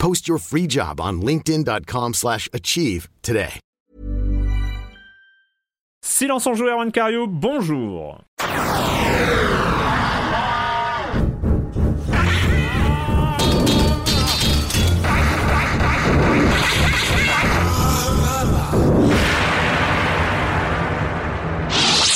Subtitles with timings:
[0.00, 3.60] Post your free job on linkedin.com/achieve slash achieve today.
[6.02, 8.24] Silence en joueur, Cario, bonjour.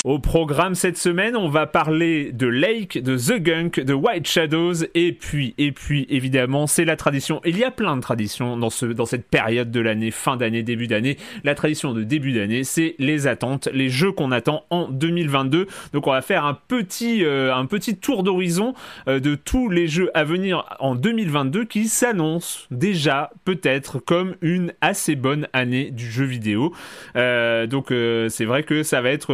[0.05, 4.84] Au programme cette semaine, on va parler de Lake, de The Gunk, de White Shadows,
[4.94, 7.41] et puis, et puis, évidemment, c'est la tradition.
[7.46, 10.62] Il y a plein de traditions dans, ce, dans cette période de l'année, fin d'année,
[10.62, 11.16] début d'année.
[11.42, 15.68] La tradition de début d'année, c'est les attentes, les jeux qu'on attend en 2022.
[15.95, 18.74] Donc, on va faire un petit, euh, un petit tour d'horizon
[19.08, 24.74] euh, de tous les jeux à venir en 2022 qui s'annoncent déjà, peut-être, comme une
[24.83, 26.74] assez bonne année du jeu vidéo.
[27.17, 29.33] Euh, donc, c'est vrai que ça va être.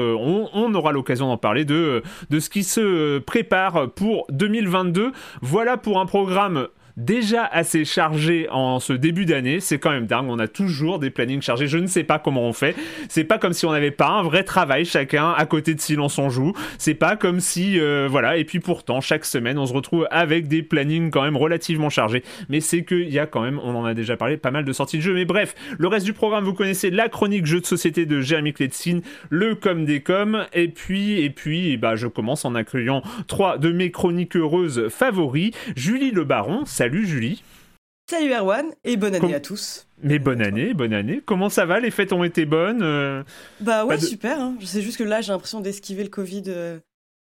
[0.66, 5.12] On aura l'occasion d'en parler de, de ce qui se prépare pour 2022.
[5.40, 6.68] Voilà pour un programme
[7.04, 9.60] déjà assez chargé en ce début d'année.
[9.60, 10.26] C'est quand même dingue.
[10.28, 11.66] On a toujours des plannings chargés.
[11.66, 12.76] Je ne sais pas comment on fait.
[13.08, 16.18] C'est pas comme si on n'avait pas un vrai travail chacun à côté de Silence
[16.18, 16.52] on joue.
[16.78, 18.36] C'est pas comme si, euh, voilà.
[18.36, 22.22] Et puis pourtant, chaque semaine, on se retrouve avec des plannings quand même relativement chargés.
[22.48, 24.72] Mais c'est qu'il y a quand même, on en a déjà parlé, pas mal de
[24.72, 25.14] sorties de jeux.
[25.14, 28.52] Mais bref, le reste du programme, vous connaissez la chronique jeux de société de Jérémy
[28.52, 29.00] Kletzin,
[29.30, 30.46] le com des coms.
[30.52, 35.52] Et puis, et puis, bah, je commence en accueillant trois de mes chroniques heureuses favoris.
[35.76, 36.64] Julie Le Baron.
[36.66, 37.42] Salut Julie.
[38.10, 39.86] Salut Erwan et bonne année Com- à tous.
[40.02, 41.22] Mais bonne année, bonne année.
[41.24, 41.78] Comment ça va?
[41.78, 43.22] Les fêtes ont été bonnes euh,
[43.60, 44.40] Bah ouais, de- super.
[44.40, 44.54] Hein.
[44.64, 46.78] C'est juste que là, j'ai l'impression d'esquiver le Covid euh,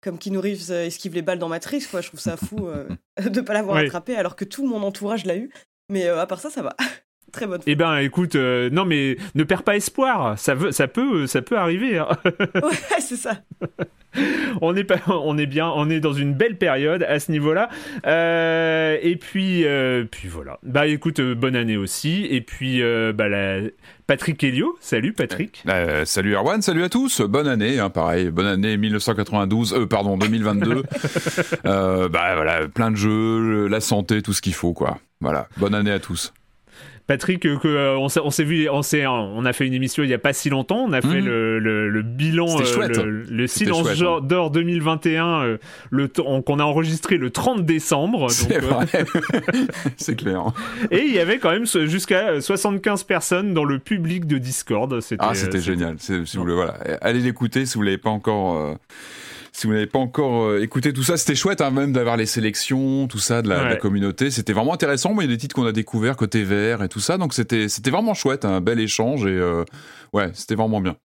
[0.03, 1.85] comme Keanu Reeves euh, esquive les balles dans Matrix.
[1.91, 2.01] Quoi.
[2.01, 2.89] Je trouve ça fou euh,
[3.31, 3.85] de pas l'avoir Ouais.
[3.87, 5.51] attrapé alors que tout mon entourage l'a eu.
[5.89, 6.75] Mais euh, à part ça, ça va.
[7.33, 7.61] Très bonne.
[7.67, 10.39] Eh ben, écoute, euh, non mais ne perds pas espoir.
[10.39, 11.97] Ça veut, ça peut, ça peut arriver.
[11.99, 12.09] hein.
[12.25, 13.41] ouais, c'est ça.
[14.61, 17.69] on est pas, on est bien, on est dans une belle période à ce niveau-là.
[18.07, 20.59] Euh, et puis, euh, puis voilà.
[20.63, 22.27] Bah écoute, euh, bonne année aussi.
[22.31, 22.83] Et puis,
[23.15, 23.61] bah la...
[24.07, 24.77] Patrick Helio.
[24.81, 25.65] Salut Patrick.
[26.05, 30.83] Salut Erwan, salut à tous, bonne année, hein, pareil, bonne année 1992, euh, pardon 2022.
[31.65, 34.99] euh, bah voilà, plein de jeux, la santé, tout ce qu'il faut quoi.
[35.21, 36.35] Voilà, bonne année à tous.
[37.07, 39.75] Patrick, euh, que, euh, on s'est on s'est vu, on s'est, on a fait une
[39.75, 40.85] émission il y a pas si longtemps.
[40.89, 41.27] On a fait Mhm.
[41.27, 44.27] le, le, le bilan, euh, le, silence chouette, genre hein.
[44.27, 45.57] d'or 2021, euh,
[45.91, 48.31] le temps- qu'on a enregistré le 30 décembre.
[48.31, 48.87] C'est donc, vrai,
[49.97, 50.45] c'est clair.
[50.91, 55.01] Et il y avait quand même jusqu'à 75 personnes dans le public de Discord.
[55.01, 55.97] C'était, Ah c'était génial.
[55.99, 58.77] C'est- Si vous voulez, voilà, allez l'écouter si vous l'avez pas encore.
[59.55, 62.25] Si vous n'avez pas encore euh, écouté tout ça, c'était chouette hein, même d'avoir les
[62.27, 63.79] sélections, tout ça de la, de la Ouais.
[63.79, 64.31] communauté.
[64.31, 65.13] C'était vraiment intéressant.
[65.13, 67.35] Moi, il y a des titres qu'on a découverts côté VR et tout ça, donc
[67.35, 69.65] c'était c'était vraiment chouette, un bel échange et euh,
[70.15, 70.97] ouais, c'était vraiment bien.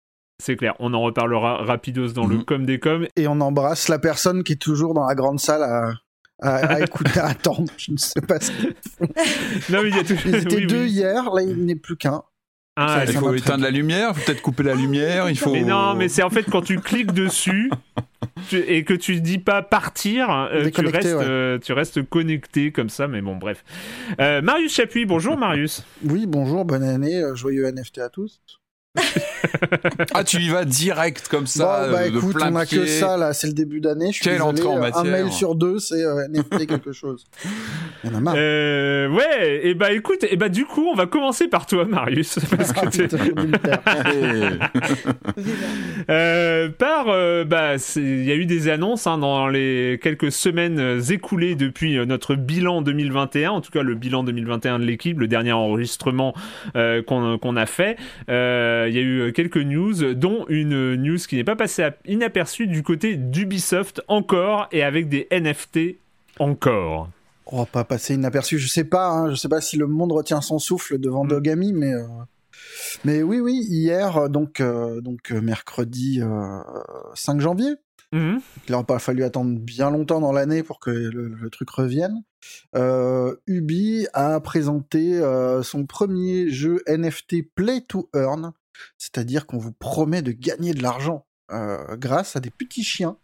[0.41, 2.45] C'est clair, on en reparlera rapidos dans le Mhm.
[2.45, 3.07] com des coms.
[3.17, 5.91] et on embrasse la personne qui est toujours dans la grande salle à,
[6.43, 7.65] à, à écouter, à attendre.
[7.79, 9.09] Je ne sais pas ce qu'ils font.
[9.73, 10.15] Non, mais il y a tout.
[10.25, 10.91] Ils étaient oui, deux oui.
[10.91, 12.23] hier, là il n'est plus qu'un.
[12.79, 15.51] Ah, Il faut éteindre la lumière, faut peut-être couper la lumière, il faut.
[15.53, 17.71] Mais non, mais c'est en fait quand tu cliques dessus
[18.49, 21.25] tu- et que tu dis pas partir, euh, tu, restes, ouais.
[21.25, 23.65] euh, tu restes connecté comme ça, mais bon, bref.
[24.21, 25.85] Euh, Marius Chapuis, bonjour Marius.
[26.05, 28.41] Oui, bonjour, bonne année, joyeux NFT à tous.
[30.15, 31.87] ah, tu y vas direct comme ça.
[31.87, 32.79] Bon, bah euh, de écoute, plein on a pied.
[32.79, 34.09] que ça là, c'est le début d'année.
[34.09, 35.05] Je suis Quelle désolé, entrée en un matière.
[35.05, 37.25] mail sur deux, c'est euh, NFT quelque chose.
[38.05, 38.35] Il y en a marre.
[38.37, 42.39] Euh, ouais, et bah écoute, et bah du coup, on va commencer par toi, Marius.
[42.57, 43.07] Parce que
[43.87, 44.71] Ah.
[46.09, 50.31] Euh, par, euh, bah, c'est- il y a eu des annonces hein, dans les quelques
[50.31, 54.85] semaines euh, écoulées depuis euh, notre bilan 2021, en tout cas le bilan 2021 de
[54.85, 56.35] l'équipe, le dernier enregistrement
[56.77, 57.97] euh, qu'on qu'on a fait.
[58.31, 62.67] Euh, Il y a eu quelques news, dont une news qui n'est pas passée inaperçue
[62.67, 65.99] du côté d'Ubisoft encore et avec des NFT
[66.39, 67.11] encore.
[67.45, 68.59] On va pas passer inaperçu.
[68.59, 71.29] Je sais pas, hein, je sais pas si le monde retient son souffle devant Mm.
[71.29, 72.07] Dogami, mais euh,
[73.05, 76.59] mais oui, oui, hier, euh, donc euh, donc mercredi euh,
[77.15, 77.75] 5 janvier.
[78.13, 78.41] Mhm.
[78.67, 82.23] Il n'aura pas fallu attendre bien longtemps dans l'année pour que le, le truc revienne.
[82.75, 88.53] Euh, Ubi a présenté euh, son premier jeu NFT Play to Earn,
[88.99, 93.17] c'est-à-dire qu'on vous promet de gagner de l'argent euh, grâce à des petits chiens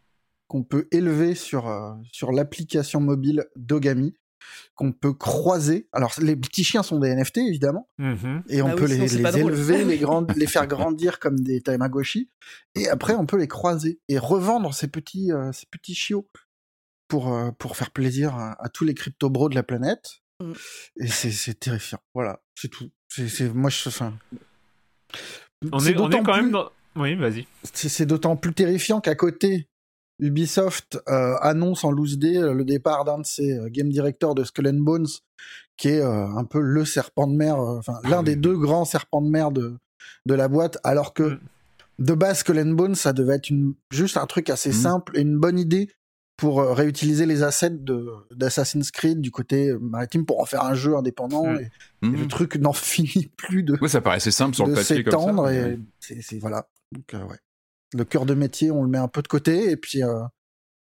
[0.49, 4.15] qu'on peut élever sur, euh, sur l'application mobile Dogami,
[4.75, 5.89] qu'on peut croiser.
[5.93, 8.43] Alors, les petits chiens sont des NFT, évidemment, Mhm.
[8.49, 11.61] et on Bah oui, peut les, les élever, les, grand- les faire grandir comme des
[11.63, 12.31] Tamagotchi,
[12.75, 16.29] et après on peut les croiser et revendre ces petits, euh, ces petits chiots
[17.09, 20.21] pour, euh, pour faire plaisir à, à tous les crypto-bros de la planète.
[20.41, 20.53] Mm.
[20.97, 22.01] Et c'est terrifiant.
[22.15, 22.91] Voilà, c'est tout.
[23.09, 24.19] C'est c'est- moi, je, enfin,
[25.73, 26.71] On c'est est, on est d'autant quand plus- même dans...
[26.97, 27.47] Oui, vas-y.
[27.73, 29.67] c'est c'est d'autant plus terrifiant qu'à côté,
[30.19, 34.35] Ubisoft euh, annonce en loose day euh, le départ d'un de ses euh, game directors
[34.35, 35.07] de Skull and Bones,
[35.77, 38.85] qui est euh, un peu le serpent de mer, euh, enfin l'un des deux grands
[38.85, 39.75] serpents de mer de,
[40.27, 41.39] de la boîte, alors que Mm.
[41.99, 44.73] de base Skull and Bones, ça devait être une, juste un truc assez Mm.
[44.75, 45.89] simple et une bonne idée
[46.43, 50.75] pour euh, réutiliser les assets de d'Assassin's Creed du côté maritime pour en faire un
[50.75, 51.57] jeu indépendant Mm.
[51.61, 52.27] et, et le Mhm.
[52.29, 55.55] truc n'en finit plus de Ouais, ça paraissait simple sur le papier comme ça.
[55.55, 57.37] et c'est c'est- voilà donc euh, ouais
[57.95, 60.19] le cœur de métier on le met un peu de côté et puis euh,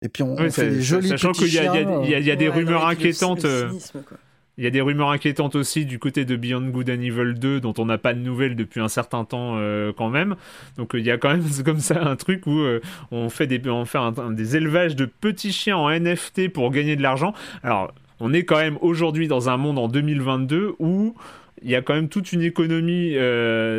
[0.00, 2.28] et puis on, Oui, on fait des jolis sachant petits qu'il y y a- y
[2.30, 3.44] y des Ouais, rumeurs le- inquiétantes.
[3.44, 4.16] le cynisme, quoi.
[4.58, 7.60] Il y a des rumeurs inquiétantes aussi du côté de Beyond Good and Evil 2
[7.60, 10.36] dont on n'a pas de nouvelles depuis un certain temps euh, quand même.
[10.76, 13.46] Donc euh, il y a quand même comme ça un truc où euh, on fait
[13.46, 13.98] des on fait
[14.32, 17.32] des élevages de petits chiens en NFT pour gagner de l'argent.
[17.62, 21.14] Alors on est quand même aujourd'hui dans un monde en 2022 où
[21.62, 23.14] il y a quand même toute une économie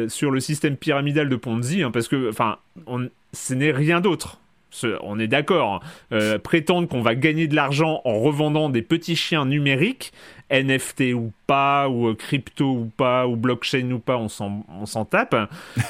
[0.08, 2.58] sur le système pyramidal de Ponzi hein, parce que enfin
[3.34, 4.40] ce n'est rien d'autre.
[4.74, 5.75] Ce- on est d'accord.
[5.75, 5.80] hein.
[6.12, 10.12] Euh, prétendre qu'on va gagner de l'argent en revendant des petits chiens numériques,
[10.50, 14.88] NFT ou pas, ou euh, crypto ou pas, ou blockchain ou pas, on s'en, on
[14.88, 15.36] s'en tape.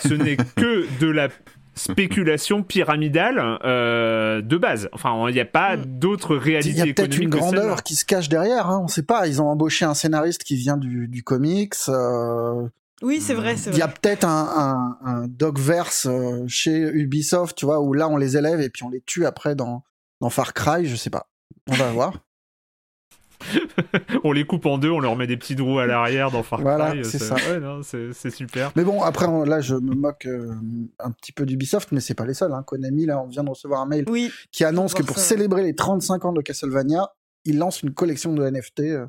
[0.01, 1.29] Ce n'est que de la
[1.75, 4.89] spéculation pyramidale euh, de base.
[4.93, 8.05] Enfin, il n'y a pas d'autre il réalité y a peut-être une grandeur qui se
[8.05, 11.23] cache derrière hein, on sait pas ils ont embauché un scénariste qui vient du, du
[11.23, 12.67] comics euh,
[13.03, 17.55] Oui, c'est vrai, c'est il y a peut-être un, un, un dogverse euh, chez Ubisoft
[17.57, 19.83] tu vois où là on les élève et puis on les tue après dans
[20.21, 21.27] dans Far Cry je sais pas
[21.69, 22.13] on va voir
[24.23, 26.59] on les coupe en deux, on leur met des petits trous à l'arrière dans Far
[26.59, 26.63] Cry.
[26.63, 27.35] Voilà, c'est ça.
[27.35, 27.59] ouais,
[28.13, 28.71] c'est, super.
[28.77, 30.53] Mais bon, après, on- là, je me moque euh,
[30.99, 32.53] un petit peu d'Ubisoft, mais c'est pas les seuls.
[32.53, 32.63] Hein.
[32.65, 35.23] Konami, là, on vient de recevoir un mail Oui, qui annonce que pour ça.
[35.23, 37.09] célébrer les 35 ans de Castlevania,
[37.43, 39.07] il lance une collection de NFT, euh,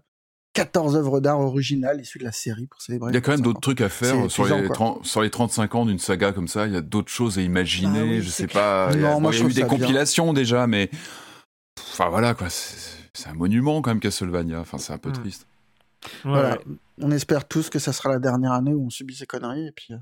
[0.54, 3.10] 14 œuvres d'art originales issues de la série pour célébrer.
[3.10, 4.74] Il y a quand même d'autres 35 trucs à faire sur les, quoi.
[4.74, 6.66] 30 sur les 35 ans d'une saga comme ça.
[6.66, 8.00] Il y a d'autres choses à imaginer.
[8.00, 8.88] Bah oui, je sais pas.
[8.92, 9.66] Il y a, Non, moi, bon, il y je a eu des bien.
[9.68, 10.90] compilations déjà, mais
[11.92, 12.48] enfin voilà quoi.
[12.48, 14.60] C'est un monument quand même Castlevania.
[14.60, 15.14] Enfin, c'est un peu Mm.
[15.14, 15.46] triste.
[16.24, 16.50] Ouais, Voilà.
[16.52, 16.60] ouais.
[17.00, 19.73] On espère tous que ça sera la dernière année où on subit ces conneries et
[19.73, 19.96] puis, euh,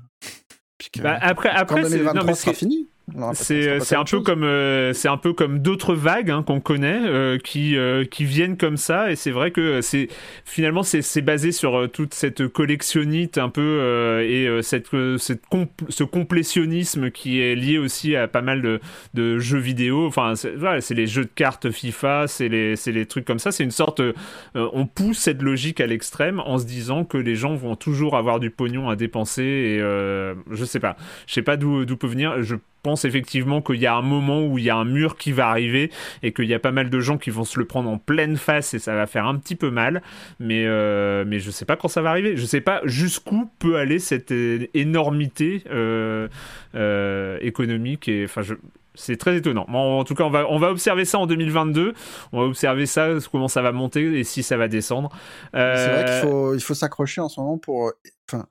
[0.77, 2.89] puis que Bah, après, après c'est, 2023 non, mais sera c'est- fini.
[3.33, 7.01] C'est à un peu comme euh, c'est un peu comme d'autres vagues hein, qu'on connaît
[7.05, 9.11] euh, qui euh, qui viennent comme ça.
[9.11, 10.07] Et c'est vrai que c'est
[10.45, 14.93] finalement c'est c'est basé sur euh, toute cette collectionnite un peu euh, et euh, cette
[14.93, 18.79] euh, cette compl- ce complétionnisme qui est lié aussi à pas mal de,
[19.13, 20.07] de jeux vidéo.
[20.07, 23.51] Enfin c'est voilà, les jeux de cartes FIFA c'est les c'est les trucs comme ça.
[23.51, 24.13] C'est une sorte euh,
[24.53, 28.39] on pousse cette logique à l'extrême en se disant que les gens vont toujours avoir
[28.39, 30.97] du pognon à dépenser et euh, je sais pas.
[31.27, 32.41] Je sais pas d'où d'où peut venir.
[32.41, 35.31] Je pense effectivement qu'il y a un moment où il y a un mur qui
[35.31, 35.89] va arriver
[36.21, 38.37] et qu'il y a pas mal de gens qui vont se le prendre en pleine
[38.37, 40.01] face et ça va faire un petit peu mal
[40.39, 43.77] mais euh, mais je sais pas quand ça va arriver je sais pas jusqu'où peut
[43.77, 46.27] aller cette é- énormité euh,
[46.75, 48.53] euh, économique et enfin je
[48.95, 49.65] c'est très étonnant.
[49.69, 51.93] Bon, en tout cas, on va, on va observer ça en 2022.
[52.31, 55.09] On va observer ça, comment ça va monter et si ça va descendre.
[55.55, 57.87] Euh, C'est vrai qu'il faut, il faut s'accrocher en ce moment pour.
[57.87, 57.91] euh,
[58.31, 58.45] Enfin,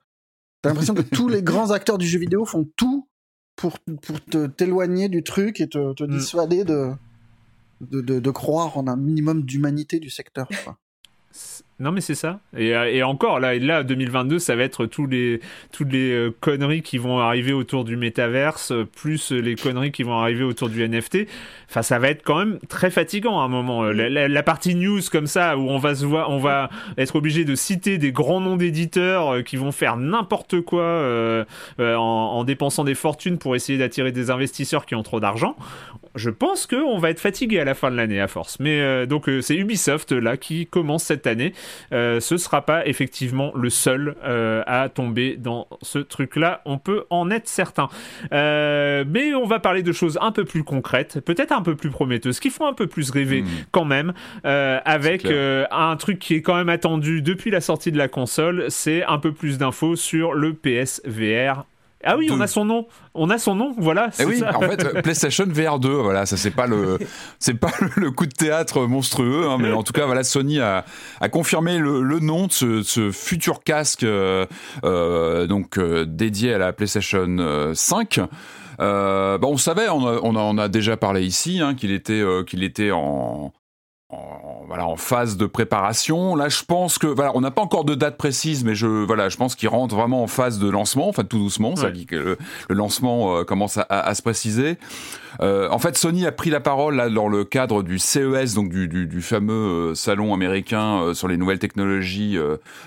[0.61, 2.92] t'as l'impression que tous les grands acteurs du jeu vidéo font tout
[3.55, 6.07] pour, pour te- t'éloigner du truc et te, te Mm.
[6.17, 6.91] dissuader de,
[7.81, 10.47] de, de, de croire en un minimum d'humanité du secteur.
[10.63, 10.77] quoi.
[11.83, 12.39] Non, mais c'est ça.
[12.57, 15.41] Et, et, encore, là, là, 2022, ça va être tous les,
[15.73, 20.45] toutes les conneries qui vont arriver autour du métaverse, plus les conneries qui vont arriver
[20.45, 21.27] autour du NFT.
[21.69, 23.83] Enfin, ça va être quand même très fatigant à un moment.
[23.83, 27.55] La, partie news comme ça, où on va se voir, on va être obligé de
[27.55, 31.45] citer des grands noms d'éditeurs qui vont faire n'importe quoi euh,
[31.79, 35.55] en, dépensant des fortunes pour essayer d'attirer des investisseurs qui ont trop d'argent.
[36.15, 38.59] Je pense qu'on va être fatigué à la fin de l'année à force.
[38.59, 41.53] Mais euh, donc euh, c'est Ubisoft là qui commence cette année.
[41.91, 46.61] Euh, ce sera pas effectivement le seul à tomber dans ce truc-là.
[46.65, 47.89] On peut en être certain.
[48.31, 52.39] mais on va parler de choses un peu plus concrètes, peut-être un peu plus prometteuses,
[52.39, 53.47] qui font un peu plus rêver hmm.
[53.71, 58.07] quand même, avec un truc qui est quand même attendu depuis la sortie de la
[58.07, 58.65] console.
[58.69, 61.65] C'est un peu plus d'infos sur le PSVR
[62.03, 62.87] ah oui, on a son nom.
[63.13, 64.07] On a son nom, voilà.
[64.19, 66.97] Et eh oui, en fait, PlayStation VR 2, voilà, ça c'est pas le,
[67.39, 70.85] c'est pas le coup de théâtre monstrueux, hein, mais en tout cas, voilà, Sony a,
[71.21, 74.45] a confirmé le, le, nom de ce, ce futur casque, euh,
[74.83, 78.19] euh, donc euh, dédié à la PlayStation 5.
[78.79, 81.91] Euh, bah on savait, on, a, on, a, on a déjà parlé ici, hein, qu'il
[81.91, 83.53] était, qu'il était en,
[84.13, 86.35] en, voilà, en phase de préparation.
[86.35, 89.29] Là, je pense que voilà, on n'a pas encore de date précise, mais je voilà,
[89.29, 91.75] je pense qu'il rentre vraiment en phase de lancement, enfin tout doucement.
[91.75, 92.37] Ça dit que le,
[92.69, 94.77] lancement euh, commence à, à, se préciser.
[95.41, 98.69] Euh, en fait, Sony a pris la parole là dans le cadre du CES, donc
[98.69, 102.37] du, fameux euh, salon américain euh, sur les nouvelles technologies.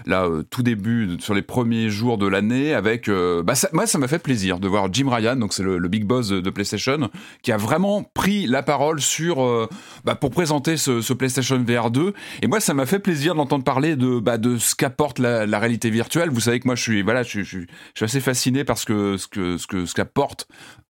[0.07, 4.19] là, tout début, sur les premiers jours de l'année, avec bah, moi, ça m'a fait
[4.19, 7.11] plaisir de voir Jim Ryan, donc c'est le, big boss de, PlayStation,
[7.43, 9.69] qui a vraiment pris la parole sur
[10.05, 12.13] bah, pour présenter ce, PlayStation VR 2.
[12.43, 15.91] Et moi, ça m'a fait plaisir d'entendre parler de, bah, de ce qu'apporte la, réalité
[15.91, 16.31] virtuelle.
[16.31, 17.61] Vous savez que moi, je suis, voilà, je, je,
[17.95, 20.49] suis assez fasciné par ce que, ce que, ce qu'apporte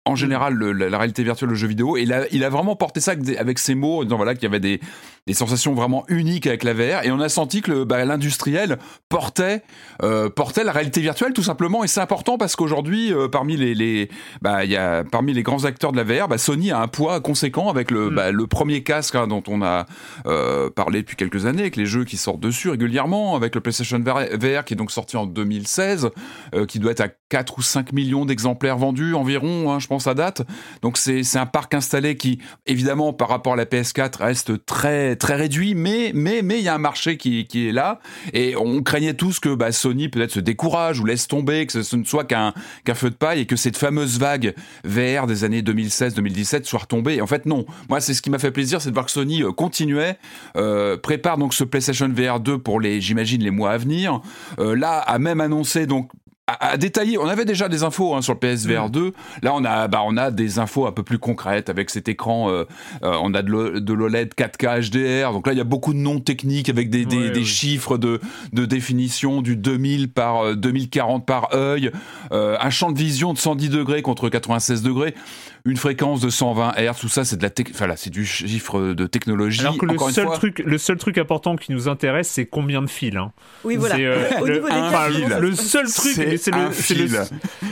[0.05, 1.95] en général le, la, réalité virtuelle le jeu vidéo.
[1.97, 4.43] Et il a, il a vraiment porté ça avec, ses mots en disant voilà qu'il
[4.43, 4.81] y avait des,
[5.27, 9.61] des sensations vraiment uniques avec la VR et on a senti que bah, l'industriel portait
[10.01, 11.83] euh, portait la réalité virtuelle tout simplement.
[11.83, 14.09] Et c'est important parce qu'aujourd'hui euh, parmi les, les
[14.41, 17.21] bah y a parmi les grands acteurs de la VR bah, Sony a un poids
[17.21, 18.15] conséquent avec le, mm.
[18.15, 19.85] bah, le premier casque hein, dont on a
[20.25, 23.99] euh, parlé depuis quelques années avec les jeux qui sortent dessus régulièrement avec le PlayStation
[23.99, 26.09] VR, qui est donc sorti en 2016
[26.55, 29.92] euh, qui doit être à 4 ou 5 millions d'exemplaires vendus environ hein, je pense
[30.05, 30.43] à date
[30.81, 35.15] donc c'est c'est un parc installé qui évidemment par rapport à la PS4 reste très
[35.15, 37.99] très réduit, mais mais mais il y a un marché qui, qui est là
[38.33, 41.95] et on craignait tous que bah, Sony peut-être se décourage ou laisse tomber, que ce
[41.95, 45.61] ne soit qu'un qu'un feu de paille et que cette fameuse vague VR des années
[45.61, 47.21] 2016-2017 soit retombée.
[47.21, 49.43] en fait non, moi c'est ce qui m'a fait plaisir, c'est de voir que Sony
[49.43, 50.17] euh, continuait,
[50.57, 54.21] euh, prépare donc ce PlayStation VR 2 pour les j'imagine les mois à venir.
[54.59, 56.11] Euh, là a même annoncé donc
[56.47, 57.17] à, détailler.
[57.17, 58.99] On avait déjà des infos hein, sur le PSVR 2.
[58.99, 59.11] Mm.
[59.43, 62.49] Là, on a, bah, on a des infos un peu plus concrètes avec cet écran.
[62.49, 62.65] Euh,
[63.03, 65.31] euh, on a de l'OLED 4K HDR.
[65.31, 68.19] Donc là, il y a beaucoup de noms techniques avec des, des, des chiffres de,
[68.51, 71.91] de définition du 2000 par 2040 euh, par œil,
[72.31, 75.15] un champ de vision de 110 degrés contre 96 degrés
[75.65, 78.93] une fréquence de 120 Hz, tout ça, c'est de la enfin, là, c'est du chiffre
[78.93, 79.61] de technologie.
[79.61, 82.89] Alors que le seul truc, le seul truc important qui nous intéresse, c'est combien de
[82.89, 83.15] fils.
[83.15, 83.31] Hein.
[83.63, 83.95] Oui, voilà.
[83.95, 86.69] Euh, Au le, niveau des un, le seul truc, c'est le,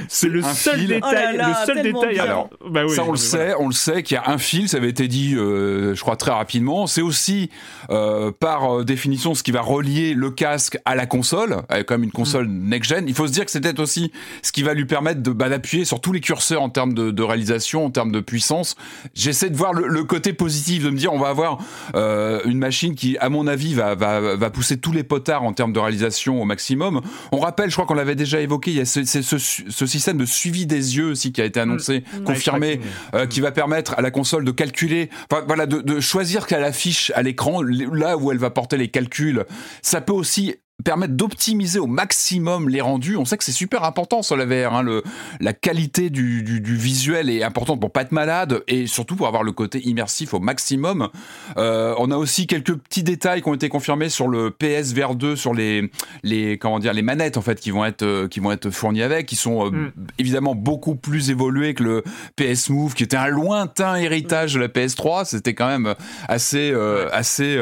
[0.08, 2.20] c'est le, seul détail, oh le seul détail.
[2.20, 4.70] Alors, bah oui, ça on le sait, on le sait qu'il y a un fil,
[4.70, 6.88] ça avait été dit, euh, je crois très rapidement.
[6.88, 7.50] C'est aussi
[7.90, 11.58] euh, par euh, définition ce qui va relier le casque à la console,
[11.88, 12.70] comme une console mm.
[12.70, 13.06] next-gen.
[13.08, 15.50] Il faut se dire que c'est peut-être aussi ce qui va lui permettre de bah,
[15.50, 18.76] d'appuyer sur tous les curseurs en termes de, de réalisation en termes de puissance.
[19.14, 21.60] J'essaie de voir le, côté positif, de me dire on va avoir
[21.96, 25.54] euh, une machine qui, à mon avis, va, va, va, pousser tous les potards en
[25.54, 27.02] termes de réalisation au maximum.
[27.32, 30.18] On rappelle, je crois qu'on l'avait déjà évoqué, il y a ce, ce, ce, système
[30.18, 32.24] de suivi des yeux aussi qui a été annoncé, mmh.
[32.24, 32.80] confirmé,
[33.14, 36.64] euh, qui va permettre à la console de calculer, enfin voilà, de, de choisir qu'elle
[36.64, 39.46] affiche à l'écran là où elle va porter les calculs.
[39.82, 43.18] Ça peut aussi permettre d'optimiser au maximum les rendus.
[43.18, 44.74] On sait que c'est super important sur la VR.
[44.74, 45.04] Hein, le,
[45.40, 49.28] la qualité du, du, du, visuel est importante pour pas être malade et surtout pour
[49.28, 51.10] avoir le côté immersif au maximum.
[51.58, 55.16] Euh, on a aussi quelques petits détails qui ont été confirmés sur le PS VR
[55.16, 55.90] 2, sur les,
[56.24, 59.04] les comment dire les manettes en fait qui vont être euh, qui vont être fournies
[59.04, 59.92] avec, qui sont euh, mm.
[60.20, 62.04] évidemment beaucoup plus évoluées que le
[62.36, 65.26] PS Move, qui était un lointain héritage de la PS3.
[65.26, 65.96] C'était quand même
[66.28, 66.74] assez
[67.12, 67.60] assez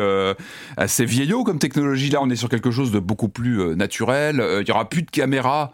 [0.78, 2.10] assez vieillot comme technologie.
[2.10, 4.44] Là, on est sur quelque chose de beaucoup plus naturel.
[4.62, 5.72] Il y aura plus de caméras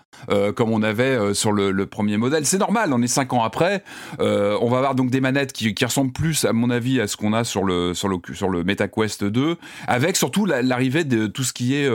[0.56, 2.46] comme on avait sur le, premier modèle.
[2.46, 3.84] C'est normal, on est cinq ans après.
[4.20, 7.18] on va avoir donc des manettes qui, qui, ressemblent plus, à mon avis, à ce
[7.18, 11.44] qu'on a sur le sur le sur le MetaQuest 2, avec surtout l'arrivée de tout
[11.44, 11.90] ce qui est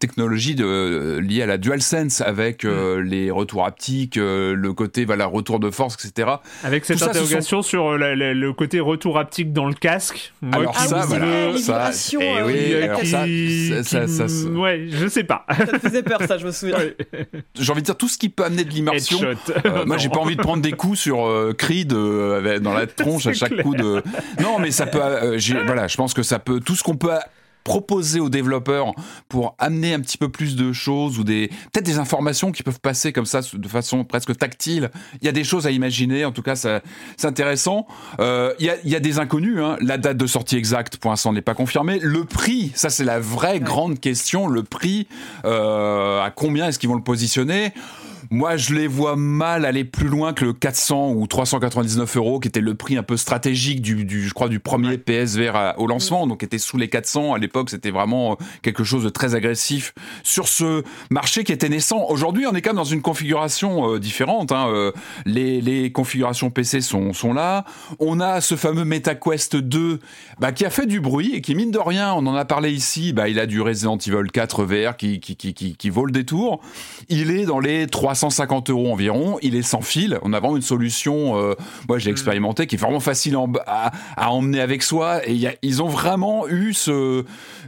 [0.00, 2.98] technologie de, liée à la DualSense, avec mm.
[3.00, 6.32] les retours haptiques, le côté voilà retour de force, etc.
[6.64, 10.32] Avec cette interrogation sur le côté retour haptique dans le casque.
[10.42, 11.90] Moi alors ça, voilà, ça,
[12.20, 13.24] et oui, alors ça,
[13.82, 14.28] ça, ça,
[14.64, 15.46] ouais, je sais pas.
[15.48, 16.78] Ça faisait peur, ça, je me souviens.
[17.58, 19.20] J'ai envie de dire tout ce qui peut amener de l'immersion.
[19.64, 22.86] Euh, moi, j'ai pas envie de prendre des coups sur euh, Creed euh, dans la
[22.86, 24.02] tronche à chaque coup de.
[24.40, 24.98] Non, mais ça peut.
[25.66, 26.60] voilà, je pense que ça peut.
[26.60, 27.12] Tout ce qu'on peut
[27.64, 28.92] proposer aux développeurs
[29.28, 32.80] pour amener un petit peu plus de choses ou des peut-être des informations qui peuvent
[32.80, 34.90] passer comme ça de façon presque tactile.
[35.20, 36.24] Il y a des choses à imaginer.
[36.24, 36.82] En tout cas, c'est
[37.24, 37.86] intéressant.
[38.20, 39.58] Euh, il, y a, il y, a, des inconnus.
[39.58, 39.76] Hein.
[39.80, 41.98] La date de sortie exacte, pour l'instant, n'est pas confirmée.
[42.00, 44.46] Le prix, ça c'est la vraie grande question.
[44.46, 45.08] Le prix,
[45.44, 47.72] euh, à combien est-ce qu'ils vont le positionner?
[48.30, 52.48] Moi, je les vois mal aller plus loin que le 400 ou 399 euros, qui
[52.48, 56.26] était le prix un peu stratégique du, du je crois, du premier PSVR au lancement,
[56.26, 57.70] donc était sous les 400 à l'époque.
[57.70, 62.06] C'était vraiment euh, quelque chose de très agressif sur ce marché qui était naissant.
[62.08, 64.52] Aujourd'hui, on est quand même dans une configuration euh, différente.
[64.52, 64.68] Hein.
[64.68, 64.92] Euh,
[65.26, 67.64] les, les, configurations PC sont, sont là.
[67.98, 70.00] On a ce fameux MetaQuest 2
[70.38, 72.72] bah, qui a fait du bruit et qui, mine de rien, on en a parlé
[72.72, 76.06] ici, bah, il a du Resident Evil 4 VR qui, qui, qui, qui, qui vaut
[76.06, 76.60] le détour.
[77.08, 79.38] Il est dans les 3 350 euros environ.
[79.42, 80.18] Il est sans fil.
[80.22, 81.54] On a vraiment une solution, euh,
[81.88, 82.12] moi j'ai mm.
[82.12, 85.28] expérimenté, qui est vraiment facile à, emmener avec soi.
[85.28, 87.24] Et ils ont vraiment eu ce.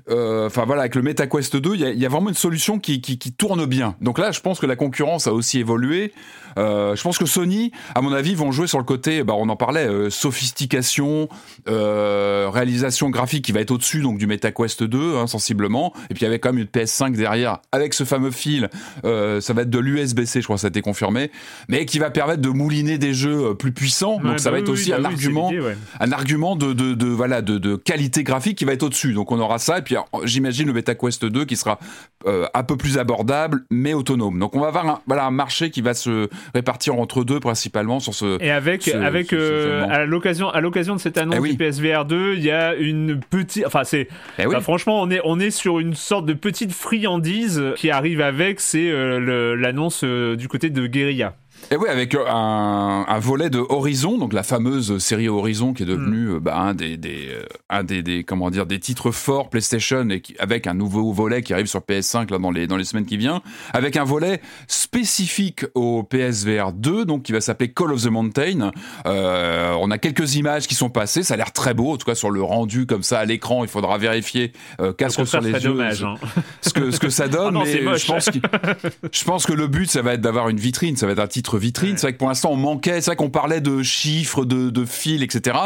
[0.08, 3.32] Euh, enfin voilà, avec le MetaQuest 2, il y, a, vraiment une solution qui, qui,
[3.32, 3.96] tourne bien.
[4.00, 6.12] Donc là, je pense que la concurrence a aussi évolué.
[6.58, 9.48] Euh, je pense que Sony, à mon avis, vont jouer sur le côté, bah, on
[9.48, 11.28] en parlait, sophistication,
[11.66, 15.92] réalisation graphique qui va être au-dessus donc du MetaQuest 2, hein, sensiblement.
[16.08, 18.70] Et puis il y avait quand même une PS5 derrière avec ce fameux fil.
[19.02, 21.30] ça va être de l'USB-C je crois que ça a été confirmé,
[21.68, 24.18] mais qui va permettre de mouliner des jeux euh, plus puissants.
[24.20, 25.52] donc ça bah va être aussi bah un, argument,
[26.00, 29.12] un argument de, de, de voilà de, de, qualité graphique qui va être au-dessus.
[29.12, 31.78] Donc on aura ça et puis j'imagine le MetaQuest 2 qui sera
[32.26, 34.38] euh, un peu plus abordable mais autonome.
[34.38, 38.00] Donc on va avoir un, voilà un marché qui va se répartir entre deux principalement
[38.00, 41.56] sur ce et avec avec euh, à l'occasion à l'occasion de cette annonce eh du
[41.56, 45.50] PSVR 2 il y a une petite enfin c'est eh franchement on est on est
[45.50, 51.36] sur une sorte de petite friandise qui arrive avec c'est l'annonce du côté de Guerilla.
[51.72, 55.86] Et oui, avec un, un, volet de Horizon, donc la fameuse série Horizon qui est
[55.86, 56.38] devenue mm.
[56.38, 60.20] bah, un, des, des, euh, un des, des, comment dire, des titres forts PlayStation et
[60.20, 63.04] qui, avec un nouveau volet qui arrive sur PS5 là, dans, les, dans les semaines
[63.04, 63.40] qui viennent,
[63.72, 68.70] avec un volet spécifique au PSVR 2, donc qui va s'appeler Call of the Mountain.
[69.06, 72.06] Euh, on a quelques images qui sont passées, ça a l'air très beau, en tout
[72.06, 75.50] cas sur le rendu comme ça à l'écran, il faudra vérifier euh, casque sur les
[75.50, 76.14] yeux dommage, hein.
[76.60, 77.56] ce, que, ce que ça donne.
[77.56, 78.38] Ah mais je, pense que,
[79.12, 81.26] je pense que le but, ça va être d'avoir une vitrine, ça va être un
[81.26, 81.96] titre vitrine.
[81.96, 84.84] C'est vrai que pour l'instant, on manquait, c'est vrai qu'on parlait de chiffres, de, de
[84.84, 85.58] fils, etc.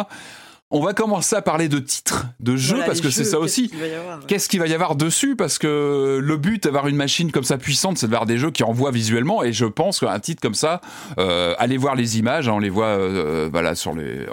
[0.72, 3.72] On va commencer à parler de titres, de jeux, parce que c'est ça aussi.
[4.28, 5.34] Qu'est-ce qu'il va y avoir dessus?
[5.34, 8.62] Parce que le but d'avoir une machine comme ça puissante, c'est d'avoir des jeux qui
[8.62, 9.42] envoient visuellement.
[9.42, 10.80] Et je pense qu'un titre comme ça,
[11.18, 14.26] euh, allez voir les images, hein, on les voit, euh, voilà, sur les,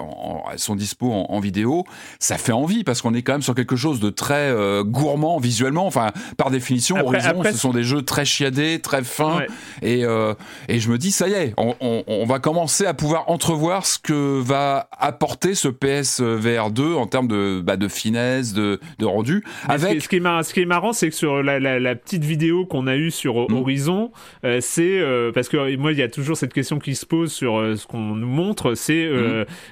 [0.52, 1.86] elles sont dispo en, vidéo.
[2.19, 5.39] Ça fait envie parce qu'on est quand même sur quelque chose de très euh, gourmand
[5.39, 5.88] visuellement.
[5.88, 9.39] Enfin, par définition, Horizon, ce sont des jeux très chiadés, très fins.
[9.82, 10.36] Et, euh,
[10.67, 13.88] et je me dis, ça y est, on, on, on va commencer à pouvoir entrevoir
[13.88, 19.05] ce que va apporter ce PS VR2 en termes de, bah, de finesse, de, de
[19.05, 19.43] rendu.
[19.67, 20.01] Avec...
[20.01, 22.65] Ce, qui est marrant, ce qui est marrant, c'est que sur la, la, petite vidéo
[22.65, 23.55] qu'on a eue sur mm.
[23.55, 24.11] Horizon,
[24.43, 27.31] euh, c'est euh, parce que moi, il y a toujours cette question qui se pose
[27.31, 29.09] sur euh, ce qu'on nous montre, c'est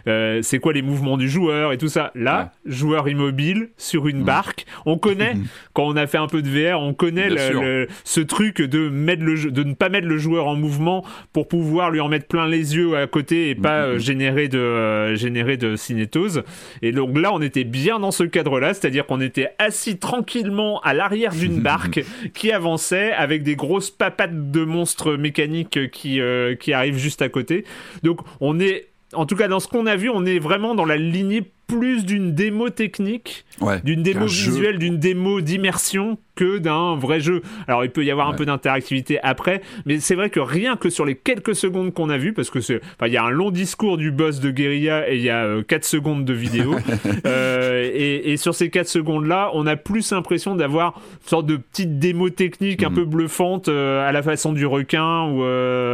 [0.06, 0.42] mm.
[0.42, 2.12] c'est quoi les mouvements du joueur et tout ça.
[2.16, 4.26] Là, joueur immobile sur une mm.
[4.26, 5.36] barque, on connaît
[5.74, 9.24] quand on a fait un peu de VR, on connaît le, ce truc de mettre
[9.24, 12.48] le de ne pas mettre le joueur en mouvement pour pouvoir lui en mettre plein
[12.48, 16.44] les yeux à côté et pas générer de générer de cinétose.
[16.82, 20.94] Et donc là, on était bien dans ce cadre-là, c'est-à-dire qu'on était assis tranquillement à
[20.94, 22.04] l'arrière d'une barque
[22.34, 27.30] qui avançait avec des grosses papates de monstres mécaniques qui, euh, qui arrivent juste à
[27.30, 27.66] côté.
[28.04, 30.84] Donc on est en tout cas, dans ce qu'on a vu, on est vraiment dans
[30.84, 33.46] la lignée plus d'une démo technique,
[33.84, 37.42] d'une démo visuelle, d'une démo d'immersion que d'un vrai jeu.
[37.68, 40.90] Alors il peut y avoir un peu d'interactivité après, mais c'est vrai que rien que
[40.90, 43.52] sur les quelques secondes qu'on a vu, parce que c'est, il y a un long
[43.52, 46.76] discours du boss de Guerilla et il y a 4 euh, secondes de vidéo,
[47.26, 51.58] euh, et, sur ces 4 secondes là, on a plus l'impression d'avoir une sorte de
[51.58, 52.96] petite démo technique un mm.
[52.96, 55.44] peu bluffante euh, à la façon du requin, ou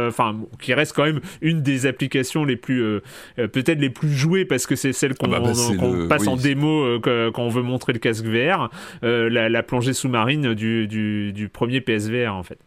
[0.08, 2.82] enfin qui reste quand même une des applications les plus
[3.36, 6.98] peut-être les plus jouées parce que c'est celle qu'on ah bah, bah, passe en démo
[7.00, 8.70] quand on veut montrer le casque VR,
[9.02, 12.58] la, la plongée sous-marine du, du, du premier PSVR en fait.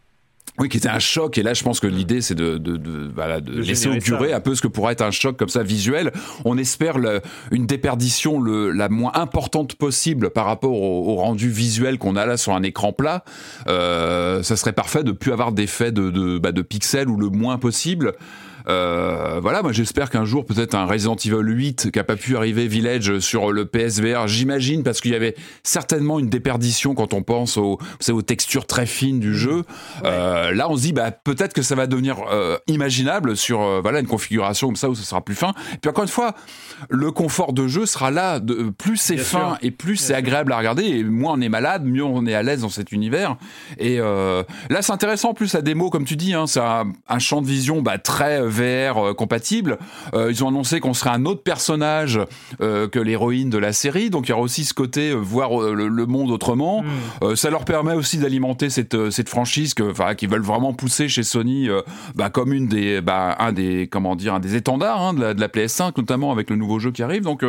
[0.58, 1.36] Oui, qui était un choc.
[1.36, 4.30] Et là, je pense que l'idée, c'est de, de, de, voilà, de, De laisser augurer
[4.30, 4.36] ça.
[4.36, 6.12] un peu ce que pourrait être un choc comme ça visuel.
[6.46, 11.50] On espère le- une déperdition le, la moins importante possible par rapport au, au rendu
[11.50, 13.22] visuel qu'on a là sur un écran plat.
[13.68, 17.28] Euh, ça serait parfait de plus avoir d'effets de, de, bah, de pixels ou le
[17.28, 18.14] moins possible.
[18.68, 22.36] Euh, voilà, moi j'espère qu'un jour peut-être un Resident Evil 8 qui a pas pu
[22.36, 27.22] arriver Village sur le PSVR, j'imagine parce qu'il y avait certainement une déperdition quand on
[27.22, 29.64] pense aux, aux textures très fines du jeu.
[30.04, 34.00] Euh, là, on se dit bah peut-être que ça va devenir euh, imaginable sur voilà
[34.00, 35.52] une configuration comme ça où ce sera plus fin.
[35.74, 36.34] Et puis encore une fois,
[36.90, 38.40] le confort de jeu sera là.
[38.40, 39.58] De, plus c'est fin sûr.
[39.62, 42.42] et plus c'est agréable à regarder, et moins on est malade, mieux on est à
[42.42, 43.36] l'aise dans cet univers.
[43.78, 47.18] Et là, c'est intéressant en plus la démo, comme tu dis, hein, c'est un, un
[47.18, 49.78] champ de vision bah, très VR euh, compatible.
[50.14, 52.20] Euh, ils ont annoncé qu'on serait un autre personnage
[52.60, 55.88] euh, que l'héroïne de la série, donc il y aura aussi ce côté voir le,
[55.88, 56.84] le monde autrement.
[57.22, 61.22] Euh, ça leur permet aussi d'alimenter cette, cette franchise que, qu'ils veulent vraiment pousser chez
[61.22, 61.68] Sony
[62.14, 65.34] bah, comme une des, bah, un des, comment dire, un des étendards hein, de, la,
[65.34, 67.22] de la PS5, notamment avec le nouveau jeu qui arrive.
[67.22, 67.44] Donc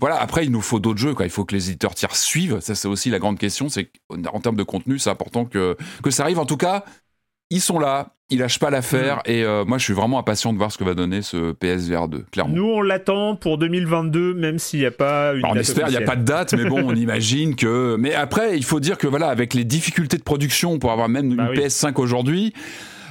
[0.00, 1.14] voilà, après il nous faut d'autres jeux.
[1.14, 1.26] Quoi.
[1.26, 2.58] Il faut que les éditeurs tiers suivent.
[2.60, 3.68] Ça c'est aussi la grande question.
[3.68, 6.38] C'est qu'en termes de contenu, c'est important que, que ça arrive.
[6.38, 6.84] En tout cas,
[7.50, 8.08] ils sont là.
[8.30, 10.84] Ils lâchent pas l'affaire et euh, moi je suis vraiment impatient de voir ce que
[10.84, 12.54] va donner ce PSVR 2, clairement.
[12.54, 15.88] Nous, on l'attend pour 2022, même s'il n'y a pas une Alors, on date espère,
[15.88, 17.96] il n'y a pas de date, mais bon, on imagine que.
[17.98, 21.34] Mais après, il faut dire que voilà, avec les difficultés de production pour avoir même
[21.34, 21.58] Bah une oui.
[21.58, 22.52] PS5 aujourd'hui,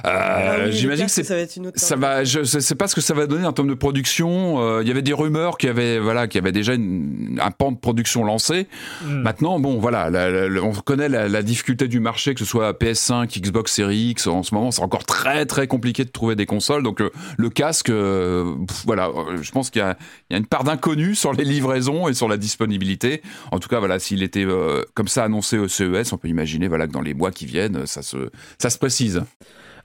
[0.04, 2.74] euh, Ah oui, j'imagine que c'est ça va être une autre ça va, je sais
[2.74, 4.60] pas ce que ça va donner en termes de production.
[4.62, 7.72] Euh, Il y avait des rumeurs qui avaient, voilà, qui avait déjà une- un pan
[7.72, 8.66] de production lancé.
[9.04, 9.22] Hmm.
[9.22, 12.72] Maintenant, bon, voilà, la- la- la- on connaît la, difficulté du marché, que ce soit
[12.78, 14.26] PS5, Xbox Series X.
[14.26, 16.82] En ce moment, c'est encore très très compliqué de trouver des consoles.
[16.82, 19.96] Donc euh, le casque, euh, pff, voilà, je pense qu'il y, a
[20.30, 23.22] il y a une part d'inconnu sur les livraisons et sur la disponibilité.
[23.52, 26.68] En tout cas, voilà, s'il était euh, comme ça annoncé au CES, on peut imaginer,
[26.68, 29.22] voilà, que dans les mois qui viennent, ça se, ça se précise.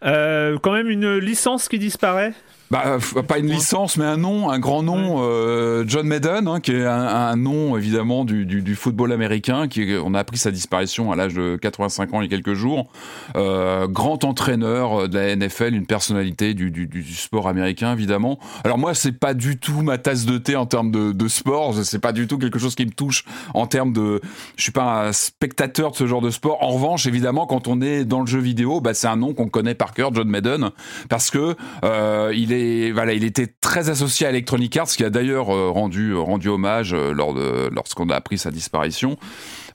[0.06, 2.34] Euh, quand même une licence qui disparaît?
[2.74, 6.60] Bah, f- pas une licence, mais un nom, un grand nom, euh, John Madden, hein,
[6.60, 9.68] qui est un, un nom évidemment du, du, du football américain.
[9.68, 12.56] Qui, on a appris sa disparition à l'âge de 85 ans il y a quelques
[12.56, 12.88] jours.
[13.36, 18.40] Euh, grand entraîneur de la NFL, une personnalité du sport américain évidemment.
[18.64, 21.76] Alors moi, c'est pas du tout ma tasse de thé en termes de, de sport.
[21.84, 24.20] C'est pas du tout quelque chose qui me touche en termes de.
[24.56, 26.64] Je suis pas un spectateur de ce genre de sport.
[26.64, 29.48] En revanche, évidemment, quand on est dans le jeu vidéo, bah, c'est un nom qu'on
[29.48, 30.72] connaît par cœur, John Madden,
[31.08, 32.63] parce que euh, il est
[32.94, 36.94] voilà, il était très associé à Electronic Arts, qui a d'ailleurs euh, rendu rendu hommage
[36.94, 39.18] euh, lors de lorsqu'on a appris sa disparition.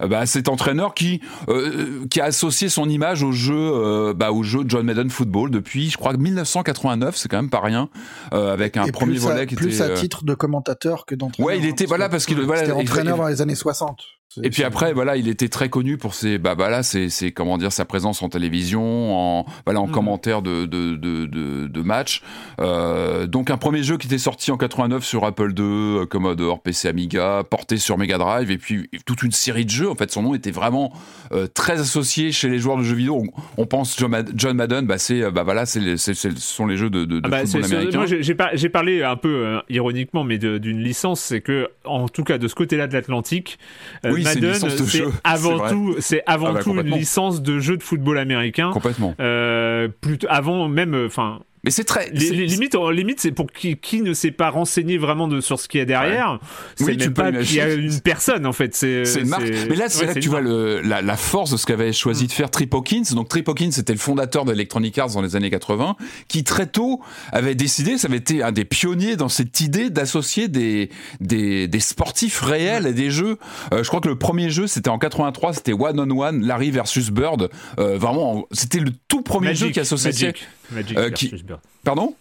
[0.02, 4.32] Euh, bah, cet entraîneur qui euh, qui a associé son image au jeu euh, bah,
[4.32, 7.88] au jeu John Madden Football depuis, je crois, 1989, c'est quand même pas rien,
[8.32, 9.82] euh, avec un Et premier plus volet à, qui plus était.
[9.84, 11.46] à euh, titre de commentateur que d'entraîneur.
[11.48, 13.98] Ouais, il hein, était parce voilà parce qu'il voilà, entraîneur il- dans les années 60.
[14.42, 17.56] Et puis après, voilà, il était très connu pour ses, bah, voilà, c'est, c'est comment
[17.56, 18.82] dire, sa présence en télévision,
[19.40, 19.92] en, voilà, en Mhm.
[19.92, 22.22] commentaire de, de, de, de, de matchs.
[22.60, 26.60] Euh, donc un premier jeu qui était sorti en 89 sur Apple II, euh, Commodore,
[26.60, 29.88] PC Amiga, porté sur Mega Drive, et puis toute une série de jeux.
[29.90, 30.92] En fait, son nom était vraiment
[31.32, 33.22] euh, très associé chez les joueurs de jeux vidéo.
[33.56, 36.90] On, on pense John, Mad- John Madden, bah c'est, bah voilà, c'est, sont les jeux
[36.90, 37.96] de, de, de Ah bah, football américain.
[37.98, 41.68] moi, j'ai j'ai par- j'ai parlé un peu euh, ironiquement, mais d'une licence, c'est que,
[41.84, 43.58] en tout cas, de ce côté-là de l'Atlantique,
[44.18, 47.82] Oui, Madden, c'est avant tout, c'est avant Ah bah, tout une licence de jeu de
[47.82, 48.70] football américain.
[48.72, 49.14] Complètement.
[49.20, 52.10] Euh, plutôt avant même, euh, enfin, Mais c'est très.
[52.76, 55.78] en limite, c'est pour qui, qui ne s'est pas renseigné vraiment de, sur ce qu'il
[55.78, 56.38] y a derrière.
[56.76, 58.74] C'est Oui, tu même peux pas qu'il y a une personne en fait.
[58.74, 59.44] C'est une marque.
[59.68, 61.92] Mais là, c'est ouais, là que tu vois le, la, la force de ce qu'avait
[61.92, 63.14] choisi de faire Trip Hawkins.
[63.14, 65.96] Donc Trip Hawkins, c'était le fondateur d'Electronic Arts dans les années 80,
[66.28, 67.02] qui très tôt
[67.32, 70.88] avait décidé, ça avait été un des pionniers dans cette idée d'associer des,
[71.20, 73.36] des, des sportifs réels et des jeux.
[73.74, 76.70] Euh, je crois que le premier jeu, c'était en 83, c'était One on One, Larry
[76.70, 77.50] versus Bird.
[77.78, 80.08] Euh, vraiment, c'était le tout premier jeu qui associait.
[80.08, 81.60] Magic, Magic Euh, qui- Bird.
[81.84, 82.14] Pardon?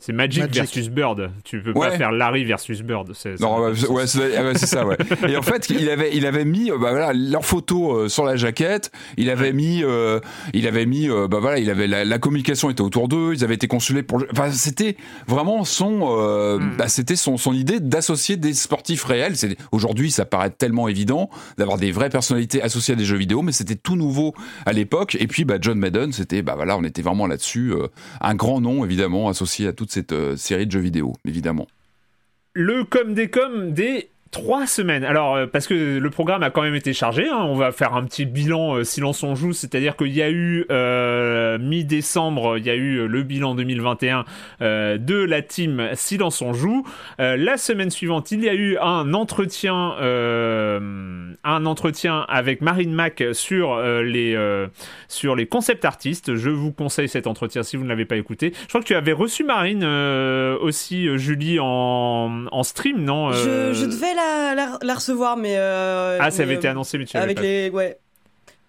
[0.00, 0.54] C'est Magic, Magic.
[0.62, 1.30] versus Bird.
[1.42, 1.88] Tu peux Ouais.
[1.90, 3.10] pas faire Larry versus Bird.
[3.14, 4.06] c'est- ça Non, ouais, c'est- ouais,
[4.54, 4.96] ça, ouais.
[5.28, 8.36] Et en fait, il avait, il avait mis, bah voilà, leur photo euh, sur la
[8.36, 8.92] jaquette.
[9.16, 10.20] Il avait mis, euh,
[10.54, 13.32] il avait mis, euh, bah voilà, il avait la, la communication était autour d'eux.
[13.34, 14.22] Ils avaient été consulés pour.
[14.30, 16.76] Enfin, c'était vraiment son, euh, Hmm.
[16.78, 19.36] bah, c'était son, son idée d'associer des sportifs réels.
[19.36, 23.42] C'est aujourd'hui, ça paraît tellement évident d'avoir des vraies personnalités associées à des jeux vidéo,
[23.42, 24.32] mais c'était tout nouveau
[24.64, 25.16] à l'époque.
[25.18, 27.88] Et puis, bah, John Madden, c'était, bah voilà, on était vraiment là-dessus, euh,
[28.20, 31.66] un grand nom évidemment associé à cette euh, série de jeux vidéo, évidemment.
[32.54, 35.04] Le com des com des Trois semaines.
[35.04, 37.46] Alors, euh, parce que le programme a quand même été chargé, hein.
[37.48, 40.66] on va faire un petit bilan euh, silence on joue, c'est-à-dire qu'il y a eu
[40.70, 44.26] euh, mi-décembre, il y a eu le bilan 2021
[44.60, 46.84] de la team silence on joue.
[47.18, 53.80] la semaine suivante, il y a eu un entretien, un entretien avec Marine Mac sur
[54.02, 54.36] les
[55.08, 56.34] sur les concepts artistes.
[56.34, 58.52] Je vous conseille cet entretien si vous ne l'avez pas écouté.
[58.62, 63.86] Je crois que tu avais reçu Marine aussi, Julie, en, en stream, non je, je
[63.86, 65.56] devais la, recevoir, mais.
[65.56, 67.70] Euh, ah, ça avait été annoncé, mais tu Avec les.
[67.70, 67.98] Ouais.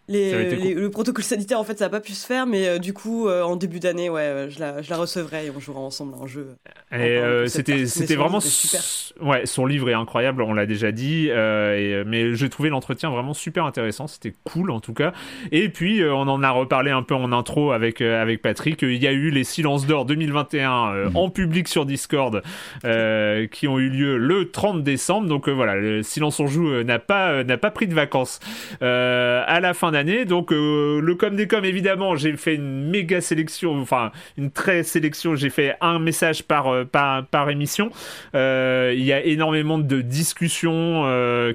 [0.09, 2.93] Les, le protocole sanitaire, en fait, ça n'a pas pu se faire, mais euh, du
[2.93, 6.15] coup, euh, en début d'année, ouais, je la, je la, recevrai et on jouera ensemble
[6.19, 6.55] un jeu.
[6.91, 8.81] Et c'était, vraiment super.
[9.21, 13.35] Ouais, son livre est incroyable, on l'a déjà dit, et, mais j'ai trouvé l'entretien vraiment
[13.35, 15.13] super intéressant, c'était cool en tout cas.
[15.51, 18.81] Et puis, on en a reparlé un peu en intro avec, avec Patrick.
[18.81, 21.15] Il y a eu les Silences d'Or 2021 mhm.
[21.15, 22.41] en public sur Discord
[22.81, 25.27] qui ont eu lieu le 30 décembre.
[25.27, 28.39] Donc voilà, le Silence on joue n'a pas, n'a pas pris de vacances
[28.81, 33.21] à la fin d'année donc euh, le com des com, évidemment, j'ai fait une méga
[33.21, 35.35] sélection, enfin une très sélection.
[35.35, 37.89] J'ai fait un message par euh, par, émission.
[38.35, 40.79] Euh, il y a énormément de discussions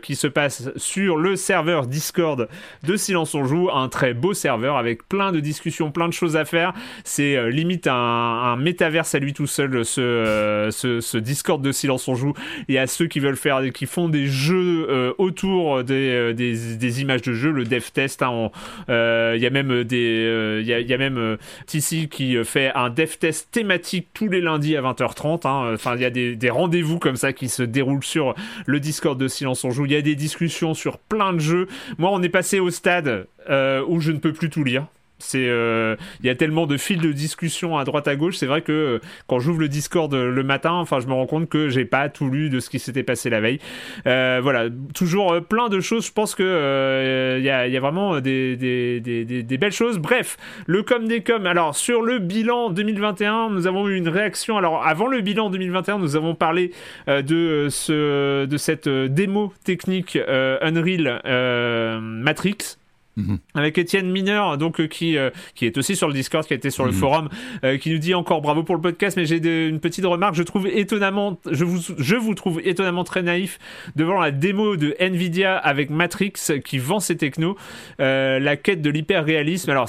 [0.03, 2.49] qui se passent sur le serveur Discord
[2.83, 6.37] de Silence on joue, un très beau serveur avec plein de discussions, plein de choses
[6.37, 6.73] à faire.
[7.05, 12.35] C'est limite un, métaverse à lui tout seul, ce, ce, Discord de Silence on joue.
[12.69, 17.23] Il y a ceux qui veulent faire, qui font des jeux autour des, des, images
[17.23, 18.23] de jeux, le dev test.
[18.23, 18.31] Hein,
[18.89, 21.37] il euh, y a même des, euh, euh,
[22.11, 25.47] qui fait un dev test thématique tous les lundis à 20h30.
[25.47, 25.73] Hein.
[25.75, 28.35] Enfin, il y a des, des rendez-vous comme ça qui se déroulent sur
[28.67, 29.87] le Discord de Silence on joue.
[29.87, 31.69] Il y a des discussions sur plein de jeux.
[31.99, 34.87] Moi, on est passé au stade où je ne peux plus tout lire.
[35.25, 38.37] C'est, euh, il y a tellement de fils de discussion à droite à gauche.
[38.37, 41.27] C'est vrai que euh, quand j'ouvre le Discord euh, le matin, enfin, je me rends
[41.27, 43.59] compte que j'ai pas tout lu de ce qui s'était passé la veille.
[44.05, 46.07] voilà, toujours plein de choses.
[46.07, 49.99] Je pense que il y, a, y, a, vraiment des, des, des, des, belles choses.
[49.99, 51.47] Bref, le com des com.
[51.47, 54.59] Alors sur le bilan 2021, nous avons eu une réaction.
[54.59, 56.73] Alors avant le bilan 2021, nous avons parlé
[57.07, 61.21] de ce de cette démo technique Unreal
[62.03, 62.77] Matrix
[63.17, 63.39] Mhm.
[63.55, 66.57] Avec Étienne Mineur, donc euh, qui euh, qui est aussi sur le Discord, qui a
[66.57, 66.99] été sur le mhm.
[66.99, 67.29] forum,
[67.65, 70.35] euh, qui nous dit encore bravo pour le podcast, mais j'ai une petite remarque.
[70.35, 73.59] Je trouve étonnamment, je vous je vous trouve étonnamment très naïf
[73.95, 76.33] devant la démo de Nvidia avec Matrix
[76.65, 77.57] qui vend ses technos,
[77.99, 79.71] la quête de l'hyper réalisme.
[79.71, 79.89] Alors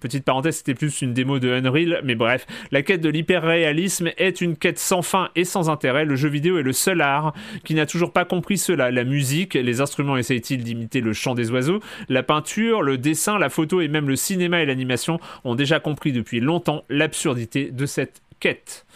[0.00, 4.40] petite parenthèse, c'était plus une démo de Unreal, mais bref, la quête de l'hyper-réalisme est
[4.40, 6.04] une quête sans fin et sans intérêt.
[6.04, 8.90] Le jeu vidéo est le seul art qui n'a toujours pas compris cela.
[8.90, 11.80] La musique, les instruments essayent-ils d'imiter le chant des oiseaux?
[12.08, 16.12] La peinture, le dessin, la photo et même le cinéma et l'animation ont déjà compris
[16.12, 18.86] depuis longtemps l'absurdité de cette quête.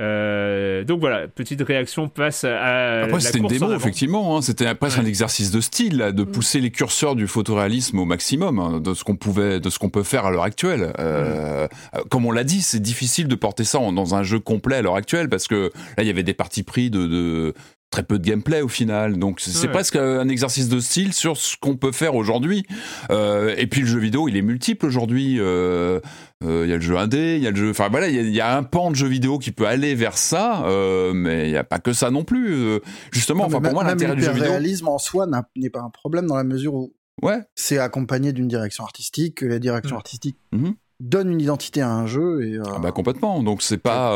[0.00, 3.02] Euh, donc voilà, petite réaction passe à.
[3.02, 4.36] Après, c'était une démo, effectivement.
[4.36, 4.42] Hein.
[4.42, 6.26] c'était presque un exercice de style, de mm.
[6.26, 9.90] pousser les curseurs du photoréalisme au maximum hein, de ce qu'on pouvait, de ce qu'on
[9.90, 10.92] peut faire à l'heure actuelle.
[10.98, 11.98] Euh, mm.
[12.08, 14.96] Comme on l'a dit, c'est difficile de porter ça dans un jeu complet à l'heure
[14.96, 17.54] actuelle parce que là, il y avait des parties pris de, de
[17.90, 19.18] très peu de gameplay au final.
[19.18, 22.64] Donc c'est presque un exercice de style sur ce qu'on peut faire aujourd'hui.
[23.10, 25.36] Euh, et puis le jeu vidéo, il est multiple aujourd'hui.
[25.38, 26.00] Euh,
[26.44, 27.70] euh, il y a le jeu indé, il y a le jeu.
[27.70, 30.64] Enfin voilà, il y, a un pan de jeu vidéo qui peut aller vers ça,
[31.12, 32.80] mais il n'y a pas que ça non plus.
[33.10, 34.44] justement, enfin pour moi, l'intérêt du jeu vidéo.
[34.44, 35.26] Le réalisme en soi
[35.56, 37.40] n'est pas un problème dans la mesure où ouais.
[37.54, 39.98] c'est accompagné d'une direction artistique, que la direction mmh.
[39.98, 40.70] artistique mmh
[41.02, 44.12] donne une identité à un jeu et ah bah complètement donc c'est pas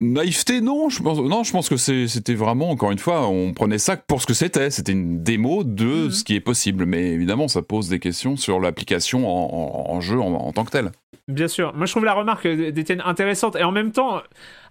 [0.00, 0.88] Naïveté, non.
[0.88, 4.20] Je pense, non, je pense que c'était vraiment, encore une fois, on prenait ça pour
[4.20, 4.70] ce que c'était.
[4.70, 6.10] C'était une démo de mhm.
[6.10, 6.86] ce qui est possible.
[6.86, 10.92] Mais évidemment, ça pose des questions sur l'application en, jeu en, tant que tel.
[11.26, 11.72] Bien sûr.
[11.74, 13.56] Moi, je trouve la remarque d'Étienne intéressante.
[13.56, 14.22] Et en même temps,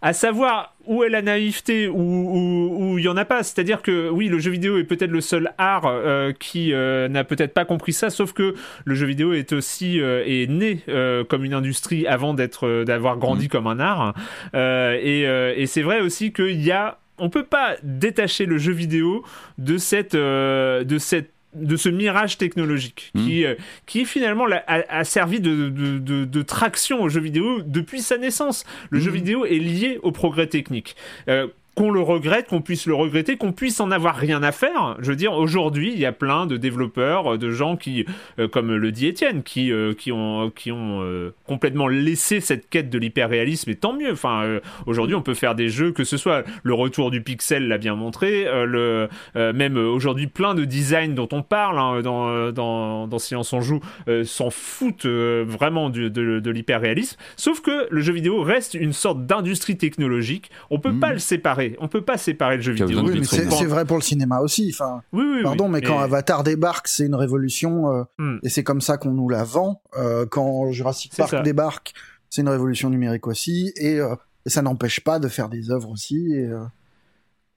[0.03, 3.41] à savoir où est la naïveté ou il n'y en a pas.
[3.41, 7.23] C'est-à-dire que oui, le jeu vidéo est peut-être le seul art euh, qui euh, n'a
[7.23, 8.53] peut-être pas compris ça, sauf que
[8.85, 10.81] le jeu vidéo est aussi euh, est né
[11.27, 13.49] comme une industrie avant d'être d'avoir grandi mmh.
[13.49, 14.13] comme un art.
[14.53, 19.23] et, et c'est vrai aussi qu'il y a on peut pas détacher le jeu vidéo
[19.57, 23.25] de cette de cette de ce mirage technologique hmm.
[23.25, 28.65] qui, euh, qui finalement a, servi de, de, traction au jeu vidéo depuis sa naissance.
[28.89, 29.15] Le jeu hmm.
[29.15, 30.95] vidéo est lié au progrès technique.
[31.27, 34.95] Euh, qu'on le regrette, qu'on puisse le regretter, qu'on puisse en avoir rien à faire.
[34.99, 38.05] Je veux dire, aujourd'hui, il y a plein de développeurs, de gens qui,
[38.39, 42.69] euh, comme le dit Étienne, qui, euh, qui ont, qui ont euh, complètement laissé cette
[42.69, 44.11] quête de l'hyperréalisme, et tant mieux.
[44.11, 47.77] Enfin, aujourd'hui, on peut faire des jeux, que ce soit le retour du pixel l'a
[47.77, 53.19] bien montré, le, même aujourd'hui, plein de designs dont on parle hein, dans, dans, dans,
[53.19, 53.79] Silence on joue
[54.23, 57.17] s'en foutent vraiment de, de l'hyperréalisme.
[57.35, 60.51] Sauf que le jeu vidéo reste une sorte d'industrie technologique.
[60.69, 60.99] On peut mmh.
[60.99, 61.83] pas le séparer séparer.
[61.83, 63.01] On peut pas séparer le jeu vidéo.
[63.03, 64.69] Oui, mais c'est vrai pour le cinéma aussi.
[64.73, 68.37] Enfin, oui, oui, pardon, mais, quand Avatar débarque, c'est une révolution euh, hmm.
[68.43, 69.81] et c'est comme ça qu'on nous la vend.
[69.97, 71.93] Euh, quand Jurassic Park débarque,
[72.29, 76.35] c'est une révolution numérique aussi et, euh, ça n'empêche pas de faire des œuvres aussi.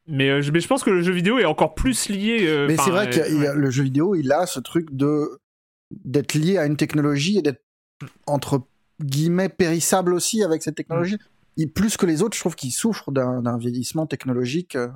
[0.07, 2.64] mais, mais, je pense que le jeu vidéo est encore plus lié.
[2.69, 5.40] mais c'est vrai que le jeu vidéo, il a ce truc de
[6.05, 7.62] d'être lié à une technologie et d'être
[8.27, 8.66] entre
[9.01, 11.19] guillemets périssable aussi avec cette technologie.
[11.57, 14.77] Il, plus que les autres, je trouve qu'il souffre d'un vieillissement technologique.
[14.77, 14.88] Euh,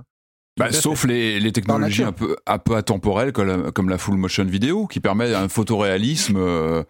[0.56, 4.44] bah, sauf les, les technologies un peu, un peu atemporelles comme, comme, la full motion
[4.44, 6.36] vidéo qui permet un photoréalisme.
[6.36, 6.82] Euh,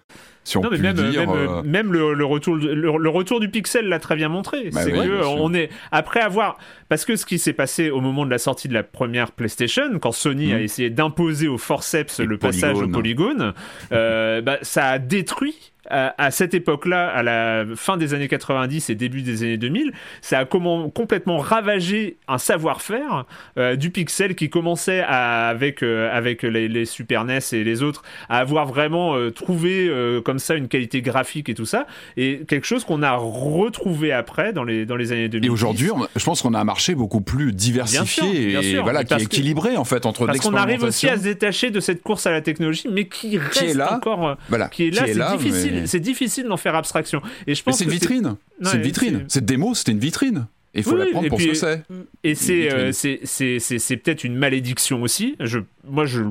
[0.42, 4.00] si on peut même, dire, même, euh, même le, retour, le, retour du pixel l'a
[4.00, 4.70] très bien montré.
[4.70, 8.24] Bah c'est que on est après avoir parce que ce qui s'est passé au moment
[8.24, 10.62] de la sortie de la première PlayStation, quand Sony a mmh.
[10.62, 13.52] essayé d'imposer au forceps le passage au polygone,
[13.90, 19.22] bah, ça a détruit à, cette époque-là, à la fin des années 90 et début
[19.22, 23.24] des années 2000, ça a complètement ravagé un savoir-faire
[23.58, 28.38] euh, du pixel qui commençait avec, euh, avec les, Super NES et les autres à
[28.38, 29.90] avoir vraiment euh, trouvé
[30.24, 34.52] comme ça une qualité graphique et tout ça, et quelque chose qu'on a retrouvé après
[34.52, 35.46] dans les, dans les années 2000.
[35.46, 39.22] Et aujourd'hui, je pense qu'on a un marché beaucoup plus diversifié et voilà, qui est
[39.22, 42.30] équilibré en fait entre Parce qu'on arrive aussi à se détacher de cette course à
[42.30, 46.46] la technologie, mais qui reste là, encore, voilà, qui est là, c'est difficile c'est difficile
[46.46, 47.22] d'en faire abstraction.
[47.46, 48.36] Et je pense c'est une vitrine.
[48.62, 49.24] C'est une vitrine.
[49.28, 50.46] Cette démo, c'était une vitrine.
[50.74, 51.82] Il faut la prendre pour ce que c'est.
[52.22, 52.34] Et
[52.72, 55.36] euh, c'est peut-être une malédiction aussi.
[55.40, 56.22] Je, moi, je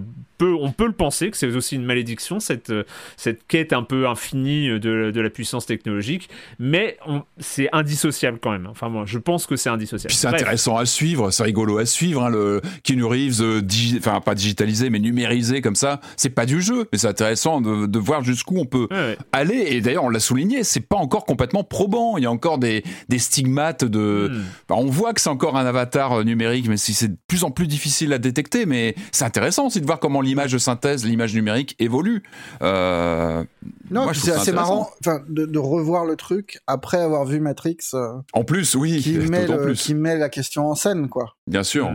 [0.45, 2.83] on peut le penser que c'est aussi une malédiction, cette, euh,
[3.17, 6.97] cette quête un peu infinie de, de la puissance technologique, mais
[7.37, 8.67] c'est indissociable quand même.
[8.67, 10.09] Enfin, moi, je pense que c'est indissociable.
[10.09, 12.23] Puis c'est intéressant à suivre, c'est rigolo à suivre.
[12.23, 13.61] Hein, le Keanu Reeves, euh,
[13.97, 17.85] enfin, pas digitalisé, mais numérisé comme ça, c'est pas du jeu, mais c'est intéressant de,
[17.85, 18.87] de voir jusqu'où on peut
[19.31, 19.65] aller.
[19.69, 22.17] Et d'ailleurs, on l'a souligné, c'est pas encore complètement probant.
[22.17, 24.31] Il y a encore des, des stigmates de.
[24.31, 24.73] Hmm.
[24.73, 27.51] on voit que c'est encore un avatar euh, numérique, mais si c'est de plus en
[27.51, 31.33] plus difficile à détecter, mais c'est intéressant aussi de voir comment l'image de synthèse, l'image
[31.33, 32.23] numérique évolue.
[32.61, 33.43] Euh,
[33.89, 34.89] non, c'est assez marrant
[35.27, 37.77] de, revoir le truc après avoir vu Matrix.
[37.93, 41.35] Euh, en plus, oui, qui met, qui met la question en scène, quoi.
[41.47, 41.91] Bien sûr,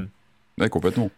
[0.58, 0.68] mm.
[0.68, 1.10] complètement.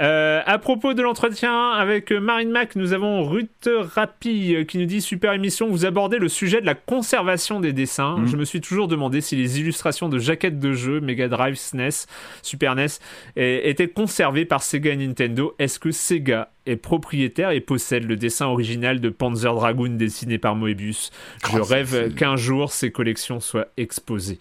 [0.00, 5.00] Euh, à propos de l'entretien avec Marine Mac, nous avons Ruth Rapi qui nous dit
[5.00, 8.18] Super émission, vous abordez le sujet de la conservation des dessins.
[8.18, 8.26] Mm.
[8.26, 12.06] Je me suis toujours demandé si les illustrations de jaquettes de jeux, Mega Drive, SNES,
[12.42, 12.86] Super NES,
[13.36, 15.54] étaient conservées par Sega et Nintendo.
[15.58, 20.54] Est-ce que Sega est propriétaire et possède le dessin original de Panzer Dragoon dessiné par
[20.54, 21.10] Moebius?
[21.50, 24.38] Je oh, rêve qu'un jour ces collections soient exposées.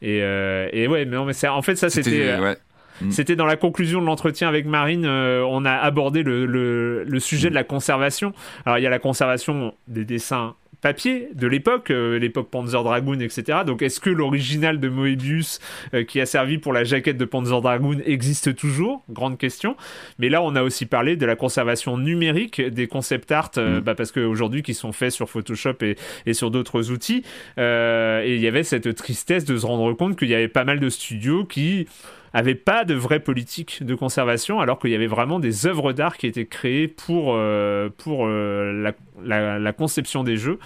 [0.00, 2.28] Et, euh, et ouais, mais, non, mais en fait, ça c'était.
[2.28, 2.54] Euh,
[3.02, 3.10] Mm.
[3.10, 7.50] C'était dans la conclusion de l'entretien avec Marine, euh, on a abordé le, le, sujet
[7.50, 8.32] de la conservation.
[8.66, 13.20] Alors il y a la conservation des dessins papier de l'époque, euh, l'époque Panzer Dragoon,
[13.20, 13.60] etc.
[13.64, 15.60] Donc est-ce que l'original de Moebius
[15.94, 19.04] euh, qui a servi pour la jaquette de Panzer Dragoon existe toujours?
[19.08, 19.76] Grande question.
[20.18, 23.78] Mais là, on a aussi parlé de la conservation numérique des concept art, mm.
[23.78, 27.22] bah, parce qu'aujourd'hui, qui sont faits sur Photoshop et, et sur d'autres outils.
[27.58, 30.80] et il y avait cette tristesse de se rendre compte qu'il y avait pas mal
[30.80, 31.86] de studios qui
[32.32, 36.16] avait pas de vraie politique de conservation, alors qu'il y avait vraiment des œuvres d'art
[36.16, 38.92] qui étaient créées pour, euh, pour euh,
[39.24, 40.58] la, conception des jeux.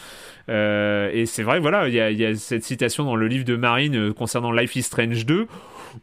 [0.49, 4.13] Euh, et c'est vrai, voilà, il y, a cette citation dans le livre de Marine
[4.13, 5.47] concernant Life is Strange 2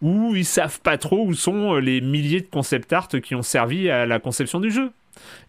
[0.02, 3.92] où ils savent pas trop où sont les milliers de concept art qui ont servi
[3.92, 4.90] à la conception du jeu.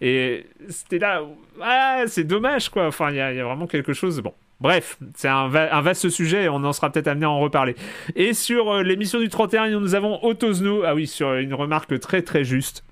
[0.02, 1.22] Et c'était là,
[1.62, 2.86] ah, c'est dommage quoi.
[2.86, 4.20] Enfin, il y, y, a vraiment quelque chose.
[4.20, 7.76] Bon, Bref, c'est un, vaste sujet et on en sera peut-être amené à en reparler.
[8.16, 12.22] Et sur euh, l'émission du 31, nous avons Otosno, ah oui, sur une remarque très
[12.22, 12.84] très juste.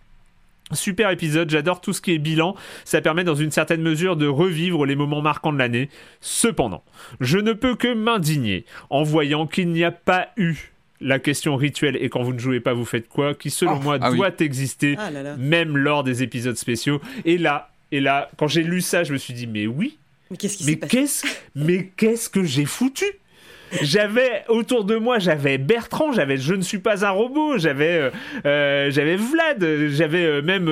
[0.73, 4.27] Super épisode, j'adore tout ce qui est bilan, ça permet dans une certaine mesure de
[4.27, 5.91] revivre les moments marquants de l'année.
[6.21, 6.83] Cependant,
[7.21, 11.97] je ne peux que m'indigner en voyant qu'il n'y a pas eu la question rituelle
[12.01, 14.31] et quand vous ne jouez pas vous faites quoi, qui selon oh, moi ah doit
[14.39, 17.01] exister ah même lors des épisodes spéciaux.
[17.25, 19.99] Et là, et là, quand j'ai lu ça, je me suis dit mais oui,
[20.65, 23.05] mais qu'est-ce Mais qu'est-ce que j'ai foutu?
[23.81, 28.11] J'avais autour de moi, j'avais Bertrand, j'avais Je ne suis pas un robot, j'avais euh,
[28.45, 30.69] euh, j'avais Vlad, j'avais euh, même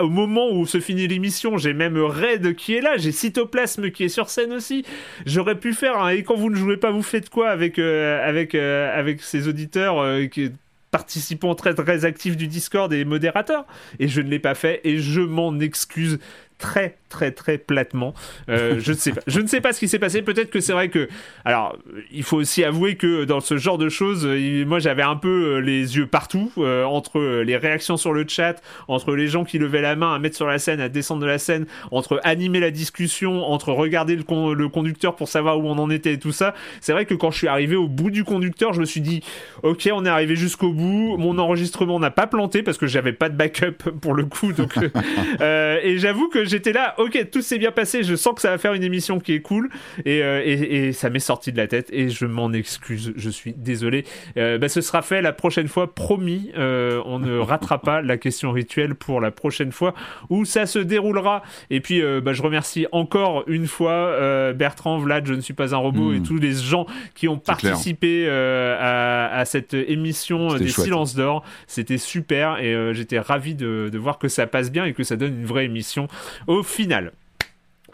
[0.00, 4.04] au moment où se finit l'émission, j'ai même Red qui est là, j'ai Cytoplasme qui
[4.04, 4.84] est sur scène aussi.
[5.26, 9.22] J'aurais pu faire et quand vous ne jouez pas, vous faites quoi avec avec avec
[9.22, 10.50] ces auditeurs qui
[10.90, 13.64] participants très très actifs du Discord et modérateurs?
[14.00, 16.18] Et je ne l'ai pas fait et je m'en excuse
[16.60, 18.14] très très très platement.
[18.48, 19.20] je ne sais pas.
[19.26, 20.22] Je ne sais pas ce qui s'est passé.
[20.22, 21.08] Peut-être que c'est vrai que.
[21.44, 21.76] Alors,
[22.12, 24.26] il faut aussi avouer que dans ce genre de choses,
[24.66, 29.26] moi j'avais un peu les yeux partout entre les réactions sur le chat, entre les
[29.26, 31.66] gens qui levaient la main à mettre sur la scène, à descendre de la scène,
[31.90, 36.18] entre animer la discussion, entre regarder le, conducteur pour savoir où on en était et
[36.18, 36.54] tout ça.
[36.80, 39.22] C'est vrai que quand je suis arrivé au bout du conducteur, je me suis dit,
[39.62, 41.16] ok, on est arrivé jusqu'au bout.
[41.16, 44.52] Mon enregistrement n'a pas planté parce que j'avais pas de backup pour le coup.
[44.52, 44.88] Donc, euh,
[45.40, 48.02] euh, et j'avoue que j'étais là, ok, tout s'est bien passé.
[48.02, 49.70] Je sens que ça va faire une émission qui est cool.
[50.04, 53.12] Et, euh, et, ça m'est sorti de la tête et je m'en excuse.
[53.16, 54.04] Je suis désolé.
[54.36, 56.50] Bah, ce sera fait la prochaine fois, promis.
[56.56, 59.94] on ne ratera pas la question rituelle pour la prochaine fois
[60.28, 61.42] où ça se déroulera.
[61.70, 65.78] Et puis, bah, je remercie encore une fois Bertrand, Vlad, je ne suis pas un
[65.78, 66.22] robot et hmm.
[66.22, 71.44] tous les gens qui ont participé à, cette émission des Silences d'Or.
[71.66, 75.04] C'était super et euh, j'étais ravi de, de voir que ça passe bien et que
[75.04, 76.08] ça donne une vraie émission
[76.46, 77.12] au final.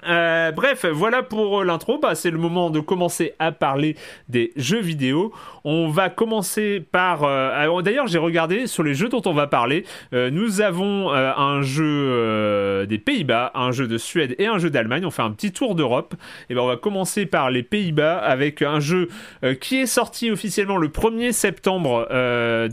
[0.08, 1.98] Euh, bref, voilà pour l'intro.
[1.98, 3.96] Bah, c'est le moment de commencer à parler
[4.28, 5.32] des jeux vidéo.
[5.64, 7.24] On va commencer par.
[7.24, 9.84] Euh, d'ailleurs, j'ai regardé sur les jeux dont on va parler.
[10.12, 15.04] Euh, nous avons un jeu des Pays-Bas, un jeu de Suède et un jeu d'Allemagne.
[15.04, 16.14] On fait un petit tour d'Europe.
[16.50, 19.08] Et ben, on va commencer par les Pays-Bas avec un jeu
[19.60, 22.06] qui est sorti officiellement le 1er septembre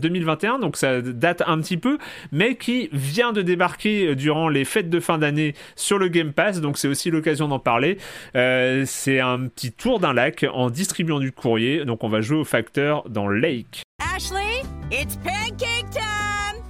[0.00, 0.58] 2021.
[0.58, 1.98] Donc ça date un petit peu,
[2.32, 6.60] mais qui vient de débarquer durant les fêtes de fin d'année sur le Game Pass.
[6.60, 7.96] Donc c'est aussi l'occasion d'en parler.
[8.36, 11.86] Euh, c'est un petit tour d'un lac en distribuant du courrier.
[11.86, 13.82] Donc on va jouer au facteur dans Lake.
[13.98, 16.62] Ashley, it's pancake time!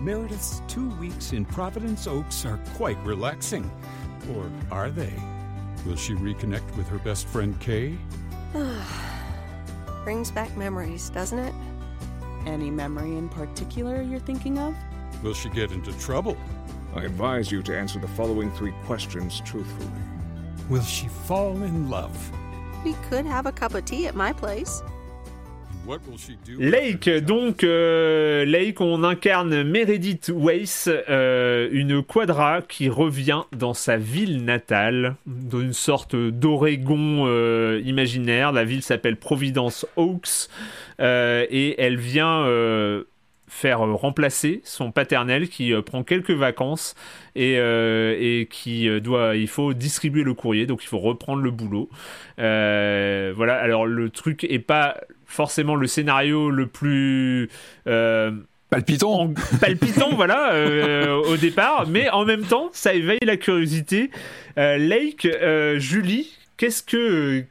[0.00, 3.70] Meredith's two weeks in Providence Oaks are quite relaxing.
[4.34, 5.12] Or are they?
[5.84, 7.94] Will she reconnect with her best friend Kay?
[10.04, 11.54] Brings back memories, doesn't it?
[12.46, 14.74] Any memory in particular you're thinking of?
[15.22, 16.36] Will she get into trouble?
[16.96, 19.90] I advise you to answer the following three questions truthfully.
[20.70, 22.16] Will she fall in love?
[22.84, 24.82] We could have a cup of tea at my place.
[26.58, 33.96] Lake, donc euh, Lake, on incarne Meredith Weiss, euh, une quadra qui revient dans sa
[33.96, 38.50] ville natale, dans une sorte d'Oregon euh, imaginaire.
[38.50, 40.48] La ville s'appelle Providence Oaks
[40.98, 42.46] et elle vient
[43.56, 46.94] faire euh, remplacer son paternel qui euh, prend quelques vacances
[47.34, 51.50] et, euh, et qui doit il faut distribuer le courrier donc il faut reprendre le
[51.50, 51.88] boulot.
[52.36, 53.56] Voilà.
[53.56, 57.48] Alors le truc est pas forcément le scénario le plus
[58.70, 59.32] palpitant.
[59.60, 60.52] palpitant voilà
[61.26, 64.10] au départ mais en même temps ça éveille la curiosité.
[64.56, 65.28] Lake
[65.76, 67.44] Julie qu'est-ce que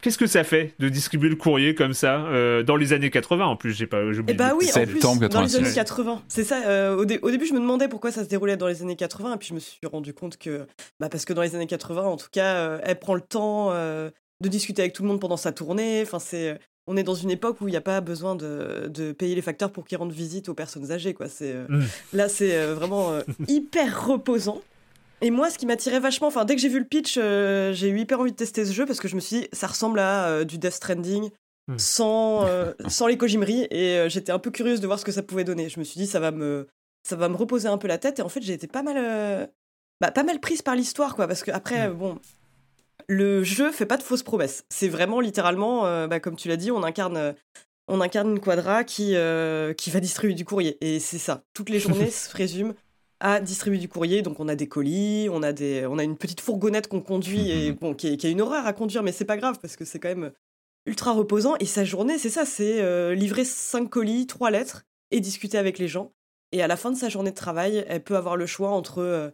[0.00, 3.44] Qu'est-ce que ça fait de distribuer le courrier comme ça euh, dans les années 80
[3.44, 6.22] en plus J'ai pas, Eh bah oui, en plus, dans les années 80.
[6.28, 6.62] C'est ça.
[6.68, 9.38] Euh, au, début, je me demandais pourquoi ça se déroulait dans les années 80, et
[9.38, 10.66] puis je me suis rendu compte que,
[11.00, 13.72] bah, parce que dans les années 80, en tout cas, euh, elle prend le temps
[13.72, 16.02] de discuter avec tout le monde pendant sa tournée.
[16.02, 19.10] Enfin, c'est, on est dans une époque où il n'y a pas besoin de, de,
[19.10, 21.12] payer les facteurs pour qu'ils rendent visite aux personnes âgées.
[21.12, 21.28] Quoi.
[21.28, 21.84] C'est, mm.
[22.12, 23.18] Là, c'est vraiment
[23.48, 24.62] hyper reposant.
[25.20, 27.88] Et moi, ce qui m'attirait vachement, enfin, dès que j'ai vu le pitch, euh, j'ai
[27.88, 29.98] eu hyper envie de tester ce jeu parce que je me suis dit, ça ressemble
[29.98, 31.30] à euh, du Death Stranding
[31.66, 31.78] hmm.
[31.78, 35.22] sans, euh, sans les Kojimeries et j'étais un peu curieuse de voir ce que ça
[35.22, 35.68] pouvait donner.
[35.68, 36.68] Je me suis dit, ça va me,
[37.02, 39.50] ça va me reposer un peu la tête et en fait, j'ai été pas mal,
[40.00, 41.94] bah, pas mal prise par l'histoire, quoi, parce que après, hmm.
[41.94, 42.18] bon,
[43.08, 44.64] le jeu fait pas de fausses promesses.
[44.68, 47.34] C'est vraiment littéralement, bah, comme tu l'as dit, on incarne.
[47.88, 49.16] on incarne une quadra qui,
[49.76, 50.78] qui va distribuer du courrier.
[50.80, 51.42] Et c'est ça.
[51.54, 52.74] Toutes les journées se résument
[53.20, 54.22] à distribuer du courrier.
[54.22, 57.50] Donc on a des colis, on a, des, on a une petite fourgonnette qu'on conduit
[57.50, 59.98] et bon, qui, est, une horreur à conduire, mais c'est pas grave parce que c'est
[59.98, 60.32] quand même
[60.86, 61.56] ultra reposant.
[61.60, 65.78] Et sa journée, c'est ça, c'est euh, livrer 5 colis, 3 lettres et discuter avec
[65.78, 66.12] les gens.
[66.52, 69.00] Et à la fin de sa journée de travail, elle peut avoir le choix entre
[69.00, 69.30] euh,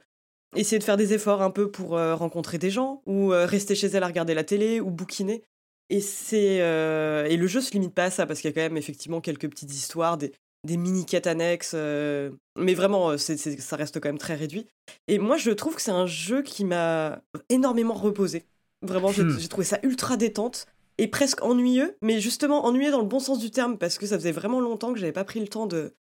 [0.57, 3.89] essayer de faire des efforts un peu pour euh, rencontrer des gens ou rester chez
[3.89, 5.45] elle à regarder la télé ou bouquiner.
[5.91, 8.63] Et c'est et le jeu se limite pas à ça parce qu'il y a quand
[8.63, 10.33] même effectivement quelques petites histoires, des,
[10.65, 14.67] des mini-quêtes annexes, euh, mais vraiment, euh, c'est, ça reste quand même très réduit.
[15.09, 18.45] Et moi, je trouve que c'est un jeu qui m'a énormément reposé.
[18.83, 19.39] Vraiment, hmm.
[19.39, 20.67] j'ai, trouvé ça ultra détente
[20.99, 24.17] et presque ennuyeux, mais justement ennuyeux dans le bon sens du terme, parce que ça
[24.19, 25.95] faisait vraiment longtemps que j'avais pas pris le temps de,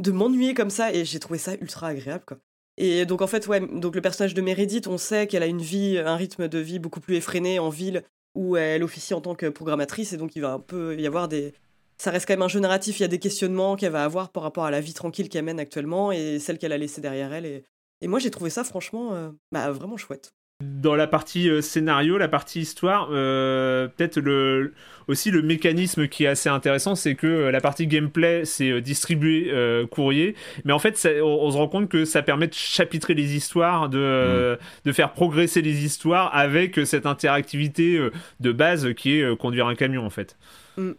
[0.00, 2.38] de m'ennuyer comme ça, et j'ai trouvé ça ultra agréable, quoi.
[2.76, 5.60] Et donc, en fait, ouais, donc le personnage de Meredith, on sait qu'elle a une
[5.60, 8.04] vie, un rythme de vie beaucoup plus effréné en ville,
[8.34, 11.28] où elle officie en tant que programmatrice, et donc il va un peu y avoir
[11.28, 11.52] des,
[12.00, 12.98] ça reste quand même un jeu narratif.
[12.98, 15.44] Il y a des questionnements qu'elle va avoir par rapport à la vie tranquille qu'elle
[15.44, 17.44] mène actuellement et celle qu'elle a laissée derrière elle.
[17.44, 17.64] Et,
[18.00, 20.32] et moi, j'ai trouvé ça franchement euh, bah, vraiment chouette.
[20.62, 24.72] dans la partie euh, scénario, la partie histoire, euh, peut-être le
[25.08, 29.52] aussi le mécanisme qui est assez intéressant, c'est que euh, la partie gameplay, c'est distribuer
[29.90, 33.90] courrier, mais en fait, on, se rend compte que ça permet de chapitrer les histoires,
[33.90, 34.86] de, mm.
[34.86, 38.00] de faire progresser les histoires avec cette interactivité
[38.40, 40.38] de base qui est conduire un camion, en fait.
[40.78, 40.92] Mm.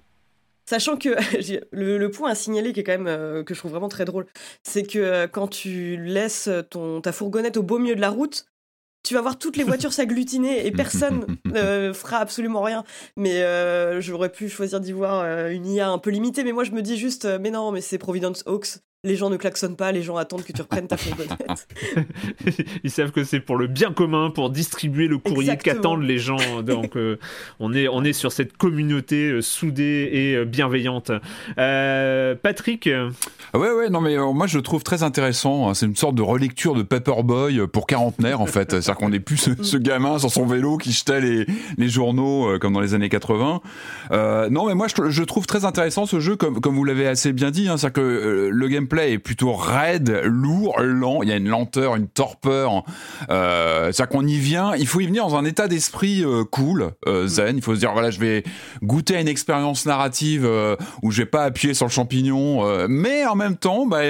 [0.66, 1.09] Sachant que
[1.72, 4.26] le, point à signaler qui est quand même que je trouve vraiment très drôle,
[4.64, 8.45] c'est que quand tu laisses ton, ta fourgonnette au beau milieu de la route,
[9.03, 12.84] tu vas voir toutes les voitures s'agglutiner et personne ne fera absolument rien.
[13.16, 16.43] Mais euh, j'aurais pu choisir d'y voir euh, une IA un peu limitée.
[16.43, 19.32] Mais moi, je me dis juste, euh, mais non, mais c'est Providence Hawks les gens
[19.32, 21.68] ne klaxonnent pas, les gens attendent que tu reprennes ta fourgonnette.
[22.84, 26.62] Ils savent que c'est pour le bien commun, pour distribuer le courrier qu'attendent les gens.
[26.62, 27.18] Donc euh,
[27.60, 31.12] on, est, on est sur cette communauté euh, soudée et euh, bienveillante.
[31.58, 32.88] Patrick
[33.54, 35.68] ah Ouais, ouais, non mais moi je le trouve très intéressant.
[35.68, 35.74] Hein.
[35.74, 38.70] C'est une sorte de relecture de Paperboy pour quarantenaire en fait.
[38.70, 42.74] C'est-à-dire qu'on n'est plus ce, gamin sur son vélo qui jetait les, les journaux comme
[42.74, 43.62] dans les années 80.
[44.12, 47.34] non mais moi je, je, trouve très intéressant ce jeu comme, comme vous l'avez assez
[47.34, 47.68] bien dit.
[47.68, 47.78] Hein.
[47.78, 51.22] C'est-à-dire que le gameplay est plutôt raide, lourd, lent.
[51.24, 52.84] Il y a une lenteur, une torpeur.
[53.30, 56.92] Euh, C'est-à-dire qu'on y vient, il faut y venir dans un état d'esprit euh, cool,
[57.08, 57.58] euh, zen.
[57.58, 58.44] Il faut se dire voilà, je vais
[58.84, 60.50] goûter à une expérience narrative
[61.02, 64.02] où je vais pas appuyer sur le champignon, mais en même temps, bah,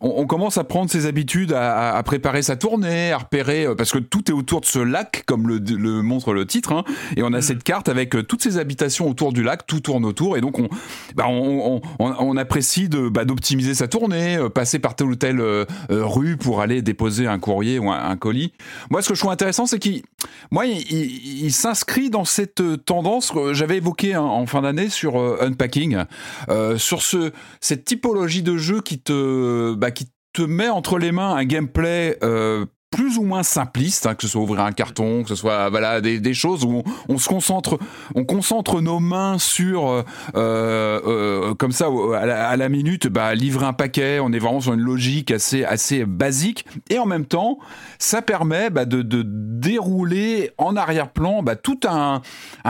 [0.00, 3.90] on, on, commence à prendre ses habitudes, à, à, préparer sa tournée, à repérer parce
[3.90, 6.84] que tout est autour de ce lac, comme le, le montre le titre, hein,
[7.16, 7.42] et on a mm.
[7.42, 10.68] cette carte avec toutes ces habitations autour du lac, tout tourne autour, et donc on,
[11.14, 15.40] bah, on, on, on apprécie bah, d'optimiser sa tournée euh, passer par telle ou telle
[15.40, 18.52] euh, euh, rue pour aller déposer un courrier ou un, colis.
[18.90, 20.02] Moi, ce que je trouve intéressant, c'est qu'il,
[21.50, 26.04] s'inscrit dans cette tendance que j'avais évoquée en fin d'année sur Unpacking,
[26.76, 28.82] sur ce, cette typologie de jeu
[29.76, 32.18] bah, qui te met entre les mains un gameplay
[32.90, 36.00] plus ou moins simpliste, hein, que ce soit ouvrir un carton, que ce soit voilà
[36.00, 37.78] des, choses où on, se concentre,
[38.16, 40.02] on concentre nos mains sur euh,
[40.34, 44.18] euh, euh comme ça à la, minute, bah, livrer un paquet.
[44.18, 47.58] On est vraiment sur une logique assez assez basique et en même temps,
[47.98, 52.22] ça permet bah, de, dérouler en arrière-plan bah, tout un,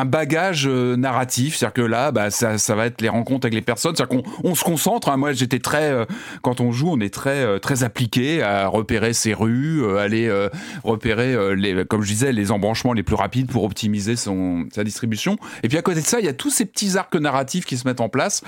[0.05, 1.57] bagage narratif.
[1.57, 3.97] C'est-à-dire que là, ça, va être les rencontres avec les personnes.
[3.97, 5.09] C'est-à-dire qu'on on se concentre.
[5.09, 5.17] Hein.
[5.17, 6.07] Moi, j'étais très
[6.43, 10.49] quand on joue, on est très très appliqué à repérer ses rues, à aller euh,
[10.83, 15.37] repérer, euh, comme je disais, les embranchements les plus rapides pour optimiser son, sa distribution.
[15.63, 17.77] Et puis à côté de ça, il y a tous ces petits arcs narratifs qui
[17.77, 18.43] se mettent en place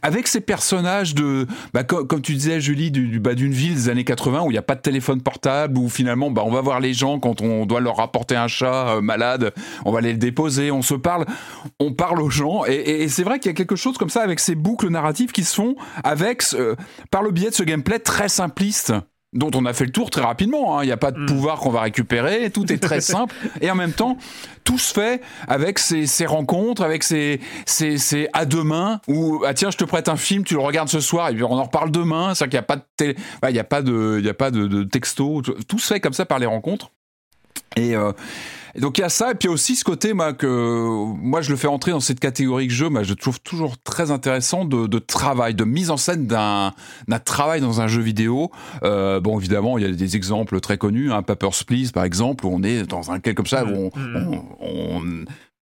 [0.00, 4.04] avec ces personnages de, bah, comme, tu disais, Julie, du, bas d'une ville des années
[4.04, 6.80] 80 où il n'y a pas de téléphone portable, où finalement, bah, on va voir
[6.80, 9.52] les gens quand on doit leur rapporter un chat euh, malade,
[9.84, 11.26] on va aller le déposer, on se parle,
[11.78, 12.64] on parle aux gens.
[12.64, 15.44] Et, c'est vrai qu'il y a quelque chose comme ça avec ces boucles narratives qui
[15.44, 16.42] se font avec,
[17.10, 18.92] par le biais de ce gameplay très simpliste
[19.32, 20.78] dont on a fait le tour très rapidement.
[20.78, 20.84] Hein.
[20.84, 21.26] Il n'y a pas de mm.
[21.26, 23.34] pouvoir qu'on va récupérer, tout est très simple.
[23.60, 24.18] Et en même temps,
[24.64, 29.78] tout se fait avec ces, rencontres, avec ces, ces, à demain, ou ah tiens, je
[29.78, 32.34] te prête un film, tu le regardes ce soir, et puis on en reparle demain.
[32.34, 33.14] C'est-à-dire qu'il n'y a pas de,
[33.48, 35.42] il y a pas de, il y a pas de, de texto.
[35.42, 36.90] Tout se fait comme ça par les rencontres.
[37.76, 38.12] Et euh,
[38.80, 40.46] donc il y a ça, et puis il y a aussi ce côté moi, que
[40.46, 44.10] moi je le fais entrer dans cette catégorie que je, moi, je trouve toujours très
[44.10, 46.72] intéressant de, de travail, de mise en scène d'un
[47.24, 48.50] travail dans un jeu vidéo.
[48.82, 52.46] Euh, bon évidemment il y a des exemples très connus, hein, Papers, Please par exemple,
[52.46, 55.24] où on est dans un quel comme ça, où on, on, on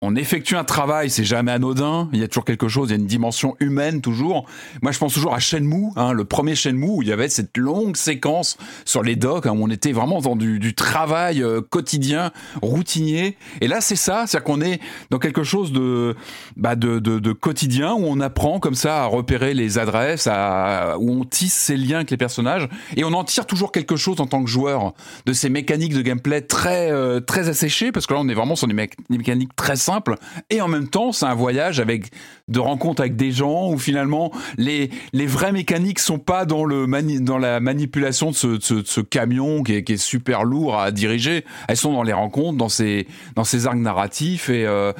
[0.02, 2.08] on effectue un travail, c'est jamais anodin.
[2.14, 4.45] Il y a toujours quelque chose, il y a une dimension humaine toujours.
[4.82, 7.58] Moi, je pense toujours à Shenmue, hein, le premier Shenmue où il y avait cette
[7.58, 12.32] longue séquence sur les docks hein, où on était vraiment dans du, travail euh, quotidien,
[12.62, 13.36] routinier.
[13.60, 14.80] Et là, c'est ça, c'est-à-dire qu'on est
[15.10, 16.16] dans quelque chose de,
[16.56, 21.12] bah, de, de, quotidien où on apprend comme ça à repérer les adresses, à, où
[21.12, 24.28] on tisse ses liens avec les personnages et on en tire toujours quelque chose en
[24.28, 24.93] tant que joueur
[25.26, 28.56] de ces mécaniques de gameplay très euh, très asséchées parce que là, on est vraiment
[28.56, 30.16] sur des, mécaniques très simple
[30.50, 32.12] et en même temps c'est un voyage avec
[32.48, 36.86] de rencontres avec des gens où finalement les les vraies mécaniques sont pas dans le
[37.20, 40.92] dans la manipulation de ce, de ce, camion qui est, qui est, super lourd à
[40.92, 44.94] diriger elles sont dans les rencontres dans ces dans ces arcs narratifs et euh,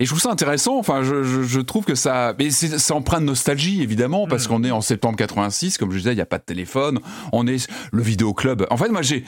[0.00, 0.76] et je trouve ça intéressant.
[0.76, 4.48] Enfin, je, je, je trouve que ça, mais c'est empreint de nostalgie évidemment parce mm.
[4.48, 6.98] qu'on est en septembre 86, comme je disais, il n'y a pas de téléphone.
[7.32, 8.66] On est le vidéo club.
[8.70, 9.24] En fait, moi j'ai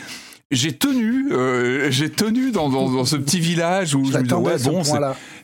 [0.52, 4.34] j'ai tenu, euh, j'ai tenu dans, dans, dans, ce petit village où je, me disais
[4.34, 4.82] ouais bon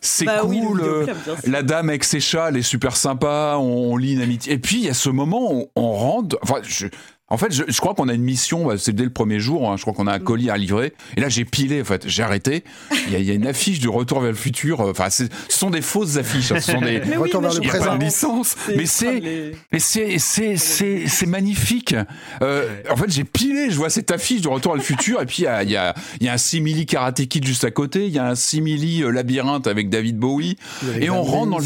[0.00, 1.06] c'est bah cool, euh,
[1.44, 4.52] la dame avec ses chats elle est super sympa, on, lit une amitié.
[4.52, 6.86] Et puis il y a ce moment où on rentre, enfin je,
[7.32, 9.76] En fait, je, je crois qu'on a une mission, c'est dès le premier jour, hein,
[9.76, 10.92] je crois qu'on a un colis à livrer.
[11.16, 12.62] Et là, j'ai pilé, en fait, j'ai arrêté.
[13.06, 14.80] Il y, a, il y a une affiche du Retour vers le futur.
[14.80, 16.52] euh, Enfin, ce sont des fausses affiches.
[16.52, 17.00] hein, ce sont des.
[17.06, 17.94] Mais oui, Retour mais vers le présent.
[17.96, 21.94] licence, C'est mais c'est, c'est, c'est, c'est, c'est magnifique.
[22.42, 25.26] Euh, en fait, j'ai pilé, je vois cette affiche de Retour à le futur, et
[25.26, 27.64] puis il y a, il y a, il y a un simili Karate Kid juste
[27.64, 30.56] à côté, il y a un simili euh, labyrinthe avec David Bowie,
[30.88, 31.64] Avec et on rentre dans le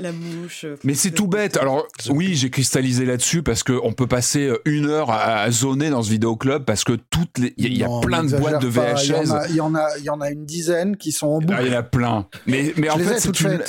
[0.00, 0.64] la mouche.
[0.64, 1.56] euh, Mais c'est tout bête.
[1.56, 6.02] Alors oui, j'ai cristallisé là-dessus parce que on peut passer une heure à, zoner dans
[6.02, 8.94] ce vidéoclub parce que toutes les, il y a- y, plein de boîtes de pas,
[9.02, 9.30] Il y, en VHS.
[9.32, 11.44] a, il y en a, il y en a une dizaine qui sont en Ah,
[11.46, 11.58] boucle.
[11.66, 12.26] il y en a plein.
[12.46, 13.60] Mais, mais Je en fait, c'est une,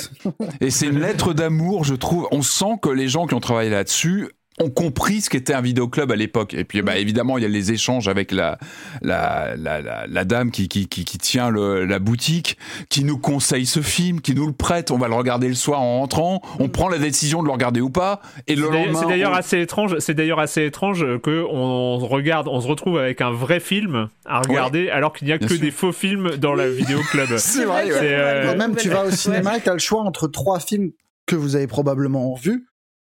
[0.60, 2.28] et c'est une lettre d'amour, je trouve.
[2.30, 4.28] On sent que les gens qui ont travaillé là-dessus
[4.60, 6.54] ont compris ce qu'était un vidéoclub à l'époque.
[6.54, 8.58] Et puis, bah, évidemment, il y a les échanges avec la,
[9.02, 12.56] la, la, la, la dame qui, qui, qui, qui tient le, la boutique,
[12.88, 14.90] qui nous conseille ce film, qui nous le prête.
[14.90, 16.42] On va le regarder le soir en rentrant.
[16.58, 18.20] On prend la décision de le regarder ou pas.
[18.46, 19.00] Et le C'est d'ailleurs- lendemain.
[19.00, 19.98] C'est d'ailleurs on- assez étrange.
[19.98, 24.40] C'est d'ailleurs assez étrange que on regarde, on se retrouve avec un vrai film à
[24.40, 25.62] regarder, alors qu'il n'y a Bien que sûr.
[25.62, 27.28] des faux films dans la vidéoclub.
[27.38, 27.90] C'est vrai, ouais.
[27.98, 30.90] C'est, euh, Même tu vas au cinéma et tu as le choix entre trois films
[31.26, 32.66] que vous avez probablement vus.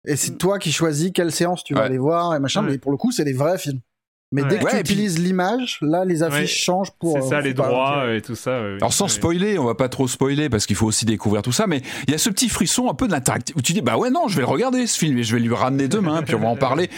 [0.05, 1.85] Et c'est toi qui choisis quelle séance tu vas Ouais.
[1.87, 2.63] aller voir et machin.
[2.63, 2.71] Ouais.
[2.71, 3.79] Mais pour le coup, c'est des vrais films.
[4.31, 4.47] Mais Ouais.
[4.49, 6.47] dès que Ouais, tu puis- utilises l'image, là, les affiches Ouais.
[6.47, 7.13] changent pour.
[7.19, 8.61] C'est euh, ça, les droits et tout ça.
[8.63, 9.09] ouais, Alors sans ouais.
[9.11, 12.11] spoiler, on va pas trop spoiler parce qu'il faut aussi découvrir tout ça, mais il
[12.11, 14.27] y a ce petit frisson un peu de l'interactif où tu dis bah ouais non,
[14.27, 16.47] je vais le regarder ce film et je vais lui ramener demain, puis on va
[16.47, 16.89] en parler.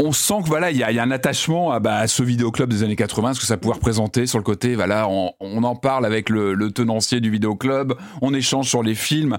[0.00, 2.06] On sent que voilà, il y a, il y a un attachement à, bah, à
[2.06, 4.74] ce vidéoclub des années 80, ce que ça pouvait représenter sur le côté.
[4.76, 8.94] Voilà, on, on en parle avec le, le tenancier du vidéoclub, on échange sur les
[8.94, 9.38] films.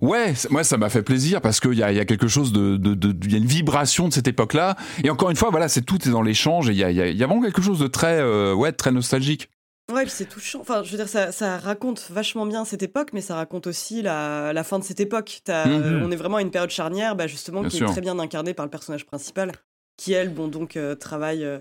[0.00, 2.52] Ouais, moi ça m'a fait plaisir parce qu'il y a, il y a quelque chose
[2.52, 4.76] de, de, y a une vibration de cette époque-là.
[5.04, 6.96] Et encore une fois, voilà, c'est tout est dans l'échange et il y a, il
[6.96, 9.50] y a- il y a vraiment quelque chose de très, euh, ouais, très nostalgique.
[9.92, 10.60] Ouais, puis c'est touchant.
[10.60, 14.02] Enfin, je veux dire, ça, ça raconte vachement bien cette époque, mais ça raconte aussi
[14.02, 15.40] la, la fin de cette époque.
[15.48, 17.88] Euh, on est vraiment à une période charnière, bah, justement, Bien qui sûr.
[17.88, 19.50] est très bien incarnée par le personnage principal,
[19.96, 21.44] qui elle, bon, donc euh, travaille.
[21.44, 21.58] euh,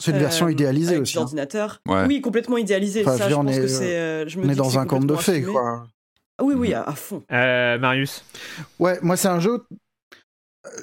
[0.00, 1.18] C'est une version euh, idéalisée avec aussi.
[1.18, 1.26] hein.
[1.88, 2.06] Ouais.
[2.06, 3.02] Oui, complètement idéalisée.
[3.02, 3.96] Enfin, ça, je dire, pense est, que c'est.
[3.96, 5.84] euh, je me On est dans un conte de fées, quoi.
[6.40, 7.22] Oui, oui, à, à fond.
[7.30, 8.24] Euh, Marius.
[8.78, 9.64] Ouais, moi c'est un jeu.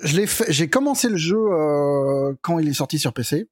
[0.03, 0.51] Je l'ai fait.
[0.51, 3.47] J'ai commencé le jeu euh, quand il est sorti sur PC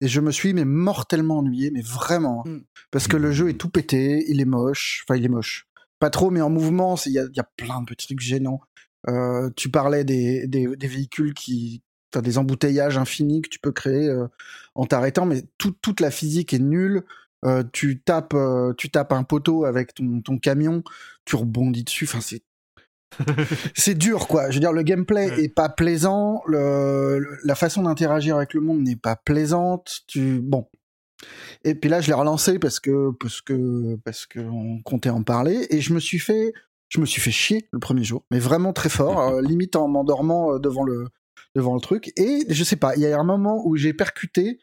[0.00, 2.50] et je me suis mais mortellement ennuyé, mais vraiment, hein.
[2.50, 2.60] Mm.
[2.90, 5.04] parce que le jeu est tout pété, il est moche.
[5.06, 5.66] Enfin, il est moche.
[5.98, 8.20] Pas trop, mais en mouvement, il y a, il y a plein de petits trucs
[8.20, 8.60] gênants.
[9.08, 11.82] Euh, tu parlais des, des, des véhicules qui,
[12.14, 14.26] enfin, des embouteillages infinis que tu peux créer euh,
[14.74, 17.02] en t'arrêtant, mais tout- toute la physique est nulle.
[17.44, 20.82] Euh, tu tapes, euh, tu tapes un poteau avec ton, ton camion,
[21.24, 22.04] tu rebondis dessus.
[22.04, 22.42] Enfin, c'est
[23.74, 24.50] c'est dur, quoi.
[24.50, 25.44] Je veux dire, le gameplay Ouais.
[25.44, 30.00] est pas plaisant, le, le- la façon d'interagir avec le monde n'est pas plaisante.
[30.06, 30.66] Tu bon.
[31.64, 35.22] Et puis là, je l'ai relancé parce que parce que parce que on comptait en
[35.22, 36.52] parler et je me suis fait
[36.90, 39.88] je me suis fait chier le premier jour, mais vraiment très fort, euh, limite en
[39.88, 41.06] m'endormant devant le
[41.54, 42.12] devant le truc.
[42.16, 44.58] Et je sais pas, il y a un moment où j'ai percuté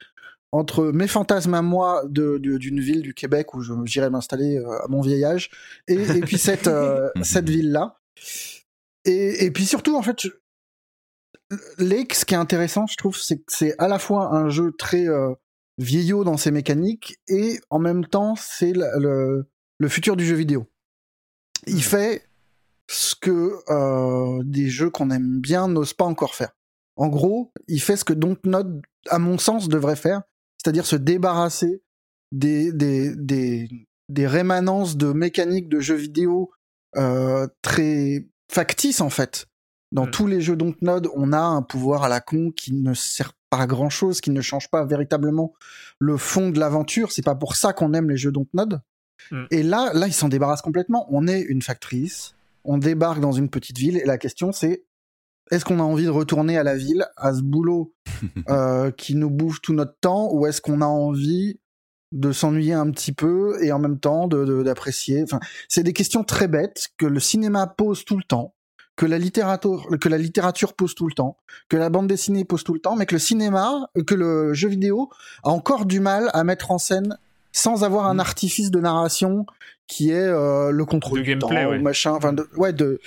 [0.55, 5.01] entre mes fantasmes à moi d'une ville du Québec où j'irais m'installer euh, à mon
[5.01, 5.49] vieil âge
[5.87, 7.99] et, et puis cette euh, cette ville là.
[9.03, 10.29] Et, et puis surtout, en fait, je...
[11.77, 14.71] Lake, ce qui est intéressant, je trouve, c'est que c'est à la fois un jeu
[14.71, 15.33] très euh,
[15.77, 20.35] vieillot dans ses mécaniques et en même temps, c'est le, le, le futur du jeu
[20.35, 20.67] vidéo.
[21.67, 22.27] Il fait
[22.89, 26.55] ce que euh, des jeux qu'on aime bien n'osent pas encore faire.
[26.95, 30.21] En gros, il fait ce que Dontnod, à mon sens, devrait faire,
[30.65, 31.83] c'est-à-dire se débarrasser
[32.31, 33.69] des, des, des,
[34.09, 36.49] des rémanences de mécaniques de jeux vidéo
[36.97, 39.45] euh, très factices, en fait.
[39.91, 40.11] Dans Mm.
[40.11, 43.59] tous les jeux Dontnod, on a un pouvoir à la con qui ne sert pas
[43.59, 45.53] à grand chose, qui ne change pas véritablement
[45.99, 47.11] le fond de l'aventure.
[47.11, 48.81] C'est pas pour ça qu'on aime les jeux Dontnod.
[49.29, 49.43] Mm.
[49.51, 51.05] Et là, là, ils s'en débarrassent complètement.
[51.11, 54.83] On est une factrice, on débarque dans une petite ville, et la question c'est
[55.51, 57.93] est-ce qu'on a envie de retourner à la ville, à ce boulot
[58.49, 61.59] euh, qui nous bouffe tout notre temps, ou est-ce qu'on a envie
[62.11, 65.23] de s'ennuyer un petit peu et en même temps de- de- d'apprécier?
[65.23, 68.53] Enfin, c'est des questions très bêtes que le cinéma pose tout le temps,
[68.95, 71.37] que la littérature, que la littérature pose tout le temps,
[71.69, 74.69] que la bande dessinée pose tout le temps, mais que le cinéma, que le jeu
[74.69, 75.09] vidéo
[75.43, 77.17] a encore du mal à mettre en scène
[77.51, 79.45] sans avoir un artifice de narration
[79.87, 81.79] qui est euh, le contrôle du gameplay, temps, ouais.
[81.79, 82.99] machin, enfin, de, ouais, de.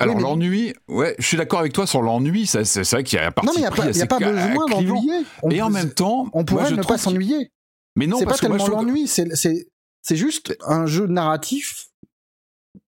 [0.00, 2.46] Alors Oui, mais- l'ennui, ouais, je suis d'accord avec toi sur l'ennui.
[2.46, 4.66] ça, C'est vrai qu'il y a un parti Non, mais il n'y a pas, besoin
[4.66, 5.24] d'ennuyer.
[5.42, 7.50] On Et en même temps, on moi, pourrait je ne pas s'ennuyer.
[7.96, 11.86] Mais non, c'est pas tellement l'ennui, c'est juste un jeu narratif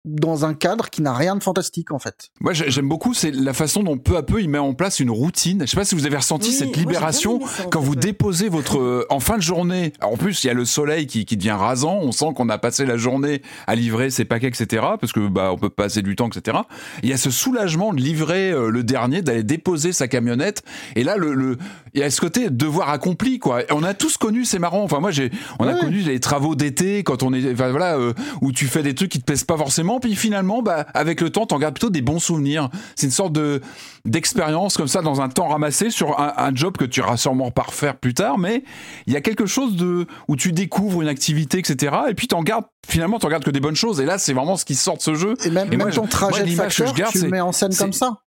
[0.06, 2.32] dans un cadre qui n'a rien de fantastique en fait.
[2.42, 5.10] Moi j'aime beaucoup c'est la façon dont peu à peu il met en place une
[5.10, 5.62] routine.
[5.62, 7.40] Je sais pas si vous avez ressenti cette libération
[7.72, 9.94] quand vous déposez votre en fin de journée.
[10.02, 12.00] en plus il y a le soleil qui, qui devient rasant.
[12.02, 14.86] On sent qu'on a passé la journée à livrer ses paquets etc.
[15.00, 16.58] Parce que bah on peut passer du temps etc.
[17.02, 20.64] Il y a ce soulagement de livrer euh, le dernier, d'aller déposer sa camionnette.
[20.96, 21.58] Et là le, le
[21.94, 23.62] il y a ce côté devoir accompli quoi.
[23.72, 24.84] on a tous connu c'est marrant.
[24.84, 28.14] Enfin moi j'ai on a connu les travaux d'été quand on est enfin, voilà euh,
[28.42, 31.30] où tu fais des trucs qui te plaisent pas forcément puis finalement, bah, avec le
[31.30, 32.70] temps, t'en gardes plutôt des bons souvenirs.
[32.96, 33.62] C'est une sorte de
[34.06, 37.64] d'expérience comme ça dans un temps ramassé sur un, job que tu iras sûrement pas
[37.64, 38.64] refaire plus tard, mais
[39.08, 41.96] il y a quelque chose de où tu découvres une activité, etc.
[42.10, 44.02] Et puis t'en gardes finalement, t'en gardes que des bonnes choses.
[44.02, 45.36] Et là, c'est vraiment ce qui sort de ce jeu.
[45.46, 47.94] Et même, moi, ton trajet de facteur, je garde, tu le mets en scène comme
[47.94, 48.20] ça.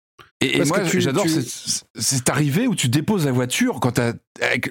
[0.43, 1.24] Et, moi, j'adore
[1.95, 4.12] cette arrivée où tu déposes la voiture quand t'as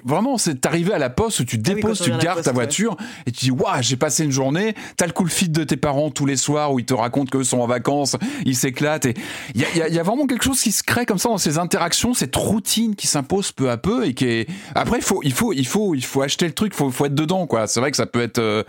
[0.04, 2.96] vraiment c'est arrivé à la poste où tu ah déposes, tu gardes ta voiture
[3.26, 4.76] et tu dis waouh j'ai passé une journée.
[4.96, 7.42] T'as le de feed de tes parents tous les soirs où ils te racontent qu'eux
[7.42, 8.14] sont en vacances,
[8.44, 9.14] ils s'éclatent et
[9.56, 11.58] il y a, y a, vraiment quelque chose qui se crée comme ça dans ces
[11.58, 15.32] interactions, cette routine qui s'impose peu à peu et qui est après il faut il
[15.32, 17.66] faut il faut il faut acheter le truc, il faut, faut être dedans quoi.
[17.66, 18.62] C'est vrai que ça peut être euh,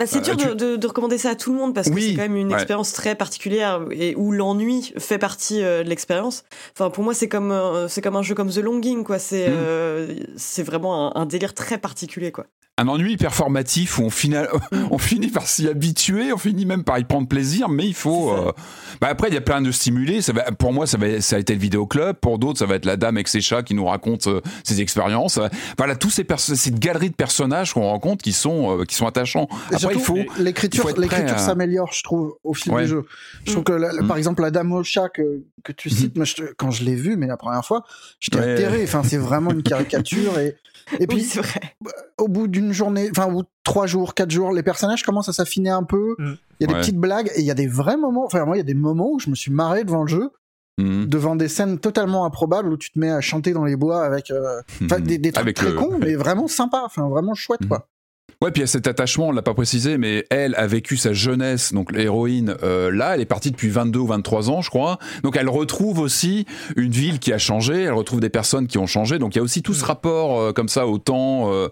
[0.00, 2.14] bah, c'est dur euh, de, de, recommander ça à tout le monde parce que c'est
[2.14, 6.44] quand même une expérience très particulière et où l'ennui fait partie euh, de l'expérience.
[6.72, 9.18] Enfin, pour moi, c'est comme euh, c'est comme un jeu comme The Longing, quoi.
[9.18, 10.36] C'est mm.
[10.36, 12.46] c'est vraiment un, un, délire très particulier, quoi
[12.80, 14.48] un ennui performatif où on, final,
[14.90, 18.32] on finit par s'y habituer, on finit même par y prendre plaisir, mais il faut.
[18.32, 18.52] Euh,
[19.02, 20.22] bah après, il y a plein de stimulés.
[20.22, 22.16] Ça va, pour moi, ça, va, ça a été le vidéoclub.
[22.16, 24.80] Pour d'autres, ça va être la dame avec ses chats qui nous raconte euh, ses
[24.80, 25.38] expériences.
[25.76, 29.48] Voilà, tous ces cette galerie de personnages qu'on rencontre qui sont, euh, qui sont attachants.
[29.72, 30.18] Après, il faut.
[30.38, 30.88] L'écriture,
[31.38, 33.04] s'améliore, je trouve, au fil du jeu.
[33.44, 34.06] Je trouve que, mm.
[34.06, 36.18] par exemple, la dame au chat que, que tu cites, mm.
[36.18, 37.84] moi, quand je l'ai vue, mais la première fois,
[38.20, 38.82] j'étais atterré.
[38.84, 40.56] Enfin, c'est vraiment une caricature et
[40.98, 41.30] et puis,
[42.18, 45.70] au bout d'une journée, enfin, ou trois jours, quatre jours, les personnages commencent à s'affiner
[45.70, 46.14] un peu.
[46.18, 46.34] Mm.
[46.58, 48.26] Il y a des petites blagues et il y a des vrais moments.
[48.26, 50.30] Enfin, moi, il y a des moments où je me suis marré devant le jeu.
[50.78, 51.06] Mm.
[51.06, 54.30] devant des scènes totalement improbables où tu te mets à chanter dans les bois avec
[54.30, 54.86] euh, mm.
[55.00, 57.88] des, trucs très cons mais vraiment sympa enfin vraiment chouette quoi
[58.42, 60.96] Ouais, puis il y a cet attachement, on l'a pas précisé, mais elle a vécu
[60.96, 64.70] sa jeunesse, donc l'héroïne, euh, là, elle est partie depuis 22 ou 23 ans, je
[64.70, 64.98] crois.
[65.22, 68.86] Donc elle retrouve aussi une ville qui a changé, elle retrouve des personnes qui ont
[68.86, 69.18] changé.
[69.18, 69.88] Donc il y a aussi tout ce mm.
[69.88, 71.68] rapport euh, comme ça au temps, euh,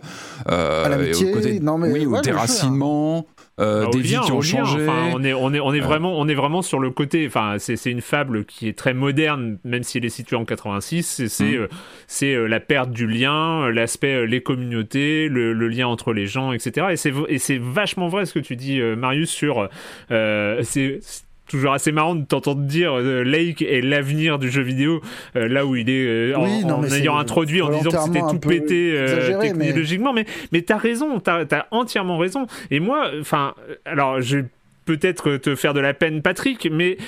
[1.60, 3.26] non mais oui, au déracinement.
[3.58, 4.86] Euh, bah, des vies qui ont changé.
[4.88, 7.26] on est, on est, on est vraiment, on est vraiment sur le côté.
[7.26, 11.26] Enfin, c'est une fable qui est très moderne, même s'il est situé en 86.
[11.28, 11.68] C'est mm.
[12.06, 16.26] c'est euh, la perte du lien, l'aspect euh, les communautés, le, le, lien entre les
[16.26, 16.88] gens, etc.
[17.28, 19.68] Et c'est vachement vrai ce que tu dis, Marius, sur
[20.08, 21.00] c'est
[21.48, 25.00] toujours assez marrant de t'entendre dire euh, Lake est l'avenir du jeu vidéo,
[25.36, 28.94] euh, là où il est euh, en, ayant introduit en disant que c'était tout pété
[29.40, 30.12] technologiquement.
[30.12, 32.46] Mais, mais, t'as raison, t'as as entièrement raison.
[32.70, 34.44] Et moi, enfin, alors je vais
[34.84, 36.98] peut-être te faire de la peine, Patrick, mais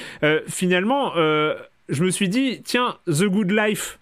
[0.49, 3.99] finalement, je me suis dit, tiens, The Good Life.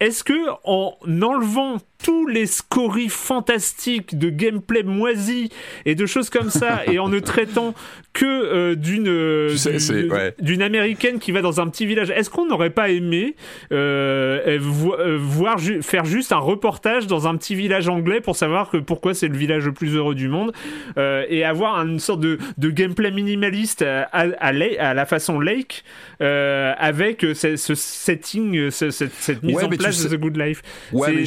[0.00, 5.50] Est-ce que en enlevant tous les scories fantastiques de gameplay moisi
[5.86, 7.74] et de choses comme ça et en ne traitant
[8.12, 12.10] que euh, d'une euh, d'une américaine qui va dans un petit village.
[12.10, 13.36] Est-ce qu'on n'aurait pas aimé
[13.72, 19.14] euh, voir faire juste un reportage dans un petit village anglais pour savoir que pourquoi
[19.14, 20.52] c'est le village le plus heureux du monde
[20.96, 25.84] et avoir une sorte de, de gameplay minimaliste à, à, la façon Lake
[26.20, 30.62] avec ce, setting, cette, mise en place de The Good Life.
[30.92, 31.24] Ouais,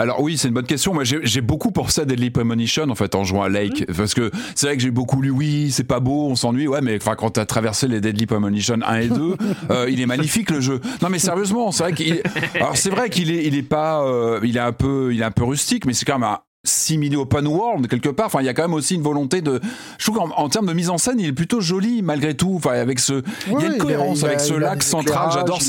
[0.00, 0.94] alors oui, c'est une bonne question.
[0.94, 3.94] Moi, j'ai beaucoup pensé à Deadly Premonition en fait en jouant à Lake, mmh.
[3.94, 5.28] parce que c'est vrai que j'ai beaucoup lu.
[5.28, 6.66] Oui, c'est pas beau, on s'ennuie.
[6.68, 9.36] Ouais, mais enfin quand t'as traversé les Deadly Premonition 1 et 2,
[9.70, 10.80] euh, il est magnifique le jeu.
[11.02, 12.22] Non mais sérieusement, c'est vrai qu'il.
[12.54, 15.24] Alors c'est vrai qu'il est, il est pas, euh, il est un peu, il est
[15.24, 18.26] un peu rustique, mais c'est quand même un simili open world quelque part.
[18.26, 19.60] Enfin, il y a quand même aussi une volonté de.
[19.98, 22.54] Je trouve qu'en termes de mise en scène, il est plutôt joli malgré tout.
[22.56, 25.30] Enfin, avec ce, il y a une cohérence avec ce lac central.
[25.32, 25.60] J'adore.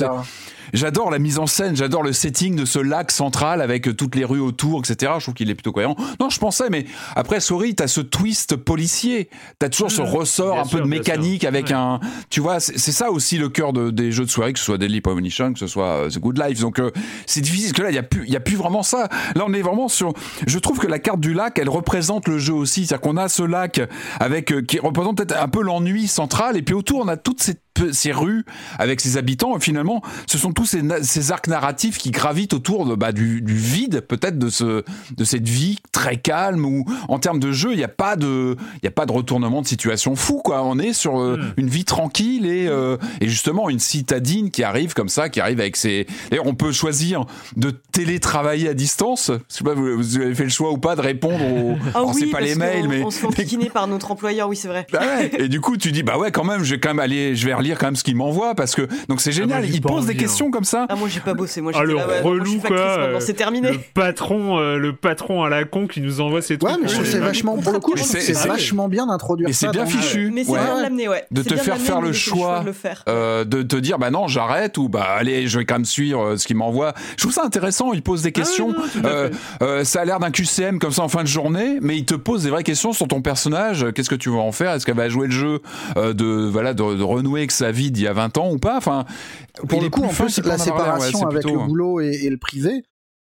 [0.73, 4.15] J'adore la mise en scène, j'adore le setting de ce lac central avec euh, toutes
[4.15, 5.13] les rues autour, etc.
[5.17, 5.95] Je trouve qu'il est plutôt cohérent.
[6.19, 9.29] Non, je pensais, mais après, sorry, t'as ce twist policier.
[9.59, 10.05] T'as toujours ce mmh.
[10.05, 11.99] ressort un peu de mécanique avec un.
[12.29, 14.77] Tu vois, c'est ça aussi le cœur de, des jeux de soirée, que ce soit
[14.77, 16.59] Deadly Premonition, que ce soit euh, The Good Life.
[16.59, 16.91] Donc, euh,
[17.25, 19.09] c'est difficile, parce que là, il n'y a, plus, y a plus vraiment ça.
[19.35, 20.13] Là, on est vraiment sur.
[20.47, 22.85] Je trouve que la carte du lac, elle représente le jeu aussi.
[22.85, 23.81] C'est-à-dire qu'on a ce lac
[24.19, 27.55] avec, qui représente peut-être un peu l'ennui central, et puis autour, on a toutes ces
[27.91, 28.45] ces rues
[28.77, 29.57] avec ses habitants.
[29.57, 33.41] Et finalement, ce sont tous ces, ces arcs narratifs qui gravitent autour de, bah, du,
[33.41, 34.83] du vide, peut-être de ce,
[35.15, 38.55] de cette vie très calme où, en termes de jeu, il n'y a pas de,
[38.81, 40.63] il y a pas de retournement de situation fou, quoi.
[40.63, 41.53] On est sur euh, hmm.
[41.57, 45.59] une vie tranquille et, euh, et justement une citadine qui arrive comme ça, qui arrive
[45.59, 46.07] avec ses.
[46.29, 49.31] D'ailleurs, on peut choisir de télétravailler à distance.
[49.49, 51.77] Je sais pas, vous, avez fait le choix ou pas de répondre aux.
[51.93, 53.03] Ah oui, pas les mails, mais.
[53.03, 54.87] On se fait par notre employeur, oui, c'est vrai.
[54.91, 55.31] Bah ouais.
[55.43, 57.45] Et du coup, tu dis, bah ouais, quand même, je vais quand même aller, je
[57.45, 59.65] vais relire quand même ce qu'il m'envoie parce que donc c'est ah, génial.
[59.65, 60.85] il pose des questions comme ça.
[60.89, 61.61] Ah moi j'ai pas bossé.
[61.61, 63.19] Moi, ah le relou quoi.
[63.19, 63.71] C'est terminé.
[63.71, 66.71] Le patron, euh, le patron à la con qui nous envoie ces trucs.
[66.71, 69.47] Ouais, mais je trouve c'est vachement pour le coup, c'est vachement bien d'introduire.
[69.47, 70.31] Mais c'est bien fichu.
[70.33, 71.25] Mais c'est bien de l'amener, ouais.
[71.31, 72.63] De te faire faire le choix,
[73.07, 76.21] euh, de te dire bah non j'arrête ou bah allez je vais quand même suivre
[76.21, 76.93] euh, ce qu'il m'envoie.
[77.11, 77.93] Je trouve ça intéressant.
[77.93, 78.73] Il pose des questions.
[79.83, 82.43] Ça a l'air d'un QCM comme ça en fin de journée, mais il te pose
[82.43, 83.85] des vraies questions sur ton personnage.
[83.93, 84.71] Qu'est-ce que tu vas en faire?
[84.71, 85.61] Est-ce qu'elle va jouer le jeu
[85.95, 89.05] de voilà de renouer avec sa vie d'il y a 20 ans ou pas Enfin,
[89.67, 92.83] pour le coup, en plus, la séparation avec le boulot et, le privé,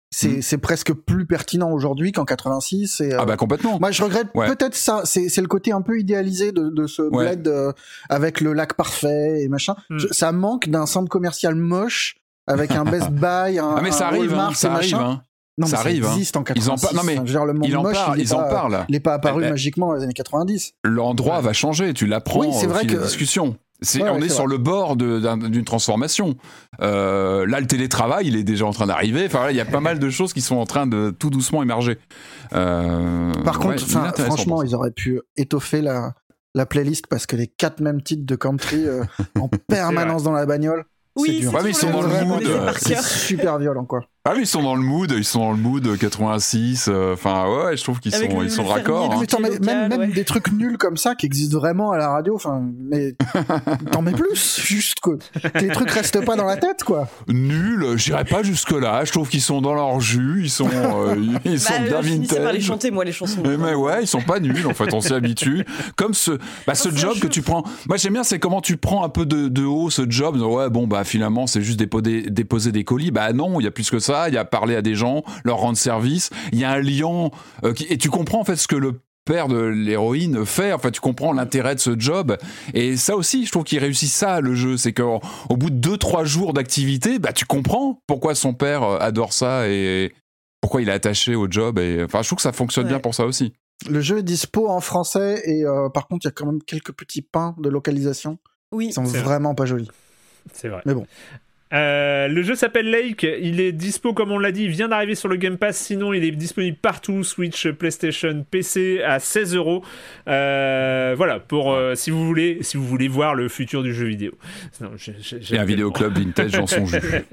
[0.10, 0.60] c'est hmm.
[0.60, 3.02] presque plus pertinent aujourd'hui qu'en 86.
[3.02, 3.80] Et, ah bah complètement.
[3.80, 5.02] Moi, je regrette peut-être ça.
[5.06, 7.72] C'est le côté un peu idéalisé de, de ce bled euh,
[8.10, 9.76] avec le lac parfait et machin.
[9.90, 10.00] Hmm.
[10.12, 12.18] ça manque d'un centre commercial moche
[12.48, 14.96] avec un Best Buy, un, ah mais ça arrive, hein, ça arrive.
[14.96, 15.22] Hein.
[15.58, 16.06] Non, ça arrive.
[16.06, 16.66] Ça existe en 86.
[16.66, 18.20] Ils en, non, mais le monde ils en parlent.
[18.20, 18.86] Ils en parlent.
[18.90, 20.74] Il n'est pas apparu magiquement dans les années 90.
[20.84, 21.94] L'endroit va changer.
[21.94, 23.08] Tu l'apprends oui, c'est vrai que la
[24.02, 26.36] on est, sur le bord d'une transformation.
[26.82, 29.26] Euh, là, le télétravail, il est déjà en train d'arriver.
[29.26, 31.64] Enfin, il y a pas mal de choses qui sont en train de tout doucement
[31.64, 31.98] émerger.
[32.54, 36.14] Euh, Par contre, franchement, ils auraient pu étoffer la,
[36.54, 39.04] la playlist parce que les quatre mêmes titres de country euh,
[39.40, 40.86] en permanence dans la bagnole.
[41.18, 41.68] Oui, c'est dur.
[41.68, 42.44] ils sont dans le mood.
[42.78, 44.06] C'est super violent, quoi.
[44.24, 46.90] Ah oui, ils sont dans le mood, ils sont dans le mood 86.
[46.90, 49.12] Euh, enfin ouais, je trouve qu'ils sont ils sont raccords.
[49.12, 49.40] Hein.
[49.64, 52.36] même, même des trucs nuls comme ça qui existent vraiment à la radio.
[52.36, 53.16] Enfin, mais
[53.92, 55.18] t'en mets plus, juste que
[55.60, 57.08] les trucs restent pas dans la tête, quoi.
[57.30, 59.04] Nul, j'irai pas jusque là.
[59.06, 61.16] Je trouve qu'ils sont dans leur jus, ils sont euh,
[61.46, 62.44] ils sont bah, bien vintage.
[62.44, 63.42] pas les chanter moi les chansons.
[63.44, 65.66] Mais, ouais, ils sont pas nuls en fait, on s'y habitue.
[65.96, 67.64] Comme ce bah, ce job que tu prends.
[67.88, 70.40] Moi j'aime bien, c'est comment tu prends un peu de, de haut ce job.
[70.40, 73.10] Ouais bon bah finalement c'est juste déposer, déposer des colis.
[73.10, 75.24] Bah non, il y a plus que ça il y a parler à des gens,
[75.44, 77.30] leur rendre service, il y a un lien,
[77.64, 80.74] euh, et tu comprends en fait ce que le père de l'héroïne fait.
[80.74, 82.38] Enfin, tu comprends l'intérêt de ce job.
[82.74, 84.78] Et ça aussi, je trouve qu'il réussit ça, le jeu.
[84.78, 89.34] C'est qu'au bout de 2-3 jours d'activité, bah, tu comprends pourquoi son père euh, adore
[89.34, 90.14] ça et
[90.60, 91.80] pourquoi il est attaché au job.
[91.80, 93.54] Et, enfin, je trouve que ça fonctionne bien pour ça aussi.
[93.90, 96.62] Le jeu est dispo en français et euh, par contre, il y a quand même
[96.62, 98.38] quelques petits pains de localisation.
[98.72, 98.88] Oui.
[98.88, 99.90] Ils sont vraiment pas jolis.
[100.54, 100.82] C'est vrai.
[100.86, 101.06] Mais bon.
[101.74, 105.16] Euh, le jeu s'appelle Lake, il est dispo comme on l'a dit, il vient d'arriver
[105.16, 109.84] sur le Game Pass, sinon il est disponible partout, Switch, PlayStation, PC à 16 euros.
[110.28, 114.06] Euh, voilà, pour euh, si vous voulez, si vous voulez voir le futur du jeu
[114.06, 114.34] vidéo.
[115.52, 117.00] Et un vidéo club vintage dans son jeu.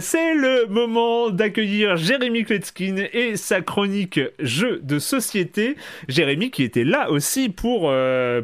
[0.00, 5.76] C'est le moment d'accueillir Jérémy Kletskin et sa chronique jeu de société.
[6.08, 7.92] Jérémy qui était là aussi pour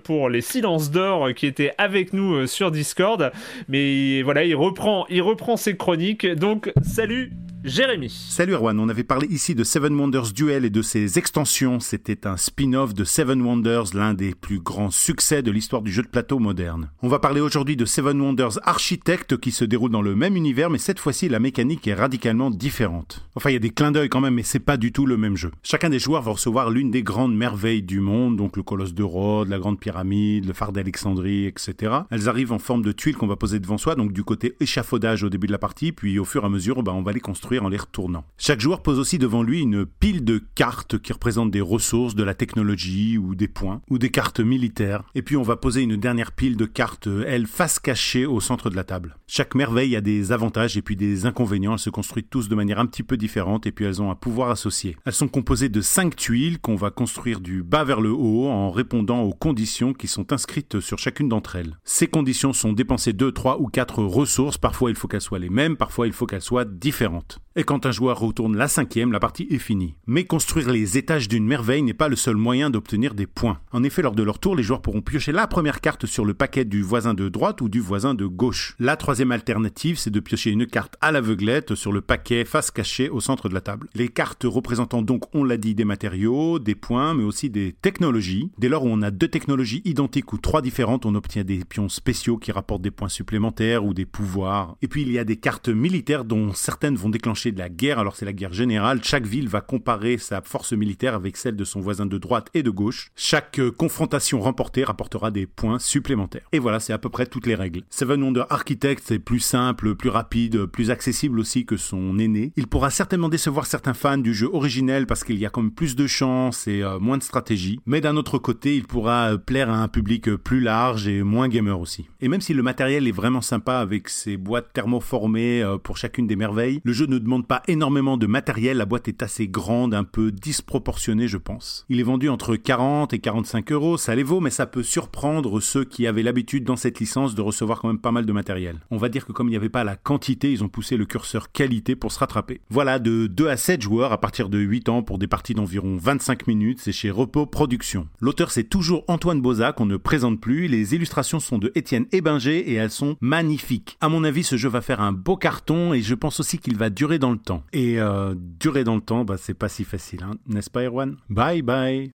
[0.02, 3.32] pour les silences d'or qui étaient avec nous sur Discord,
[3.68, 3.93] mais
[4.24, 6.26] voilà, il reprend, il reprend ses chroniques.
[6.26, 7.32] Donc, salut
[7.64, 8.10] Jérémy.
[8.10, 11.80] Salut Erwan, on avait parlé ici de Seven Wonders Duel et de ses extensions.
[11.80, 16.02] C'était un spin-off de Seven Wonders, l'un des plus grands succès de l'histoire du jeu
[16.02, 16.90] de plateau moderne.
[17.00, 20.68] On va parler aujourd'hui de Seven Wonders Architect qui se déroule dans le même univers,
[20.68, 23.26] mais cette fois-ci la mécanique est radicalement différente.
[23.34, 25.16] Enfin, il y a des clins d'œil quand même, mais c'est pas du tout le
[25.16, 25.50] même jeu.
[25.62, 29.02] Chacun des joueurs va recevoir l'une des grandes merveilles du monde, donc le colosse de
[29.02, 31.94] Rhodes, la grande pyramide, le phare d'Alexandrie, etc.
[32.10, 35.22] Elles arrivent en forme de tuiles qu'on va poser devant soi, donc du côté échafaudage
[35.22, 37.20] au début de la partie, puis au fur et à mesure, bah, on va les
[37.20, 38.24] construire en les retournant.
[38.38, 42.24] Chaque joueur pose aussi devant lui une pile de cartes qui représentent des ressources, de
[42.24, 45.02] la technologie ou des points, ou des cartes militaires.
[45.14, 48.70] Et puis on va poser une dernière pile de cartes, elles, face cachée au centre
[48.70, 49.16] de la table.
[49.26, 51.72] Chaque merveille a des avantages et puis des inconvénients.
[51.72, 54.14] Elles se construisent tous de manière un petit peu différente et puis elles ont un
[54.14, 54.96] pouvoir associé.
[55.04, 58.70] Elles sont composées de cinq tuiles qu'on va construire du bas vers le haut en
[58.70, 61.78] répondant aux conditions qui sont inscrites sur chacune d'entre elles.
[61.84, 64.58] Ces conditions sont dépensées 2, 3 ou 4 ressources.
[64.58, 67.40] Parfois il faut qu'elles soient les mêmes, parfois il faut qu'elles soient différentes.
[67.56, 69.94] Et quand un joueur retourne la cinquième, la partie est finie.
[70.08, 73.60] Mais construire les étages d'une merveille n'est pas le seul moyen d'obtenir des points.
[73.70, 76.34] En effet, lors de leur tour, les joueurs pourront piocher la première carte sur le
[76.34, 78.74] paquet du voisin de droite ou du voisin de gauche.
[78.80, 83.08] La troisième alternative, c'est de piocher une carte à l'aveuglette sur le paquet face cachée
[83.08, 83.88] au centre de la table.
[83.94, 88.50] Les cartes représentant donc, on l'a dit, des matériaux, des points, mais aussi des technologies.
[88.58, 91.88] Dès lors où on a deux technologies identiques ou trois différentes, on obtient des pions
[91.88, 94.76] spéciaux qui rapportent des points supplémentaires ou des pouvoirs.
[94.82, 97.98] Et puis il y a des cartes militaires dont certaines vont déclencher de la guerre,
[97.98, 99.00] alors c'est la guerre générale.
[99.02, 102.62] Chaque ville va comparer sa force militaire avec celle de son voisin de droite et
[102.62, 103.10] de gauche.
[103.16, 106.48] Chaque euh, confrontation remportée rapportera des points supplémentaires.
[106.52, 107.82] Et voilà, c'est à peu près toutes les règles.
[107.90, 112.52] Seven Wonder Architect est plus simple, plus rapide, plus accessible aussi que son aîné.
[112.56, 115.72] Il pourra certainement décevoir certains fans du jeu originel parce qu'il y a quand même
[115.72, 117.80] plus de chance et euh, moins de stratégie.
[117.86, 121.48] Mais d'un autre côté, il pourra euh, plaire à un public plus large et moins
[121.48, 122.06] gamer aussi.
[122.20, 126.36] Et même si le matériel est vraiment sympa avec ses boîtes thermoformées pour chacune des
[126.36, 130.04] merveilles, le jeu ne demande pas énormément de matériel, la boîte est assez grande, un
[130.04, 131.84] peu disproportionnée je pense.
[131.88, 135.60] Il est vendu entre 40 et 45 euros, ça les vaut, mais ça peut surprendre
[135.60, 138.80] ceux qui avaient l'habitude dans cette licence de recevoir quand même pas mal de matériel.
[138.90, 141.04] On va dire que comme il n'y avait pas la quantité, ils ont poussé le
[141.04, 142.60] curseur qualité pour se rattraper.
[142.70, 145.96] Voilà, de 2 à 7 joueurs à partir de 8 ans pour des parties d'environ
[145.96, 148.08] 25 minutes, c'est chez Repos Productions.
[148.20, 152.58] L'auteur c'est toujours Antoine Boza qu'on ne présente plus, les illustrations sont de Étienne Ebinger
[152.70, 153.96] et elles sont magnifiques.
[154.00, 156.76] À mon avis, ce jeu va faire un beau carton et je pense aussi qu'il
[156.76, 157.62] va durer dans le temps.
[157.72, 161.16] Et euh, durer dans le temps, bah, c'est pas si facile, hein, n'est-ce pas Erwan?
[161.28, 162.10] Bye bye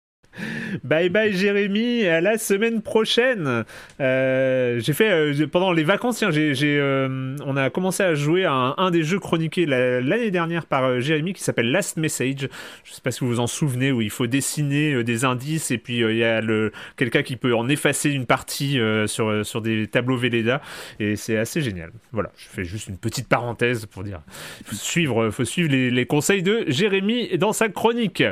[0.83, 3.65] Bye bye Jérémy, à la semaine prochaine.
[3.99, 8.75] Euh, j'ai fait euh, pendant les vacances, tiens, euh, on a commencé à jouer à
[8.77, 12.49] un, des jeux chroniqués l'année dernière par Jérémy qui s'appelle Last Message.
[12.83, 15.77] Je sais pas si vous vous en souvenez où il faut dessiner des indices et
[15.77, 19.87] puis il y a le, quelqu'un qui peut en effacer une partie sur, sur des
[19.87, 20.61] tableaux Velleda
[20.99, 21.91] et c'est assez génial.
[22.11, 24.21] Voilà, je fais juste une petite parenthèse pour dire,
[24.65, 28.23] faut suivre, faut suivre les, les conseils de Jérémy dans sa chronique.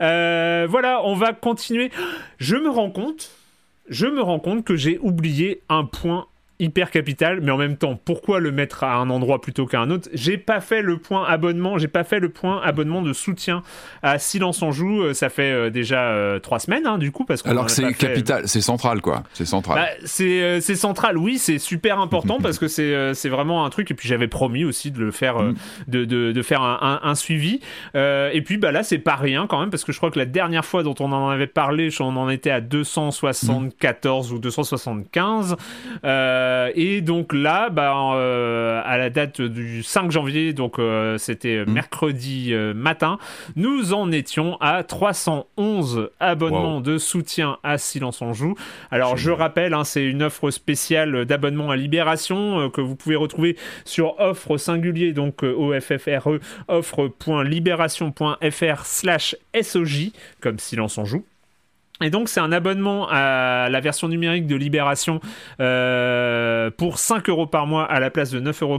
[0.00, 1.90] voilà, on va continuer.
[2.38, 3.30] Je me rends compte,
[3.88, 6.26] je me rends compte que j'ai oublié un point
[6.60, 9.90] hyper capital, mais en même temps, pourquoi le mettre à un endroit plutôt qu'à un
[9.90, 10.08] autre?
[10.12, 13.62] J'ai pas fait le point abonnement, j'ai pas fait le point abonnement de soutien
[14.02, 15.02] à Silence en Joue.
[15.02, 17.72] Euh, ça fait euh, déjà euh, trois semaines, hein, du coup, parce que alors que
[17.72, 19.24] c'est capital, c'est central, quoi.
[19.32, 19.76] C'est central.
[19.76, 23.90] Bah, c'est central, oui, c'est super important parce que c'est c'est vraiment un truc.
[23.90, 25.54] Et puis j'avais promis aussi de le faire, mm.
[25.88, 27.60] de, de, de, faire un, un, suivi.
[27.94, 30.26] et puis bah là, c'est pas rien quand même parce que je crois que la
[30.26, 35.56] dernière fois dont on en avait parlé, on en était à 274 ou 275.
[36.04, 36.43] Euh,
[36.74, 41.70] et donc là, bah, euh, à la date du 5 janvier, donc euh, c'était mmh.
[41.70, 43.18] mercredi matin,
[43.56, 48.54] nous en étions à 311 abonnements de soutien à Silence en Joue.
[48.90, 53.56] Alors je rappelle, hein, c'est une offre spéciale d'abonnement à Libération que vous pouvez retrouver
[53.84, 56.38] sur offre singulier, donc OFFRE,
[56.68, 61.24] offre.libération.fr slash SOJ, comme Silence en Joue.
[62.04, 65.20] Et donc c'est un abonnement à la version numérique de Libération
[65.60, 68.78] euh, pour 5 euros par mois à la place de 9,90 euros.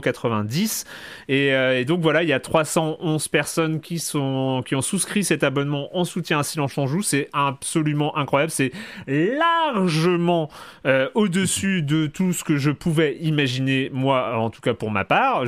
[1.27, 5.23] Et, euh, et donc voilà, il y a 311 personnes qui, sont, qui ont souscrit
[5.23, 7.01] cet abonnement en soutien à Silence en Joue.
[7.01, 8.51] C'est absolument incroyable.
[8.51, 8.71] C'est
[9.07, 10.51] largement
[10.85, 15.03] euh, au-dessus de tout ce que je pouvais imaginer, moi, en tout cas pour ma
[15.03, 15.45] part.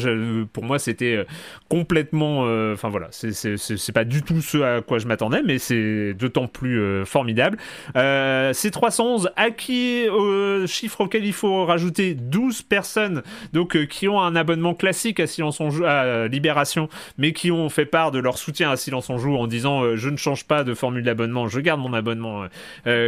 [0.52, 1.26] Pour moi, c'était
[1.70, 2.42] complètement...
[2.74, 7.06] Enfin voilà, c'est pas du tout ce à quoi je m'attendais, mais c'est d'autant plus
[7.06, 7.60] formidable.
[7.96, 13.86] Euh, c'est 311 à qui, au chiffre auquel il faut rajouter 12 personnes donc, euh,
[13.86, 17.86] qui ont un abonnement classique à Silence on Joue, à Libération, mais qui ont fait
[17.86, 20.64] part de leur soutien à Silence on Joue en disant euh, je ne change pas
[20.64, 22.46] de formule d'abonnement, je garde mon abonnement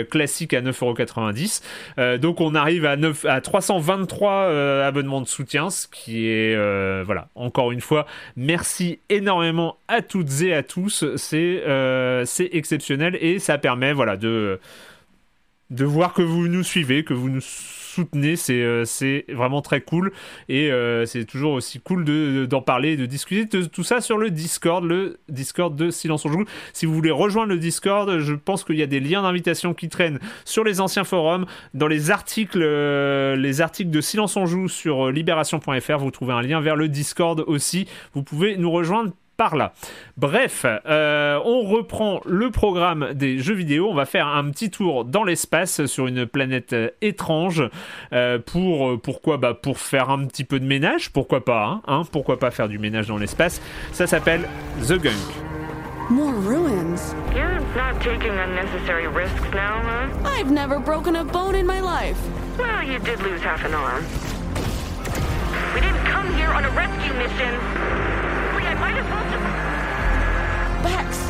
[0.09, 2.17] classique à 9,90€.
[2.17, 6.55] donc on arrive à, 9, à 323 abonnements de soutien, ce qui est,
[7.03, 8.05] voilà, encore une fois,
[8.35, 11.05] merci énormément à toutes et à tous.
[11.15, 11.63] C'est
[12.25, 14.38] c'est exceptionnel et ça permet voilà, de
[15.69, 18.85] de, voir que vous nous suivez, que vous nous soutenez, c'est euh,
[19.29, 20.11] vraiment très cool
[20.47, 22.05] et euh, c'est toujours aussi cool
[22.47, 26.31] d'en parler, de discuter de tout ça sur le Discord, le Discord de Silence on
[26.31, 26.45] Joue.
[26.73, 29.89] Si vous voulez rejoindre le Discord, je pense qu'il y a des liens d'invitation qui
[29.89, 34.67] traînent sur les anciens forums, dans les articles, euh, les articles de Silence on Joue
[34.67, 37.87] sur libération.fr, vous trouvez un lien vers le Discord aussi.
[38.13, 39.71] Vous pouvez nous rejoindre par là.
[40.17, 43.87] Bref, euh, on reprend le programme des jeux vidéo.
[43.89, 47.63] On va faire un petit tour dans l'espace sur une planète euh, étrange
[48.11, 49.37] euh, pour pourquoi?
[49.37, 51.13] Bah pour faire un petit peu de ménage.
[51.13, 53.61] Pourquoi pas hein, hein Pourquoi pas faire du ménage dans l'espace
[53.93, 54.41] Ça s'appelle
[54.85, 55.13] The Gunk.
[56.09, 57.15] More ruins?
[57.33, 60.09] You're not taking unnecessary risks now, huh?
[60.25, 62.19] I've never broken a bone in my life.
[62.57, 64.03] Well, you did lose half an arm.
[65.73, 67.98] We didn't come here on a rescue mission.
[70.83, 71.28] Bax!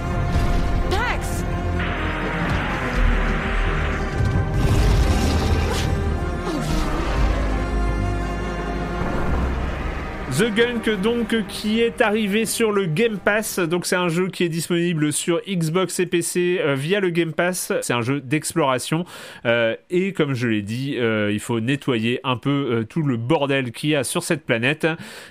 [10.39, 13.59] The Gunk donc qui est arrivé sur le Game Pass.
[13.59, 17.33] Donc c'est un jeu qui est disponible sur Xbox et PC euh, via le Game
[17.33, 17.73] Pass.
[17.81, 19.03] C'est un jeu d'exploration
[19.43, 23.73] euh, et comme je l'ai dit, euh, il faut nettoyer un peu tout le bordel
[23.73, 24.87] qu'il y a sur cette planète.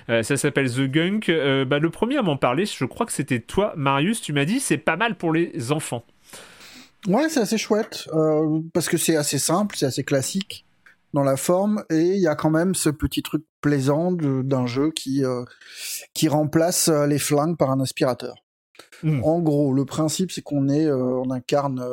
[0.07, 1.31] ça s'appelle The Gunk.
[1.65, 4.21] Bah, le premier à m'en parler, je crois que c'était toi, Marius.
[4.21, 6.03] Tu m'as dit c'est pas mal pour les enfants.
[7.07, 8.07] Ouais, c'est assez chouette
[8.75, 10.65] parce que c'est assez simple, c'est assez classique
[11.15, 14.91] dans la forme et il y a quand même ce petit truc plaisant d'un jeu
[14.91, 15.43] qui euh,
[16.13, 18.35] qui remplace euh, les flingues par un aspirateur.
[19.03, 19.23] Hmm.
[19.23, 21.83] En gros, le principe c'est qu'on est, euh, on incarne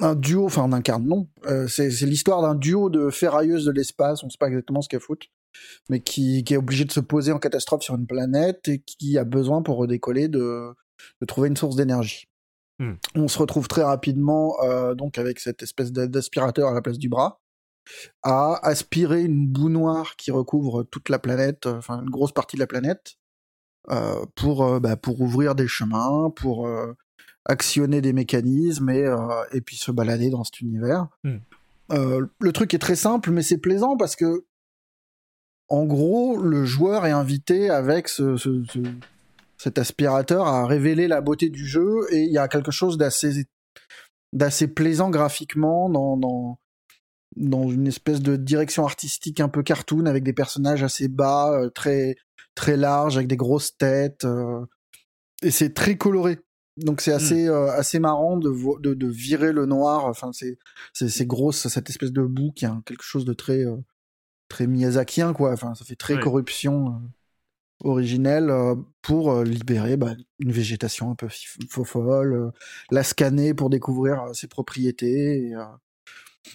[0.00, 1.28] un duo, enfin on incarne non,
[1.68, 5.28] c'est l'histoire d'un duo de ferrailleuses de l'espace, on sait pas exactement ce qu'elles foutent,
[5.88, 9.16] mais qui, qui est obligé de se poser en catastrophe sur une planète et qui
[9.18, 10.74] a besoin pour redécoller de,
[11.20, 12.28] de trouver une source d'énergie.
[12.78, 12.94] Hmm.
[13.14, 14.56] On se retrouve très rapidement
[14.94, 17.40] donc avec cette espèce d'aspirateur à la place du bras
[18.22, 22.56] à aspirer une boue noire qui recouvre toute la planète, euh, enfin une grosse partie
[22.56, 23.16] de la planète,
[23.90, 26.68] euh, pour, euh, bah, pour ouvrir des chemins, pour
[27.44, 29.08] actionner des mécanismes et,
[29.52, 31.08] et puis se balader dans cet univers.
[31.22, 31.38] Hmm.
[32.40, 34.44] le truc est très simple, mais c'est plaisant parce que,
[35.68, 38.36] en gros, le joueur est invité avec ce,
[39.56, 43.46] cet aspirateur à révéler la beauté du jeu et il y a quelque chose d'assez
[44.32, 46.58] d'assez plaisant graphiquement dans, dans,
[47.36, 51.70] dans une espèce de direction artistique un peu cartoon avec des personnages assez bas, euh,
[51.70, 52.16] très
[52.54, 54.64] très larges avec des grosses têtes euh,
[55.42, 56.38] et c'est très coloré.
[56.78, 57.50] Donc c'est assez hmm.
[57.50, 60.06] euh, assez marrant de, de, de virer le noir.
[60.06, 60.58] Enfin c'est
[60.92, 63.64] c'est grosse cette espèce de boue qui a quelque chose de très
[64.48, 65.52] très miyazakien quoi.
[65.52, 67.02] Enfin ça fait très corruption
[67.84, 68.50] originelle
[69.02, 71.28] pour libérer bah, une végétation un peu
[71.84, 72.52] folle,
[72.90, 75.48] la scanner pour découvrir ses propriétés.
[75.48, 75.54] Et,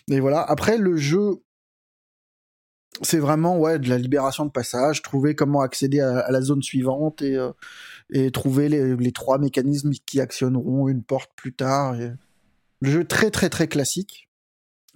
[0.10, 0.42] et voilà.
[0.42, 1.44] Après, le jeu,
[3.02, 7.22] c'est vraiment ouais de la libération de passage, trouver comment accéder à, la zone suivante
[7.22, 7.52] et, euh,
[8.12, 11.96] et trouver les, les, trois mécanismes qui actionneront une porte plus tard.
[11.96, 14.30] Le jeu très très très classique,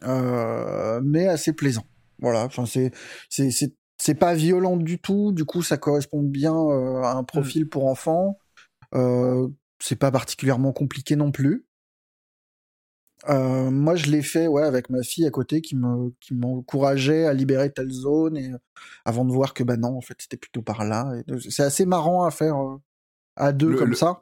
[0.04, 1.86] euh, mais assez plaisant.
[2.20, 2.46] Voilà.
[2.46, 2.92] Enfin, c'est
[3.30, 3.52] c'est
[3.98, 5.32] c'est pas violent du tout.
[5.32, 7.26] Du coup, ça correspond bien euh, à un mmh.
[7.26, 8.38] profil pour enfants.
[9.80, 11.66] c'est pas particulièrement compliqué non plus.
[13.30, 17.26] Euh, moi, je l'ai fait ouais, avec ma fille à côté qui me qui m'encourageait
[17.26, 18.58] à libérer telle zone et euh,
[19.06, 21.12] avant de voir que bah non, en fait, c'était plutôt par là.
[21.50, 22.78] C'est assez marrant à faire euh,
[23.36, 24.22] à deux comme ça.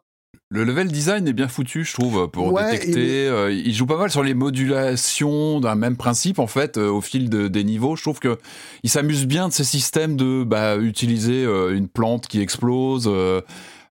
[0.49, 3.27] Le level design est bien foutu, je trouve, pour détecter.
[3.51, 7.47] il joue pas mal sur les modulations d'un même principe, en fait, au fil de,
[7.47, 7.95] des niveaux.
[7.95, 8.37] Je trouve que
[8.83, 13.07] il s'amuse bien de ces systèmes de bah, utiliser une plante qui explose.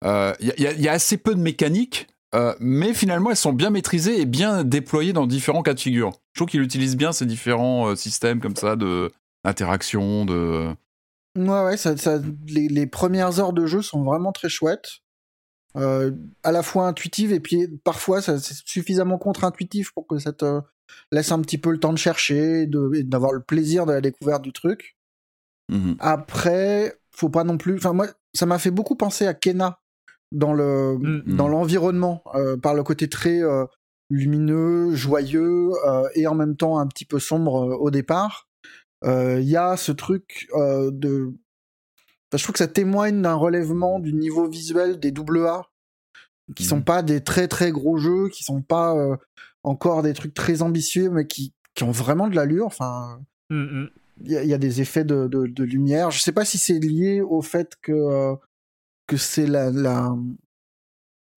[0.04, 4.20] Il y, y, a assez peu de mécanique, euh, mais finalement, elles sont bien maîtrisées
[4.20, 6.12] et bien déployées dans différents cas de figure.
[6.32, 9.10] Je trouve qu'il utilise bien ces différents euh, systèmes comme ça de
[9.44, 10.68] d'interaction, de.
[11.36, 11.94] Ouais, ouais, ça,
[12.46, 15.00] les, premières heures de jeu sont vraiment très chouettes.
[15.76, 16.12] Euh,
[16.42, 20.60] à la fois intuitives et puis parfois c'est suffisamment contre-intuitif pour que ça te
[21.10, 22.66] laisse un petit peu le temps de chercher et
[23.04, 24.98] d'avoir le plaisir de la découverte du truc.
[25.70, 27.76] Mmh Après, faut pas non plus.
[27.76, 29.81] Enfin, moi, ça m'a fait beaucoup penser à Kena
[30.32, 31.36] dans le mm.
[31.36, 33.64] dans l'environnement euh, par le côté très euh,
[34.10, 38.48] lumineux, joyeux euh, et en même temps un petit peu sombre au départ.
[39.04, 41.32] Il y a ce truc de
[42.32, 45.62] je trouve que ça témoigne d'un relèvement du niveau visuel des AA
[46.54, 46.84] qui sont mm.
[46.84, 48.94] pas des très très gros jeux, qui sont pas
[49.64, 52.66] encore des trucs très ambitieux, mais qui, qui ont vraiment de l'allure.
[52.66, 53.20] Enfin,
[53.50, 53.86] mm,
[54.24, 56.12] il y, y, a des effets de, de, de, lumière.
[56.12, 58.36] Je sais pas si c'est lié au fait que
[59.12, 60.16] que c'est la, la,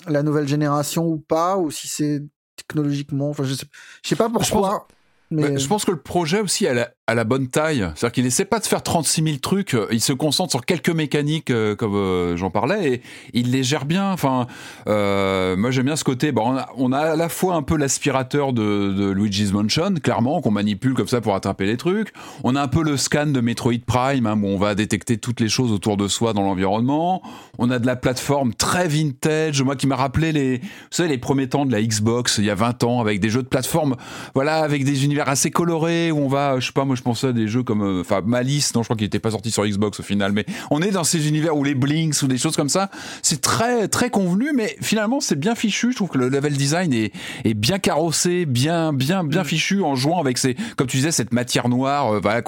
[0.07, 2.23] la, nouvelle génération ou pas, ou si c'est
[2.55, 3.29] technologiquement.
[3.29, 3.65] Enfin, je sais,
[4.01, 4.87] je sais pas pourquoi.
[5.29, 5.57] Mais...
[5.59, 7.87] je pense que le projet aussi a la, la bonne taille.
[7.95, 9.77] C'est-à-dire qu'il essaie pas de faire 36 000 trucs.
[9.91, 13.01] Il se concentre sur quelques mécaniques, euh, comme euh, j'en parlais, et
[13.33, 14.11] il les gère bien.
[14.11, 14.47] Enfin,
[14.87, 16.31] euh, moi j'aime bien ce côté.
[16.31, 20.49] Bon, on a, à la fois un peu l'aspirateur de, de, Luigi's Mansion, clairement, qu'on
[20.49, 22.11] manipule comme ça pour attraper les trucs.
[22.43, 25.41] On a un peu le scan de Metroid Prime, hein, où on va détecter toutes
[25.41, 27.21] les choses autour de soi dans l'environnement.
[27.59, 31.19] On a de la plateforme très vintage, moi qui m'a rappelé les, vous savez, les
[31.19, 33.95] premiers temps de la Xbox il y a 20 ans, avec des jeux de plateforme,
[34.33, 37.27] voilà, avec des univers assez coloré où on va, je sais pas, moi je pensais
[37.27, 39.65] à des jeux comme, euh, enfin Malice, non, je crois qu'il était pas sorti sur
[39.65, 42.55] Xbox au final, mais on est dans ces univers où les blinks ou des choses
[42.55, 42.89] comme ça,
[43.21, 45.91] c'est très très convenu, mais finalement c'est bien fichu.
[45.91, 47.11] Je trouve que le level design est,
[47.43, 49.45] est bien carrossé, bien bien bien mm.
[49.45, 52.15] fichu en jouant avec ces, comme tu disais, cette matière noire.
[52.15, 52.41] Euh, voilà,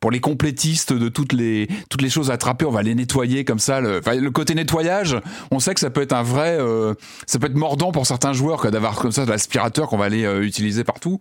[0.00, 3.58] pour les complétistes de toutes les toutes les choses attrapées, on va les nettoyer comme
[3.58, 3.80] ça.
[3.80, 5.16] Le, le côté nettoyage,
[5.50, 6.94] on sait que ça peut être un vrai, euh,
[7.26, 10.24] ça peut être mordant pour certains joueurs d'avoir comme ça de l'aspirateur qu'on va aller
[10.42, 11.18] utiliser partout.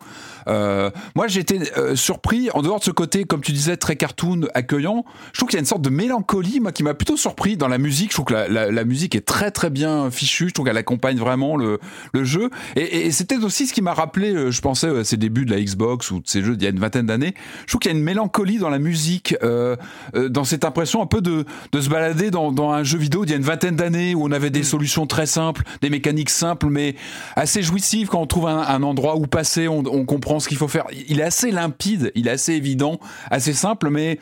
[0.47, 1.59] Moi, j'étais
[1.95, 5.57] surpris en dehors de ce côté, comme tu disais, très cartoon, accueillant, je trouve qu'il
[5.57, 8.09] y a une sorte de mélancolie, moi, qui m'a plutôt surpris dans la musique.
[8.09, 10.47] Je trouve que la, la, musique est très très bien fichue.
[10.47, 11.79] Je trouve qu'elle accompagne vraiment le,
[12.13, 12.49] le jeu.
[12.75, 15.51] Et, et c'était aussi ce qui m'a rappelé, euh, je pensais, à ces débuts de
[15.51, 17.35] la Xbox ou de ces jeux d'il y a une vingtaine d'années.
[17.61, 19.75] Je trouve qu'il y a une mélancolie dans la musique, euh,
[20.15, 23.23] euh, dans cette impression un peu de, de se balader dans, dans un jeu vidéo
[23.23, 24.63] d'il y a une vingtaine d'années où on avait des mm.
[24.63, 26.95] solutions très simples, des mécaniques simples, mais
[27.35, 30.57] assez jouissives quand on trouve un, un endroit où passer, on, on comprend ce qu'il
[30.57, 30.85] faut faire.
[31.07, 34.19] Il est assez limpide, il est assez évident, assez simple, mais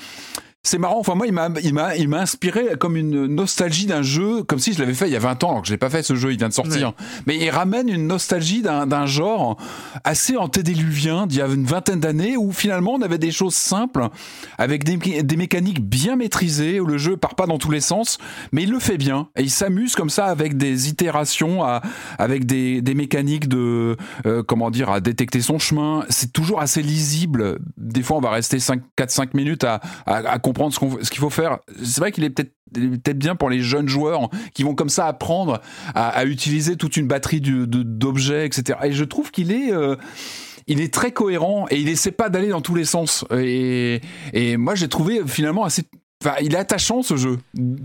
[0.66, 1.00] c'est marrant.
[1.00, 4.58] Enfin, moi, il m'a, il m'a, il m'a inspiré comme une nostalgie d'un jeu, comme
[4.58, 6.02] si je l'avais fait il y a 20 ans, alors que je l'ai pas fait
[6.02, 6.94] ce jeu, il vient de sortir.
[7.28, 9.58] Mais il ramène une nostalgie d'un, d'un genre
[10.04, 14.10] assez antédéluvien d'il y a une vingtaine d'années où finalement on avait des choses simples
[14.58, 18.18] avec des, des mécaniques bien maîtrisées où le jeu part pas dans tous les sens,
[18.52, 21.84] mais il le fait bien et il s'amuse comme ça avec des itérations, à,
[22.18, 26.06] avec des, des mécaniques de, euh, comment dire, à détecter son chemin.
[26.10, 27.60] C'est toujours assez lisible.
[27.78, 31.10] Des fois, on va rester 5, 4, 5 minutes à, à, à comprendre comprendre ce
[31.10, 31.60] qu'il faut faire.
[31.84, 35.08] C'est vrai qu'il est peut-être peut-être bien pour les jeunes joueurs qui vont comme ça
[35.08, 35.62] apprendre
[35.94, 38.80] à, utiliser toute une batterie d'objets, etc.
[38.84, 39.96] Et je trouve qu'il est euh,
[40.68, 43.24] il est très cohérent et il essaie pas d'aller dans tous les sens.
[43.38, 44.02] Et,
[44.34, 45.84] et moi, j'ai trouvé finalement assez.
[46.24, 47.38] Enfin, il est attachant ce jeu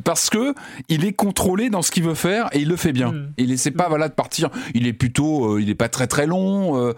[0.04, 0.54] parce que
[0.88, 3.12] il est contrôlé dans ce qu'il veut faire et il le fait bien.
[3.12, 3.32] Mm.
[3.36, 4.50] Il essaie pas voilà de partir.
[4.74, 6.80] Il est plutôt, euh, il est pas très très long.
[6.80, 6.94] Euh,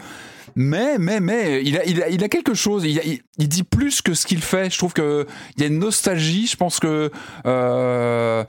[0.55, 2.84] mais, mais, mais, il a, il a, il a quelque chose.
[2.84, 3.00] Il,
[3.38, 4.70] il, dit plus que ce qu'il fait.
[4.70, 5.26] Je trouve qu'il
[5.59, 6.46] y a une nostalgie.
[6.46, 7.11] Je pense que.
[7.46, 8.44] Euh,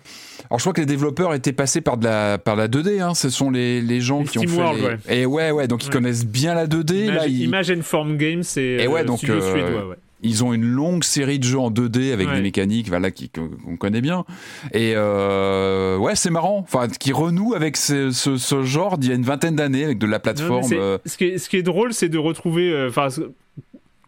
[0.50, 3.02] alors, je crois que les développeurs étaient passés par de la, par la 2D.
[3.02, 3.14] Hein.
[3.14, 4.86] Ce sont les, les gens qui ont fait.
[4.86, 4.98] Ouais.
[5.10, 6.94] Et ouais, ouais, donc ils connaissent bien la 2D.
[6.94, 7.42] Imagine, là, ils...
[7.42, 8.62] Imagine Form Games, c'est.
[8.62, 9.24] Et ouais, euh, donc.
[9.24, 12.90] Euh, suédois, ouais ils ont une longue série de jeux en 2D avec des mécaniques
[12.90, 14.26] voilà qu'on connaît bien
[14.72, 19.16] et euh, ouais c'est marrant enfin qui renoue avec ce, ce, genre d'il y a
[19.16, 20.98] une vingtaine d'années avec de la plateforme euh.
[21.06, 23.08] ce, qui est, ce qui est drôle c'est de retrouver euh, enfin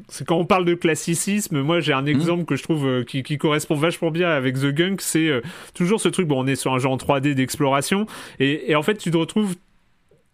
[0.08, 2.10] c'est quand on parle de classicisme, moi j'ai un mmh.
[2.10, 5.42] exemple que je trouve qui, qui, correspond vachement bien avec The Gunk, c'est
[5.74, 8.06] toujours ce truc, bon on est sur un jeu en 3D d'exploration,
[8.40, 9.56] et, et, en fait tu te retrouves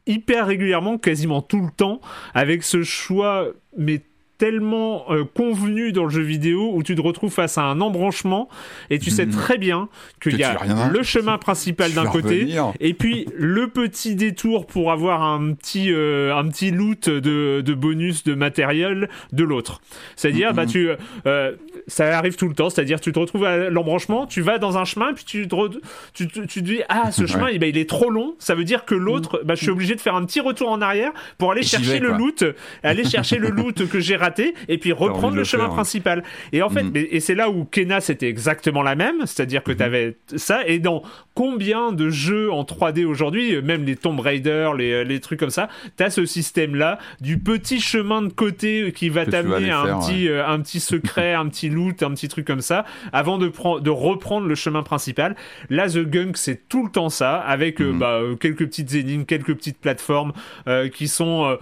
[0.07, 2.01] hyper régulièrement, quasiment tout le temps,
[2.33, 3.47] avec ce choix,
[3.77, 4.01] mais
[4.41, 8.49] tellement euh, convenu dans le jeu vidéo où tu te retrouves face à un embranchement
[8.89, 9.29] et tu sais hmm.
[9.29, 9.87] très bien
[10.19, 10.57] qu'il y a
[10.91, 12.47] le chemin principal d'un côté
[12.79, 17.73] et puis le petit détour pour avoir un petit, euh, un petit loot de, de,
[17.75, 19.79] bonus de matériel de l'autre.
[20.15, 20.89] C'est-à-dire, bah, tu,
[21.27, 21.51] euh,
[21.85, 24.85] ça arrive tout le temps, c'est-à-dire tu te retrouves à l'embranchement, tu vas dans un
[24.85, 25.55] chemin, puis tu te,
[26.15, 29.43] tu, tu, dis ah ce chemin il est trop long, ça veut dire que l'autre,
[29.45, 32.13] bah, je suis obligé de faire un petit retour en arrière pour aller chercher le
[32.13, 32.43] loot,
[32.81, 36.23] aller chercher le loot que j'ai raté et puis reprendre le, chemin principal.
[36.51, 36.93] Et en fait, mm.
[36.95, 39.77] et c'est là où Kena c'était exactement la même, c'est-à-dire que mm-hmm.
[39.77, 41.03] tu avais ça et dans
[41.33, 45.69] combien de jeux en 3D aujourd'hui, même les Tomb Raider, les, les trucs comme ça,
[45.97, 49.99] tu as ce système là du petit chemin de côté qui va t'amener à un
[49.99, 53.51] petit euh, un petit secret, un petit loot, un petit truc comme ça, avant de,
[53.79, 55.35] de reprendre le chemin principal.
[55.69, 57.99] Là, The Gunk, c'est tout le temps ça, avec euh, mhm.
[57.99, 60.33] bah, euh, quelques petites énigmes, quelques petites plateformes
[60.67, 61.57] euh, qui sont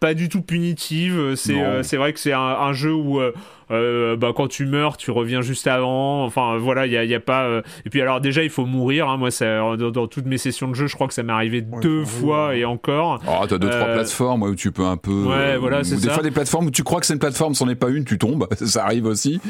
[0.00, 1.34] pas du tout punitives.
[1.36, 3.20] C'est vrai que c'est un, un, jeu où
[3.70, 6.24] euh, bah, quand tu meurs, tu reviens juste avant.
[6.24, 7.44] Enfin, voilà, il n'y a, y a, pas.
[7.44, 9.08] Euh, et puis, alors, déjà, il faut mourir.
[9.08, 9.16] Hein.
[9.16, 12.04] Moi, ça, dans, toutes mes sessions de jeu, je crois que ça m'est arrivé deux
[12.04, 13.20] fois et encore.
[13.26, 15.24] Oh, t'as deux, trois euh, plateformes où tu peux un peu.
[15.24, 17.68] Ouais, voilà, c'est Des fois, des plateformes où tu crois que c'est une plateforme, c'en
[17.68, 18.46] est pas une, tu tombes.
[18.64, 19.40] ça arrive aussi.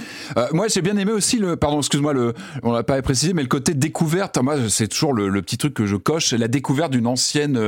[0.53, 1.57] moi, j'ai bien aimé aussi le.
[1.57, 4.39] Pardon, excuse-moi, le, on l'a pas précisé, mais le côté découverte.
[4.43, 7.61] Moi, c'est toujours le, petit truc que je coche, c'est la découverte d'une ancienne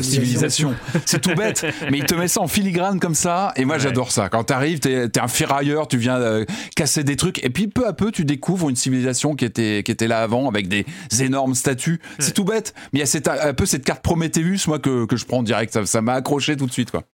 [0.00, 0.74] civilisation.
[1.06, 3.52] c'est tout bête, mais il te met ça en filigrane comme ça.
[3.56, 4.28] Et moi, j'adore ça.
[4.28, 6.44] Quand t'arrives, t'es es un ferrailleur, tu viens euh,
[6.76, 9.90] casser des trucs, et puis peu à peu, tu découvres une civilisation qui était, qui
[9.92, 10.84] était là avant, avec des
[11.20, 12.00] énormes statues.
[12.18, 15.06] C'est tout bête, mais il y a cette, un peu cette carte Prometheus, moi, que,
[15.06, 15.84] que je prends direct.
[15.84, 17.04] Ça m'a accroché tout de suite, quoi.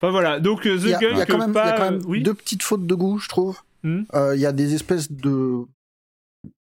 [0.00, 2.34] Enfin voilà, donc euh, The Il y, a quand même, y a quand même deux
[2.34, 3.58] petites fautes de goût, je trouve.
[3.82, 4.02] Hmm.
[4.14, 5.64] Euh, il y a des espèces de.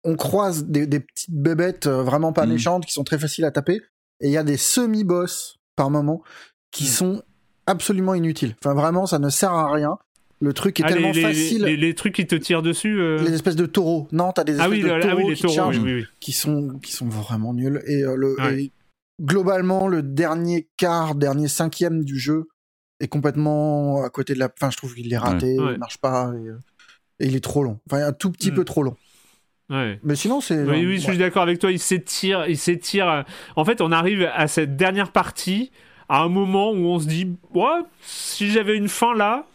[0.04, 2.50] On croise des, des petites bébêtes vraiment pas hmm.
[2.50, 3.80] méchantes qui sont très faciles à taper.
[4.20, 6.22] Et il y a des semi-boss par moment
[6.70, 6.88] qui hmm.
[6.88, 7.22] sont
[7.66, 8.54] absolument inutiles.
[8.62, 9.96] Enfin, vraiment, ça ne sert à rien.
[10.44, 11.64] Le truc est ah, tellement facile.
[11.64, 13.00] Les, trucs qui te tirent dessus.
[13.00, 13.18] Euh.
[13.22, 14.08] Les espèces de taureaux.
[14.12, 15.80] Non, t'as des ah espèces de taureaux, qui, chargent,
[16.20, 17.82] qui sont qui sont vraiment nuls.
[17.86, 18.36] Et, euh, le,
[19.22, 22.48] globalement, le dernier quart, dernier cinquième du jeu
[23.00, 24.50] est complètement à côté de la.
[24.54, 26.58] Enfin, je trouve qu'il est raté, il marche pas euh,
[27.20, 27.80] et, il est trop long.
[27.90, 28.54] Enfin, un tout petit mm.
[28.54, 28.96] peu trop long.
[29.70, 30.62] Mais sinon, c'est.
[30.62, 31.72] Oui, oui, je suis d'accord avec toi.
[31.72, 33.24] Il s'étire, il s'étire.
[33.56, 35.70] En fait, on arrive à cette dernière partie
[36.10, 39.46] à un moment où on se dit, ouais, si j'avais une fin là,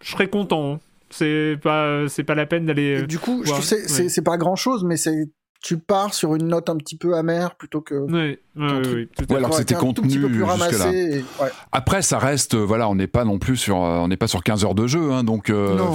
[0.00, 0.74] je serais content.
[0.74, 0.80] Hein.
[1.10, 3.06] C'est pas, c'est pas la peine d'aller.
[3.06, 5.30] Du coup, je trouve c'est, c'est pas grand chose, mais c'est
[5.62, 7.94] tu pars sur une note un petit peu amère plutôt que.
[7.94, 11.24] Oui, oui, oui, alors c'était contenu ramassé.
[11.72, 14.64] Après, ça reste, voilà, on n'est pas non plus sur, on n'est pas sur 15
[14.64, 15.50] heures de jeu, hein, donc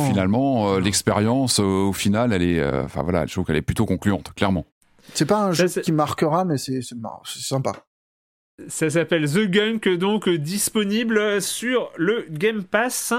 [0.07, 4.65] finalement, l'expérience, au final, elle est, enfin voilà, je trouve qu'elle est plutôt concluante, clairement.
[5.13, 7.73] C'est pas un jeu qui marquera, mais c'est sympa.
[8.67, 13.13] Ça s'appelle The Gunk, donc disponible sur le Game Pass.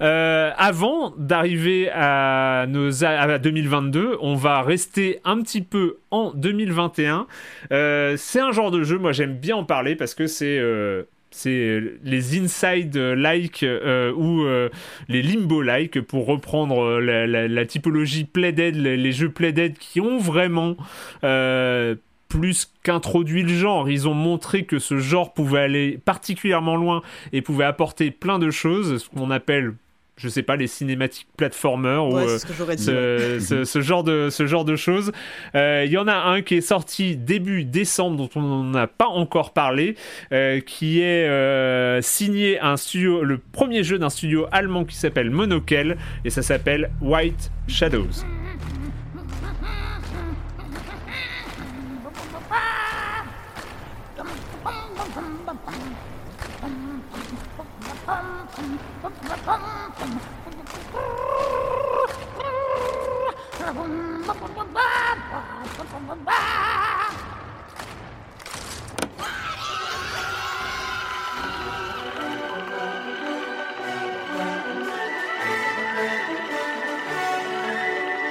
[0.00, 7.26] Euh, avant d'arriver à, à 2022, on va rester un petit peu en 2021.
[7.72, 11.02] Euh, c'est un genre de jeu, moi j'aime bien en parler parce que c'est euh,
[11.30, 13.64] c'est les inside like
[14.16, 14.46] ou
[15.08, 20.76] les limbo like pour reprendre la, typologie Playdead, les, les, jeux Playdead qui ont vraiment
[22.28, 23.88] plus qu'introduit le genre.
[23.88, 27.02] Ils ont montré que ce genre pouvait aller particulièrement loin
[27.32, 29.74] et pouvait apporter plein de choses, ce qu'on appelle
[30.18, 35.12] je sais pas les cinématiques platformers ou euh, ce, genre de ce genre de choses.
[35.54, 39.06] Euh, il y en a un qui est sorti début décembre dont on n'a pas
[39.06, 39.94] encore parlé,
[40.32, 45.96] euh, qui est signé un studio, le premier jeu d'un studio allemand qui s'appelle Monokel
[46.24, 48.24] et ça s'appelle White Shadows.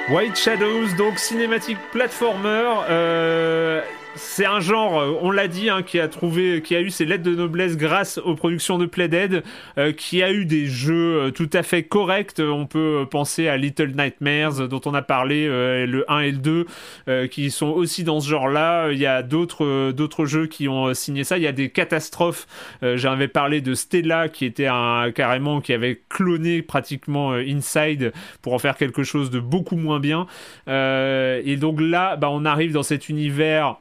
[0.10, 2.86] White Shadows, donc cinématique platformer.
[2.90, 3.82] Euh,
[4.18, 7.06] c'est un genre, euh, on l'a dit, hein, qui a trouvé, qui a eu ses
[7.06, 9.44] lettres de noblesse grâce aux productions de Playdead,
[9.78, 12.40] euh, qui a eu des jeux euh, tout à fait corrects.
[12.40, 17.28] On peut penser à Little Nightmares dont on a parlé, le 1 et le 2,
[17.28, 18.92] qui sont aussi dans ce genre-là.
[18.92, 21.38] Il y a d'autres d'autres jeux qui ont signé ça.
[21.38, 22.48] Il y a des catastrophes.
[22.82, 28.12] J'avais parlé de Stella qui était un carrément qui avait cloné pratiquement Inside
[28.42, 30.28] pour en faire quelque chose de beaucoup moins bien.
[30.68, 33.78] et donc là, bah, on arrive dans cet univers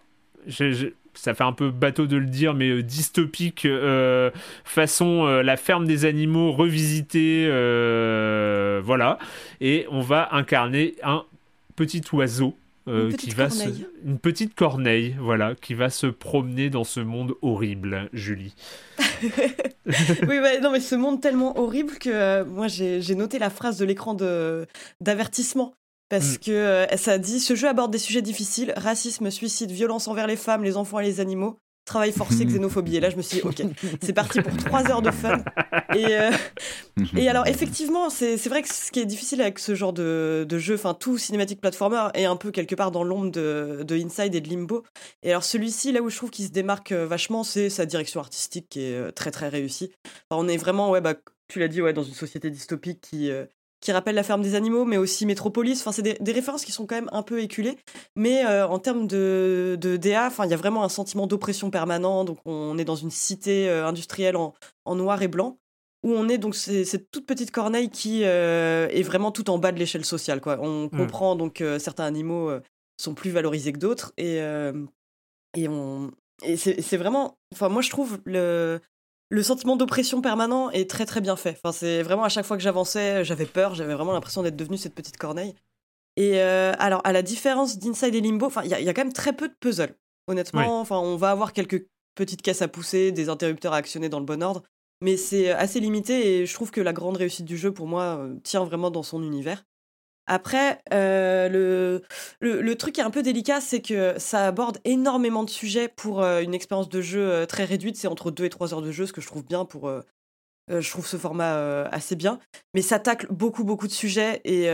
[1.16, 4.30] ça fait un peu bateau de le dire, mais euh, dystopique, euh,
[4.64, 7.46] façon euh, la ferme des animaux revisitée,
[8.84, 9.18] voilà.
[9.60, 11.24] Et on va incarner un
[11.74, 12.56] petit oiseau.
[13.18, 13.48] qui va
[14.04, 18.54] une petite corneille, voilà, qui va se promener dans ce monde horrible, Julie.
[19.86, 24.16] oui, non, mais ce monde tellement horrible que moi j'ai noté la phrase de l'écran
[25.00, 25.74] d'avertissement
[26.08, 26.38] parce mm.
[26.38, 30.36] que euh, ça dit ce jeu aborde des sujets difficiles racisme, suicide, violence envers les
[30.36, 32.96] femmes, les enfants et les animaux, travail forcé, xénophobie.
[32.96, 33.62] Et là, je me suis dit, ok,
[34.02, 35.42] c'est parti pour trois heures de fun.
[35.94, 36.30] Et, euh,
[37.16, 40.58] et alors, effectivement, c'est vrai que ce qui est difficile avec ce genre de, de
[40.58, 44.34] jeu, enfin, tout cinématique platformer est un peu quelque part dans l'ombre de, de, Inside
[44.34, 44.82] et de Limbo.
[45.22, 48.20] Et alors, celui-ci, là où je trouve qu'il se démarque euh, vachement, c'est sa direction
[48.20, 49.92] artistique qui est très très réussie.
[50.30, 51.14] on est vraiment, ouais, bah,
[51.48, 53.30] tu l'as dit, ouais, dans une société dystopique qui,
[53.86, 55.80] qui rappelle la ferme des animaux, mais aussi Métropolis.
[55.80, 57.76] Enfin, c'est des, références qui sont quand même un peu éculées.
[58.16, 62.24] Mais euh, en termes de, de DA, il y a vraiment un sentiment d'oppression permanent.
[62.24, 64.54] Donc, on est dans une cité euh, industrielle en,
[64.96, 65.60] noir et blanc,
[66.02, 69.70] où on est donc cette toute petite corneille qui euh, est vraiment tout en bas
[69.70, 70.40] de l'échelle sociale.
[70.40, 70.58] Quoi.
[70.60, 70.90] On mmh.
[70.90, 72.50] comprend donc certains animaux
[72.96, 74.12] sont plus valorisés que d'autres.
[74.16, 74.38] Et,
[75.54, 76.10] et, on,
[76.42, 77.38] et c'est vraiment.
[77.54, 78.80] Enfin, moi, je trouve le,
[79.28, 81.58] le sentiment d'oppression permanent est très très bien fait.
[81.62, 84.78] Enfin, c'est vraiment à chaque fois que j'avançais, j'avais peur, j'avais vraiment l'impression d'être devenue
[84.78, 85.54] cette petite corneille.
[86.16, 89.34] Et euh, alors, à la différence d'Inside et Limbo, il y, a quand même très
[89.34, 89.96] peu de puzzles.
[90.28, 94.18] Honnêtement, enfin, on va avoir quelques petites caisses à pousser, des interrupteurs à actionner dans
[94.18, 94.62] le bon ordre,
[95.02, 98.18] mais c'est assez limité et je trouve que la grande réussite du jeu, pour moi,
[98.18, 99.64] euh, tient vraiment dans son univers.
[100.26, 102.02] Après, euh, le,
[102.60, 106.20] le, truc qui est un peu délicat, c'est que ça aborde énormément de sujets pour
[106.20, 107.96] euh, une expérience de jeu euh, très réduite.
[107.96, 109.90] C'est entre 2 et 3 heures de jeu, ce que je trouve bien pour.
[110.68, 112.40] je trouve ce format assez bien.
[112.74, 114.64] Mais ça tacle beaucoup, beaucoup de sujets et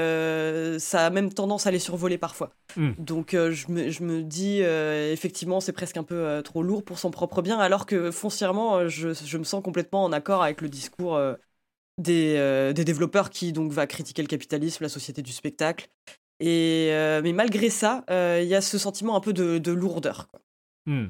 [0.78, 2.54] ça a même tendance à les survoler parfois.
[2.76, 2.92] Mmh.
[2.98, 7.10] Donc je me, je, me, dis, effectivement, c'est presque un peu trop lourd pour son
[7.10, 11.20] propre bien, alors que foncièrement, je, je me sens complètement en accord avec le discours
[12.08, 15.88] euh, des, développeurs qui donc va critiquer le capitalisme, la société du spectacle.
[16.40, 20.28] Et, euh, mais malgré ça, euh, il y a ce sentiment un peu de, lourdeur.
[20.86, 21.06] Hmm.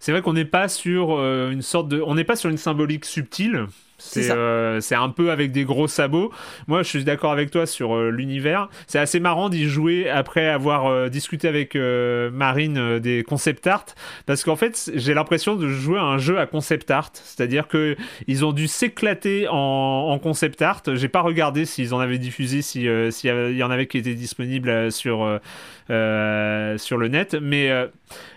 [0.00, 3.04] C'est vrai qu'on n'est pas sur une sorte de, on n'est pas sur une symbolique
[3.04, 3.66] subtile.
[3.98, 6.30] C'est euh, un peu avec des gros sabots.
[6.68, 8.68] Moi, je suis d'accord avec toi sur euh, l'univers.
[8.86, 13.86] C'est assez marrant d'y jouer après avoir euh, discuté avec Marine des concept art,
[14.26, 17.10] parce qu'en fait, j'ai l'impression de jouer à un jeu à concept art.
[17.12, 17.96] C'est-à-dire que
[18.28, 20.82] ils ont dû s'éclater en, en, concept art.
[20.94, 25.40] J'ai pas regardé s'ils en avaient diffusé, s'il y en avait qui étaient disponibles sur
[25.88, 27.72] sur le net, mais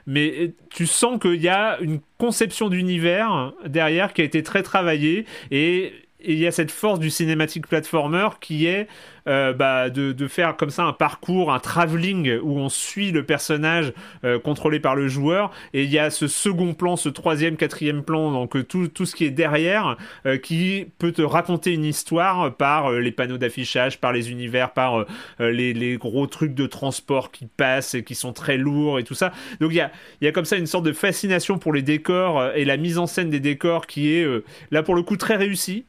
[0.06, 5.26] mais tu sens qu'il y a une conception d'univers derrière qui a été très travaillée
[5.52, 5.94] et
[6.26, 8.88] il y a cette force du cinématique platformer qui est
[9.28, 13.94] euh, bah, de, faire comme ça un parcours, un travelling où on suit le personnage
[14.24, 18.04] euh, contrôlé par le joueur et il y a ce second plan, ce troisième, quatrième
[18.04, 19.98] plan, donc euh, tout, ce qui est derrière
[20.44, 25.06] qui peut te raconter une histoire par les panneaux d'affichage, par les univers, par
[25.40, 29.32] les, gros trucs de transport qui passent et qui sont très lourds et tout ça.
[29.60, 29.90] Donc il
[30.22, 33.08] y a comme ça une sorte de fascination pour les décors et la mise en
[33.08, 34.28] scène des décors qui est
[34.72, 35.86] là pour le coup très réussie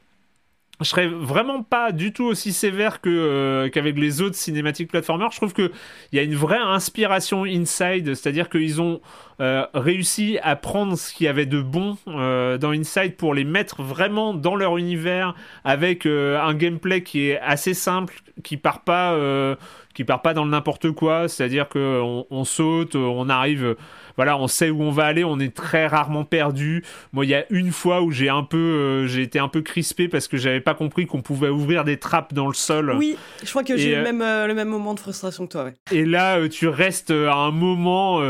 [0.81, 5.31] je serais vraiment pas du tout aussi sévère que euh, qu'avec les autres cinématiques platformers.
[5.31, 5.71] Je trouve que
[6.11, 8.99] il y a une vraie inspiration inside, c'est-à-dire qu'ils ont
[9.39, 13.43] euh, réussi à prendre ce qu'il y avait de bon euh, dans Inside pour les
[13.43, 18.81] mettre vraiment dans leur univers avec euh, un gameplay qui est assez simple, qui part
[18.81, 19.55] pas, euh,
[19.93, 21.27] qui part pas dans le n'importe quoi.
[21.27, 23.75] C'est-à-dire que on, on, saute, on arrive
[24.15, 26.83] voilà, on sait où on va aller, on est très rarement perdu.
[27.11, 29.61] Moi, il y a une fois où j'ai un peu, euh, j'ai été un peu
[29.61, 32.93] crispé parce que j'avais pas compris qu'on pouvait ouvrir des trappes dans le sol.
[32.97, 35.51] Oui, je crois que j'ai euh, le même euh, le même moment de frustration que
[35.51, 35.63] toi.
[35.65, 35.73] Ouais.
[35.91, 38.21] Et là, tu restes à un moment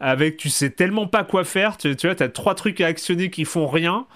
[0.00, 1.76] avec, tu sais tellement pas quoi faire.
[1.76, 4.06] Tu, tu vois, t'as trois trucs à actionner qui font rien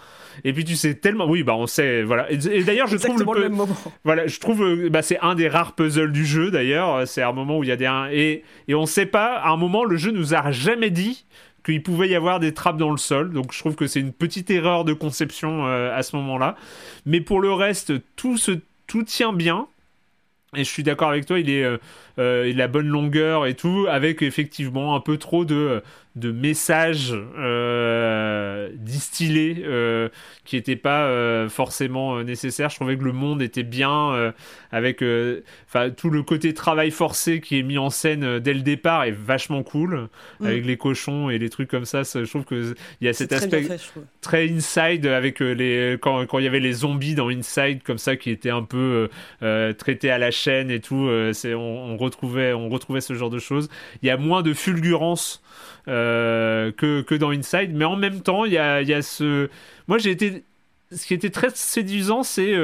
[0.45, 2.31] et puis tu sais tellement oui bah on sait voilà.
[2.31, 3.77] Et, et d'ailleurs je trouve le, le même moment.
[4.05, 7.07] voilà je trouve bah, c'est un des rares puzzles du jeu d'ailleurs.
[7.07, 9.57] C'est un moment où il y a des et et on sait pas à un
[9.57, 11.25] moment le jeu nous a jamais dit
[11.65, 13.33] qu'il pouvait y avoir des trappes dans le sol.
[13.33, 16.57] Donc je trouve que c'est une petite erreur de conception euh, à ce moment-là.
[17.05, 18.53] Mais pour le reste tout se
[18.87, 19.69] tout tient bien.
[20.57, 21.77] Et je suis d'accord avec toi, il est, euh,
[22.19, 25.83] euh, il a bonne longueur et tout, avec effectivement un peu trop de,
[26.19, 30.09] de messages euh, distillés euh,
[30.45, 32.71] qui n'étaient pas euh, forcément nécessaires.
[32.71, 34.33] Je trouvais que le monde était bien
[34.73, 39.13] avec tout le côté travail forcé qui est mis en scène dès le départ est
[39.13, 40.09] vachement cool
[40.41, 40.47] mm.
[40.47, 42.05] avec les cochons et les trucs comme ça.
[42.05, 45.97] ça je trouve que il y a cet aspect très, fait, très, inside avec les
[46.01, 49.09] quand, quand il y avait les zombies dans Inside comme ça qui étaient un peu
[49.79, 51.09] traités à la chaîne et tout.
[51.33, 53.69] c'est on, on, retrouvait on retrouvait ce genre de choses.
[54.03, 55.43] Il y a moins de fulgurance
[55.89, 57.73] que, que dans Inside.
[57.75, 59.49] Mais en même temps, il y a, y a ce.
[59.89, 60.45] Moi, j'ai été.
[60.91, 62.55] Ce qui était très séduisant, c'est.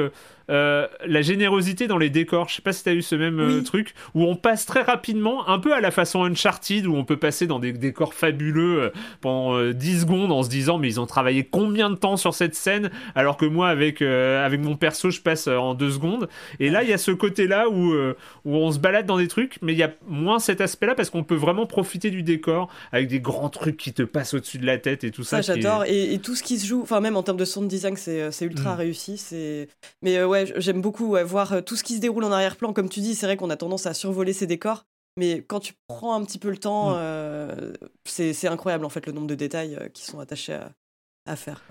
[0.49, 2.49] Euh, la générosité dans les décors.
[2.49, 3.63] Je sais pas si tu as eu ce même euh, oui.
[3.63, 7.17] truc où on passe très rapidement, un peu à la façon Uncharted, où on peut
[7.17, 8.89] passer dans des décors fabuleux euh,
[9.21, 12.55] pendant 10 secondes en se disant mais ils ont travaillé combien de temps sur cette
[12.55, 16.29] scène alors que moi avec avec mon perso je passe en 2 secondes.
[16.59, 17.93] Et là il y a ce côté là où
[18.45, 20.95] où on se balade dans des trucs, mais il y a moins cet aspect là
[20.95, 24.57] parce qu'on peut vraiment profiter du décor avec des grands trucs qui te passent au-dessus
[24.57, 25.41] de la tête et tout ça.
[25.41, 25.93] Ça j'adore est...
[25.93, 28.45] et, et, tout ce qui se joue, enfin même en termes de sound design c'est
[28.45, 28.77] ultra mmh.
[28.77, 29.65] réussi.
[30.01, 32.73] Mais ouais ouais, j'aime beaucoup ouais, voir euh, tout ce qui se déroule en arrière-plan.
[32.73, 34.85] Comme tu dis, c'est vrai qu'on a tendance à survoler ces décors.
[35.17, 36.97] Mais quand tu prends un petit peu le temps, mmh.
[36.97, 37.73] euh,
[38.05, 40.71] c'est incroyable en fait le nombre de détails euh, qui sont attachés à,
[41.25, 41.61] à faire.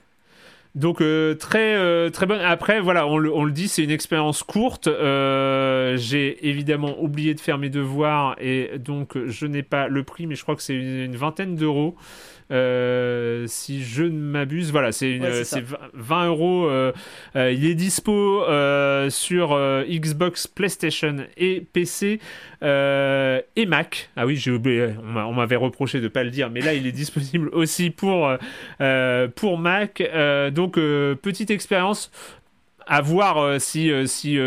[0.75, 2.41] Donc euh, très euh, très bonne.
[2.41, 4.89] Après voilà, on le, on le dit, c'est une expérience courte.
[4.89, 10.27] Euh, J'ai évidemment oublié de faire mes devoirs et donc je n'ai pas le prix,
[10.27, 11.95] mais je crois que c'est une, une, vingtaine d'euros.
[12.51, 15.43] Euh, si je ne m'abuse, voilà, c'est ouais,
[15.95, 16.67] 20 euros.
[16.67, 16.93] Euh,
[17.37, 18.43] euh, il est dispo
[19.11, 19.59] sur
[19.89, 22.21] Xbox, PlayStation et PC
[22.63, 24.11] et Mac.
[24.17, 26.87] Ah oui, j'ai oublié, on m'avait reproché de ne pas le dire, mais là il
[26.87, 28.31] est disponible aussi pour,
[29.37, 30.03] pour Mac.
[30.53, 32.11] donc, petite expérience
[32.87, 34.39] à voir si, si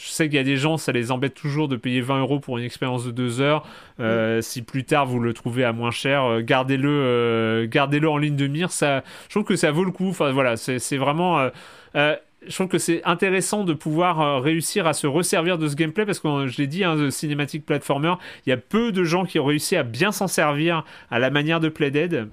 [0.00, 2.40] je sais qu'il y a des gens, ça les embête toujours de payer 20 euros
[2.40, 3.66] pour une expérience de 2 heures.
[4.00, 4.42] Euh, mm.
[4.42, 8.36] Si plus tard vous le trouvez à moins cher, euh, gardez-le, euh, gardez-le en ligne
[8.36, 8.72] de mire.
[8.72, 10.08] Ça, je trouve que ça vaut le coup.
[10.08, 11.50] Enfin voilà, c'est vraiment.
[11.96, 12.16] Euh,
[12.46, 16.20] je trouve que c'est intéressant de pouvoir réussir à se resservir de ce gameplay parce
[16.20, 18.14] que je l'ai dit, hein, de cinématique platformer,
[18.46, 21.28] il y a peu de gens qui ont réussi à bien s'en servir à la
[21.28, 22.28] manière de Playdead.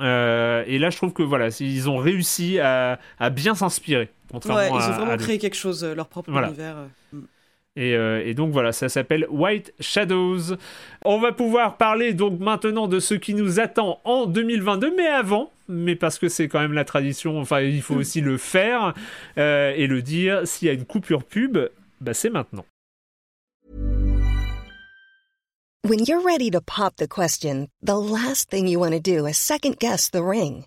[0.00, 4.08] Euh, et là, je trouve que voilà, ils ont réussi à, à bien s'inspirer.
[4.32, 6.48] Ouais, ils ont vraiment à, créé quelque chose, leur propre voilà.
[6.48, 6.76] univers.
[7.12, 7.20] Mm.
[7.74, 10.56] Et, euh, et, donc voilà, ça s'appelle White Shadows.
[11.04, 15.50] On va pouvoir parler donc maintenant de ce qui nous attend en 2022, mais avant,
[15.68, 18.92] mais parce que c'est quand même la tradition, enfin il faut aussi le faire
[19.38, 21.58] euh, et le dire, s'il y a une coupure pub,
[22.02, 22.66] bah, c'est maintenant.
[25.84, 29.36] When you're ready to pop the question, the last thing you want to do is
[29.36, 30.66] second guess the ring.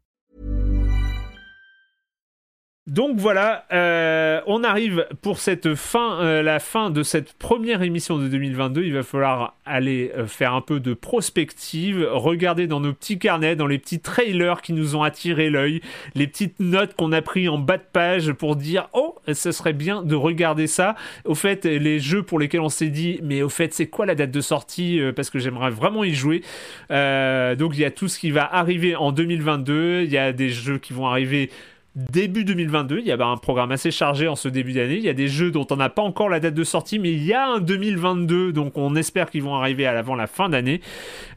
[2.87, 8.17] Donc voilà, euh, on arrive pour cette fin, euh, la fin de cette première émission
[8.17, 8.81] de 2022.
[8.81, 13.55] Il va falloir aller euh, faire un peu de prospective, regarder dans nos petits carnets,
[13.55, 15.81] dans les petits trailers qui nous ont attiré l'œil,
[16.15, 19.73] les petites notes qu'on a pris en bas de page pour dire oh, ce serait
[19.73, 20.95] bien de regarder ça.
[21.25, 24.15] Au fait, les jeux pour lesquels on s'est dit mais au fait, c'est quoi la
[24.15, 26.41] date de sortie parce que j'aimerais vraiment y jouer.
[26.89, 30.01] donc il y a tout ce qui va arriver en 2022.
[30.01, 31.51] Il y a des jeux qui vont arriver
[31.95, 32.99] début 2022.
[32.99, 34.95] Il y a un programme assez chargé en ce début d'année.
[34.95, 37.11] Il y a des jeux dont on n'a pas encore la date de sortie, mais
[37.11, 40.81] il y a un 2022, donc on espère qu'ils vont arriver avant la fin d'année.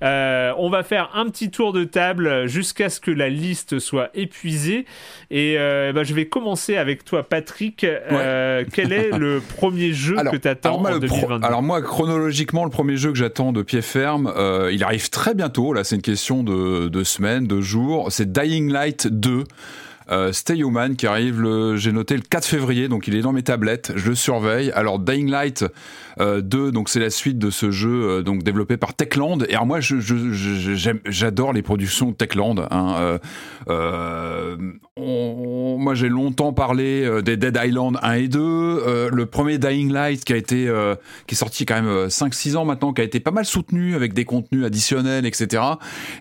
[0.02, 4.10] Euh, on va faire un petit tour de table jusqu'à ce que la liste soit
[4.14, 4.84] épuisée.
[5.30, 7.82] Et euh, bah, je vais commencer avec toi, Patrick.
[7.82, 12.70] Euh, quel est le premier jeu que tu attends en 2022 Alors moi, chronologiquement, le
[12.70, 14.32] premier jeu que j'attends de pied ferme,
[14.70, 15.72] il arrive très bientôt.
[15.72, 18.12] Là, c'est une question de, de semaines, de jours.
[18.12, 19.44] C'est Dying Light 2.
[20.10, 21.42] Euh, Stay Human qui arrive,
[21.76, 24.70] j'ai noté le 4 février, donc il est dans mes tablettes, je le surveille.
[24.72, 25.64] Alors Dying Light
[26.18, 29.38] 2, euh, donc c'est la suite de ce jeu euh, donc développé par Techland.
[29.48, 29.96] Et alors moi, je,
[31.06, 32.66] j'adore les productions Techland.
[32.70, 33.18] Hein,
[34.96, 39.08] moi, j'ai longtemps parlé des Dead Island 1 et 2.
[39.10, 40.72] le premier Dying Light qui a été
[41.26, 44.14] qui est sorti quand même 5-6 ans maintenant, qui a été pas mal soutenu avec
[44.14, 45.62] des contenus additionnels, etc.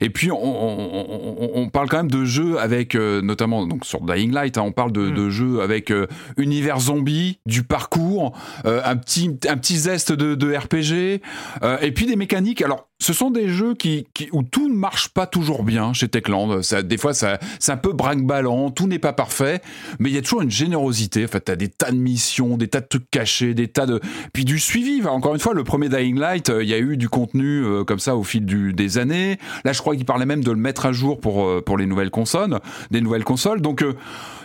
[0.02, 4.32] Et puis on, on, on parle quand même de jeux avec notamment donc sur Dying
[4.32, 5.30] Light, hein, on parle de, mm.
[5.30, 6.08] jeux avec euh,
[6.38, 8.34] univers zombie, du parcours,
[8.66, 11.22] euh, un petit un petit zeste de, RPG,
[11.64, 12.62] euh, et puis des mécaniques.
[12.62, 16.62] Alors ce sont des jeux qui, où tout ne marche pas toujours bien chez Techland.
[16.62, 19.62] Ça, des fois, ça, c'est un peu braque-ballant, tout n'est pas parfait,
[20.00, 21.26] mais il y a toujours une générosité.
[21.26, 24.00] En fait, t'as des tas de missions, des tas de trucs cachés, des tas de,
[24.34, 25.06] puis du suivi.
[25.06, 28.16] Encore une fois, le premier Dying Light, il y a eu du contenu comme ça
[28.16, 29.38] au fil du, des années.
[29.66, 32.12] Là, je crois qu'il parlait même de le mettre à jour pour pour les nouvelles
[32.12, 32.60] consoles,
[32.92, 33.62] des nouvelles consoles.
[33.62, 33.94] Donc, euh,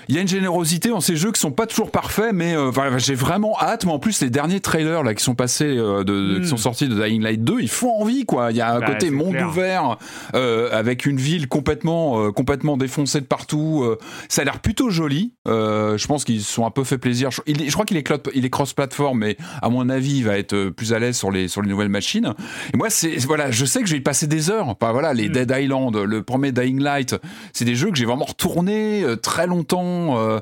[0.08, 2.98] il y a une générosité en ces jeux qui sont pas toujours parfaits, mais euh,
[2.98, 3.84] j'ai vraiment hâte.
[3.84, 6.58] Mais en plus, les derniers trailers là qui sont passés, euh, de, qui sont hmm.
[6.58, 8.47] sortis de Dying Light 2, ils font envie quoi.
[8.50, 9.96] Il y a un bah, côté monde ouvert
[10.34, 13.84] avec une ville complètement complètement défoncée de partout.
[14.28, 15.34] ça a l'air plutôt joli.
[15.46, 17.30] je pense qu'ils se sont un peu fait plaisir.
[17.30, 20.70] Je, je crois qu'il est, il est cross-platform, mais à mon avis, il va être
[20.70, 22.34] plus à l'aise sur les sur les nouvelles machines.
[22.72, 24.68] Et moi, c'est voilà, je sais que je vais y passer des heures.
[24.68, 25.32] Enfin, voilà, les hmm.
[25.32, 27.16] Dead Island, le premier Dying Light,
[27.52, 30.18] c'est des jeux que j'ai vraiment retourné très longtemps.
[30.18, 30.40] Euh.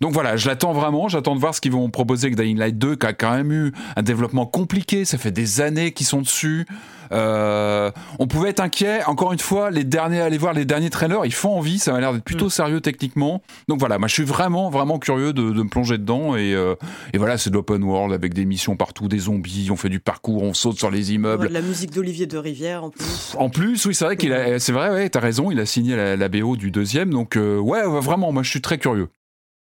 [0.00, 1.08] donc voilà, je l'attends vraiment.
[1.08, 3.52] J'attends de voir ce qu'ils vont proposer avec Dying Light 2, qui a quand même
[3.52, 5.04] eu un développement compliqué.
[5.04, 6.66] Ça fait des années qu'ils sont dessus.
[7.12, 9.04] Euh, on pouvait être inquiet.
[9.04, 11.78] Encore une fois, les derniers, allez voir les derniers trailers, ils font envie.
[11.78, 12.50] Ça m'a l'air d'être plutôt mm.
[12.50, 13.42] sérieux techniquement.
[13.68, 16.34] Donc voilà, moi je suis vraiment, vraiment curieux de, me plonger dedans.
[16.36, 16.74] Euh,
[17.12, 19.68] et, voilà, c'est de l'open world avec des missions partout, des zombies.
[19.70, 21.48] On fait du parcours, on saute sur les immeubles.
[21.48, 23.34] La musique d'Olivier de Rivière en plus.
[23.38, 25.50] En plus, oui, c'est vrai qu'il a, c'est vrai, ouais, t'as raison.
[25.50, 27.10] Il a signé la, BO du deuxième.
[27.10, 29.08] Donc euh, ouais, vraiment, moi je suis très curieux.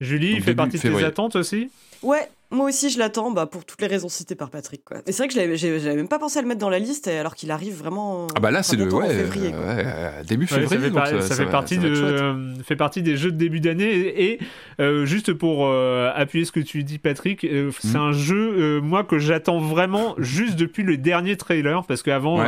[0.01, 1.69] Julie, il fait partie de tes attentes aussi?
[2.03, 4.83] Ouais, moi aussi, je l'attends bah, pour toutes les raisons citées par Patrick.
[4.85, 4.97] Quoi.
[5.07, 7.07] Et c'est vrai que je n'avais même pas pensé à le mettre dans la liste
[7.07, 8.27] alors qu'il arrive vraiment.
[8.35, 9.51] Ah bah là, c'est le ouais, février,
[10.27, 10.91] début février.
[11.21, 14.23] ça, fait, partie de, fait partie des jeux de début d'année.
[14.23, 14.39] Et,
[14.79, 18.01] euh, juste pour euh, appuyer ce que tu dis, Patrick, euh, c'est hmm.
[18.01, 21.83] un jeu, moi, que j'attends vraiment juste depuis le dernier trailer.
[21.85, 22.43] Parce qu'avant,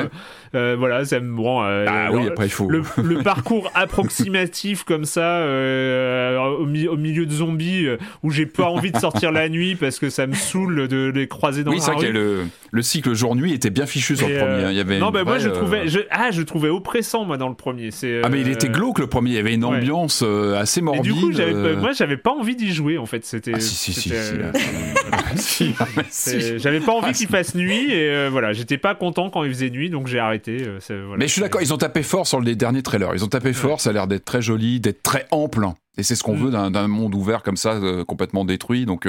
[0.54, 1.36] voilà, ça me.
[1.38, 2.70] Bon, ah, oui, après, il faut.
[2.70, 2.84] Le,
[3.24, 7.88] parcours approximatif comme ça, au, au, milieu de zombies,
[8.22, 11.28] où j'ai pas envie de sortir la nuit parce que ça me saoule de les
[11.28, 11.92] croiser dans oui, la rue.
[11.92, 14.64] Oui, c'est vrai que le, le cycle jour-nuit était bien fichu sur le premier.
[14.64, 14.72] Hein.
[14.72, 17.38] Il y avait non, mais moi je trouvais, euh, je, ah, je trouvais oppressant moi
[17.38, 17.92] dans le premier.
[17.92, 19.32] C'est, ah, mais il était euh, glauque le premier.
[19.32, 21.06] Il y avait une ambiance euh, assez morbide.
[21.06, 21.32] Et du coup,
[21.80, 23.26] moi, j'avais pas envie d'y jouer en fait.
[23.26, 23.54] C'était.
[23.56, 25.74] Ah, si, si, si.
[26.16, 29.70] si, J'avais pas envie qu'il fasse nuit et voilà, j'étais pas content quand il faisait
[29.70, 30.58] nuit, donc j'ai arrêté.
[30.90, 33.12] Voilà, mais je suis d'accord, ils ont tapé fort sur les derniers trailers.
[33.14, 33.82] Ils ont tapé fort.
[33.82, 35.68] Ça a l'air d'être très joli, d'être très ample.
[36.00, 36.46] Et c'est ce qu'on mm.
[36.46, 38.86] veut d'un monde ouvert comme ça, complètement détruit.
[38.86, 39.08] Donc,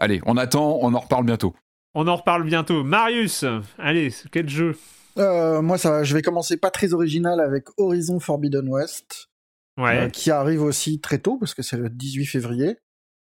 [0.00, 1.54] Allez, on attend, on en reparle bientôt.
[1.94, 2.82] On en reparle bientôt.
[2.82, 3.44] Marius,
[3.78, 4.76] allez, quel jeu
[5.18, 9.28] euh, Moi, ça, je vais commencer pas très original avec Horizon Forbidden West,
[9.78, 9.98] ouais.
[9.98, 12.78] Euh, qui arrive aussi très tôt parce que c'est le 18 février.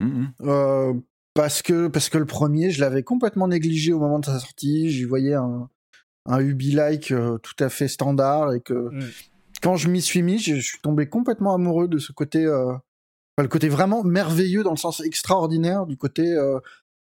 [0.02, 0.26] Mm-hmm.
[0.42, 0.94] Euh,
[1.34, 4.90] parce que parce que le premier, je l'avais complètement négligé au moment de sa sortie.
[4.90, 5.68] J'y voyais un
[6.24, 7.12] un Ubi-like
[7.42, 9.10] tout à fait standard et que mm.
[9.60, 12.46] quand je m'y suis mis, je, suis tombé complètement amoureux de ce côté
[13.38, 16.58] le côté vraiment merveilleux dans le sens extraordinaire du côté euh,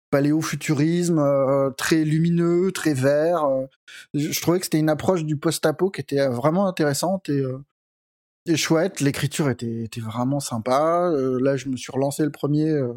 [0.09, 3.43] paléofuturisme euh, très lumineux, très vert.
[3.45, 3.65] euh.
[4.13, 7.57] je, je trouvais que c'était une approche du post-apo qui était vraiment intéressante et, euh,
[8.45, 9.01] et chouette.
[9.01, 11.09] L'écriture était, était vraiment sympa.
[11.11, 12.93] Euh, là, je me suis relancé le premier euh,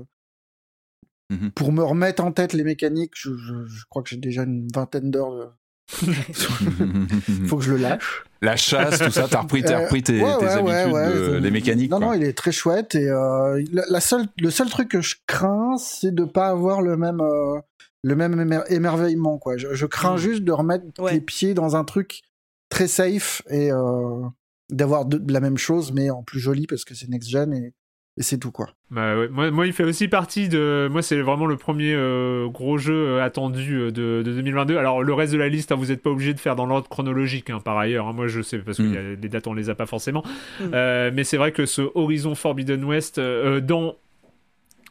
[1.29, 1.51] Mhm.
[1.51, 3.15] pour me remettre en tête les mécaniques.
[3.17, 5.57] Je, je- je crois que j'ai déjà une vingtaine d'heures.
[5.89, 8.25] Faut que je le lâche.
[8.43, 11.07] La chasse, tout ça, t'as repris, t'as Euh, repris tes, ouais, tes ouais, habitudes, ouais,
[11.13, 11.91] de- c'est- les mécaniques.
[11.91, 12.07] Non, quoi.
[12.09, 15.17] non, il est très chouette et euh, la, la seule, le seul truc que je
[15.27, 17.59] crains, c'est de pas avoir le même, euh,
[18.03, 19.57] le même émer- émerveillement, quoi.
[19.57, 20.19] Je, je crains Mm.
[20.19, 21.15] juste de remettre Ouais.
[21.15, 22.21] les pieds dans un truc
[22.69, 24.23] très safe et euh,
[24.71, 27.53] d'avoir de, de la même chose, mais en plus joli parce que c'est next gen
[27.55, 27.73] et,
[28.19, 28.69] et c'est tout, quoi.
[28.91, 29.29] Bah ouais.
[29.29, 30.89] moi, moi, il fait aussi partie de.
[30.91, 34.77] Moi, c'est vraiment le premier euh, gros jeu euh, attendu euh, de, de 2022.
[34.79, 36.89] Alors, le reste de la liste, hein, vous n'êtes pas obligé de faire dans l'ordre
[36.89, 38.07] chronologique, hein, par ailleurs.
[38.09, 38.13] hein.
[38.15, 38.95] Moi, je sais, parce que Mm.
[38.95, 40.23] y a- les dates, on les a pas forcément.
[40.61, 40.65] Mm.
[40.73, 43.97] Euh, mais c'est vrai que ce Horizon Forbidden West, euh, dans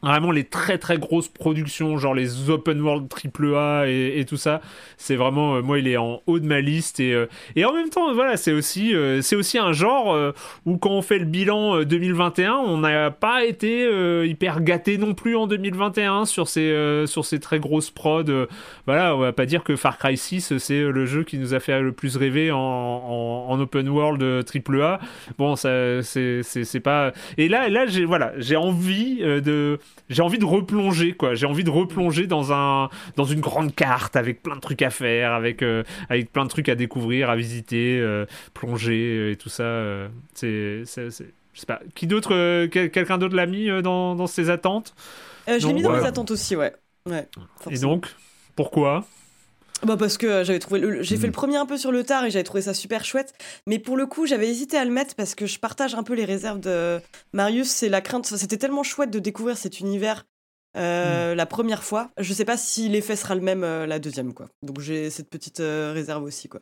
[0.02, 4.60] vraiment les très très grosses productions, genre les open world AAA et, et tout ça,
[4.98, 7.00] c'est vraiment, euh, moi, il est en haut de ma liste.
[7.00, 10.32] Et, euh, et en même temps, voilà, c'est aussi, euh, c'est aussi un genre euh,
[10.66, 14.98] où quand on fait le bilan euh, 2021, on n'a pas été euh, hyper gâté
[14.98, 18.24] non plus en 2021 sur ces, euh, sur ces très grosses prods.
[18.28, 18.46] euh,
[18.86, 21.54] voilà, on va pas dire que Far Cry 6, c'est euh, le jeu qui nous
[21.54, 25.00] a fait le plus rêver en, en, en open world euh, AAA.
[25.38, 27.12] Bon, ça, c'est, c'est, pas.
[27.38, 31.34] Et là, là, j'ai, voilà, j'ai envie euh, de, j'ai envie de replonger, quoi.
[31.34, 34.90] J'ai envie de replonger dans un, dans une grande carte avec plein de trucs à
[34.90, 39.36] faire, avec, euh, avec plein de trucs à découvrir, à visiter, euh, plonger euh, et
[39.36, 39.64] tout ça.
[39.64, 41.80] euh, c'est, je sais pas.
[41.94, 44.94] Qui d'autre, quel- quelqu'un d'autre l'a mis dans, dans ses attentes?
[45.48, 46.00] Je l'ai mis dans ouais.
[46.00, 46.72] les attentes aussi, ouais.
[47.08, 47.28] ouais
[47.70, 48.06] Et donc,
[48.54, 49.04] pourquoi?
[49.84, 51.20] Bah parce que j'avais trouvé le- j'ai Mm.
[51.20, 53.34] fait le premier un peu sur le tard et j'avais trouvé ça super chouette
[53.66, 56.14] mais pour le coup j'avais hésité à le mettre parce que je partage un peu
[56.14, 56.98] les réserves de
[57.34, 60.24] Marius c'est la crainte c'était tellement chouette de découvrir cet univers
[60.78, 61.36] euh, Mm.
[61.36, 64.48] la première fois je sais pas si l'effet sera le même euh, la deuxième quoi
[64.62, 66.60] donc j'ai cette petite euh, réserve aussi quoi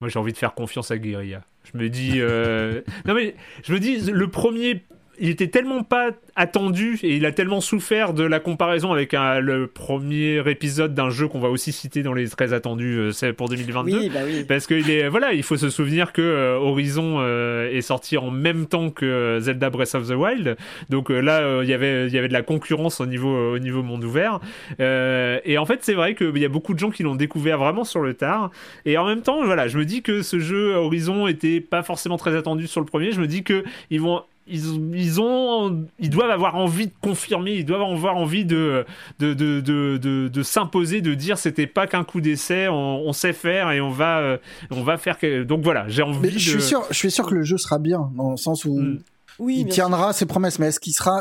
[0.00, 1.42] Moi, j'ai envie de faire confiance à Guerilla.
[1.72, 2.18] Je me dis.
[3.06, 4.84] non, mais je me dis, le premier.
[5.20, 9.38] Il était tellement pas attendu et il a tellement souffert de la comparaison avec un-
[9.40, 13.32] le premier épisode d'un jeu qu'on va aussi citer dans les très attendus euh, c'est
[13.32, 13.96] pour 2022.
[13.98, 17.18] oui bah oui Parce que il est, voilà, il faut se souvenir que euh, Horizon
[17.20, 20.56] euh, est sorti en même temps que euh, Zelda Breath of the Wild.
[20.90, 23.52] Donc euh, là, euh, il y avait, il y avait de la concurrence au niveau,
[23.54, 24.40] au niveau monde ouvert.
[24.80, 27.58] Euh, et en fait, c'est vrai qu'il y a beaucoup de gens qui l'ont découvert
[27.58, 28.50] vraiment sur le tard.
[28.86, 32.16] Et en même temps, voilà, je me dis que ce jeu Horizon était pas forcément
[32.16, 33.12] très attendu sur le premier.
[33.12, 37.52] Je me dis que ils vont ils, ils ont ils doivent avoir envie de confirmer
[37.52, 38.84] ils doivent avoir envie de
[39.18, 42.74] de, de, de, de, de s'imposer de dire c'était pas qu'un coup d'essai on,
[43.06, 44.38] on sait faire et on va euh,
[44.70, 45.44] on va faire que...
[45.44, 47.56] donc voilà j'ai envie Mais de je suis sûr, je suis sûr que le jeu
[47.56, 48.98] sera bien dans le sens où Mm.
[49.38, 50.58] oui il tiendra ses promesses.
[50.58, 51.20] Mais est-ce qu'il sera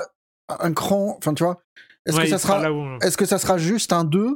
[0.59, 1.61] un cran Enfin, tu vois
[2.05, 4.35] Est-ce Ouais, que ça sera où- Est-ce que ça sera juste un 2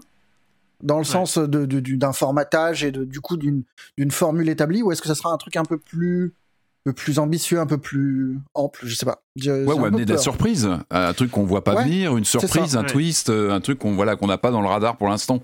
[0.83, 3.63] dans le sens de, de- du- d'un formatage et de, du coup d'une,
[3.97, 6.33] d'une formule établie ou est-ce que ça sera un truc un peu plus,
[6.87, 9.21] peu plus ambitieux, un peu plus ample Je sais pas.
[9.35, 12.23] Je- Ouais, ou amener de la surprise, un truc qu'on voit pas Ouais, venir, une
[12.25, 12.87] surprise, un Ouais.
[12.87, 15.41] twist, euh, un truc qu'on voilà qu'on n'a pas dans le radar pour l'instant.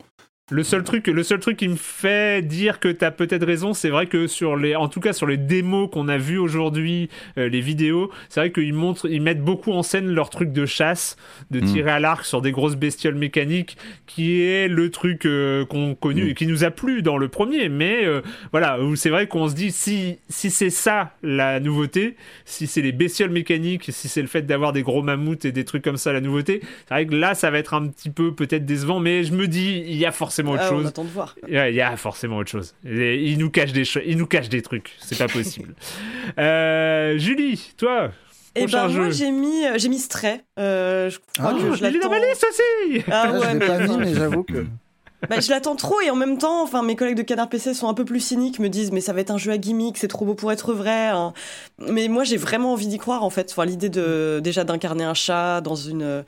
[0.52, 3.90] Le seul truc, le seul truc qui me fait dire que t'as peut-être raison, c'est
[3.90, 7.08] vrai que sur les, en tout cas sur les démos qu'on a vues aujourd'hui,
[7.38, 10.66] euh, les vidéos, c'est vrai qu'ils montrent, ils mettent beaucoup en scène leur truc de
[10.66, 11.16] chasse,
[11.50, 11.66] de Mm.
[11.66, 16.26] tirer à l'arc sur des grosses bestioles mécaniques, qui est le truc euh, qu'on connu
[16.26, 16.30] Mm.
[16.32, 17.70] et qui nous a plu dans le premier.
[17.70, 18.22] Mais euh,
[18.52, 22.92] voilà, c'est vrai qu'on se dit si si c'est ça la nouveauté, si c'est les
[22.92, 26.12] bestioles mécaniques, si c'est le fait d'avoir des gros mammouths et des trucs comme ça
[26.12, 26.60] la nouveauté,
[26.90, 29.00] c'est vrai que là ça va être un petit peu peut-être décevant.
[29.00, 30.88] Mais je me dis il y a forcément autre Ah, on chose.
[30.88, 32.74] attend de voir Ouais, Il y a forcément autre chose.
[32.86, 34.92] Et il nous cache des, il nous cache des trucs.
[35.00, 35.76] C'est pas possible.
[36.40, 38.10] Euh, Julie, toi,
[38.56, 41.76] et prochain ben moi j'ai mis euh, j'ai mis Stray euh, je crois Ah, que
[41.76, 43.04] je l'attends ma liste aussi.
[43.12, 44.66] ah ouais je l'ai pas mis, mais j'avoue que.
[45.30, 47.88] Bah, je l'attends trop et en même temps, enfin, mes collègues de Canard PC sont
[47.88, 50.10] un peu plus cyniques, me disent mais ça va être un jeu à gimmick, c'est
[50.10, 51.08] trop beau pour être vrai.
[51.08, 51.32] hein.
[51.80, 53.50] Mais moi, j'ai vraiment envie d'y croire en fait.
[53.52, 56.26] Enfin, l'idée de déjà d'incarner un chat dans une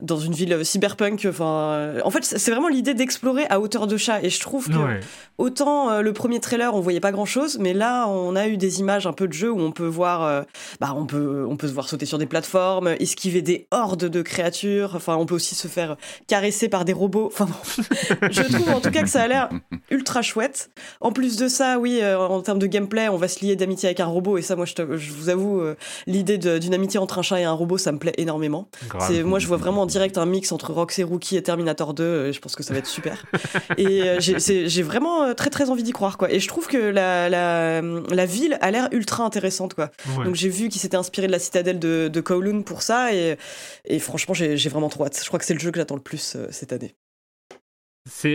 [0.00, 1.26] dans une ville cyberpunk.
[1.28, 4.22] Enfin, euh, en fait, c'est vraiment l'idée d'explorer à hauteur de chat.
[4.22, 5.00] Et je trouve que Ouais.
[5.38, 8.56] autant euh, le premier trailer, on voyait pas grand chose, mais là, on a eu
[8.56, 10.42] des images un peu de jeu où on peut voir, euh,
[10.80, 14.22] bah, on peut, on peut se voir sauter sur des plateformes, esquiver des hordes de
[14.22, 14.92] créatures.
[14.94, 15.96] Enfin, on peut aussi se faire
[16.28, 17.26] caresser par des robots.
[17.32, 17.82] Enfin, bon.
[18.30, 19.48] je trouve en tout cas que ça a l'air
[19.90, 20.70] ultra chouette.
[21.00, 23.98] En plus de ça, oui, en termes de gameplay, on va se lier d'amitié avec
[24.00, 24.38] un robot.
[24.38, 25.60] Et ça, moi, je, te- je vous avoue,
[26.06, 28.68] l'idée d'une amitié entre un chat et un robot, ça me plaît énormément.
[29.00, 32.30] C'est, moi, je vois vraiment direct un mix entre Rox et Rookie et Terminator 2.
[32.32, 33.24] Je pense que ça va être super.
[33.76, 36.30] et j'ai vraiment très très envie d'y croire, quoi.
[36.30, 39.90] Et je trouve que la, la, la ville a l'air ultra intéressante, quoi.
[40.24, 43.36] Donc j'ai vu qu'il s'était inspiré de la citadelle de, de Kowloon pour ça, et,
[43.84, 45.20] et franchement, j'ai vraiment trop hâte.
[45.20, 46.94] Je crois que c'est le jeu que j'attends le plus cette année.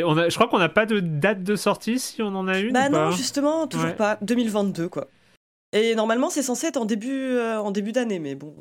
[0.03, 2.59] On a, je crois qu'on n'a pas de date de sortie, si on en a
[2.59, 2.73] une.
[2.73, 4.17] Bah non, justement, toujours pas.
[4.21, 5.07] 2022, quoi.
[5.71, 8.53] Et normalement, c'est censé être en début, euh, en début d'année, mais bon,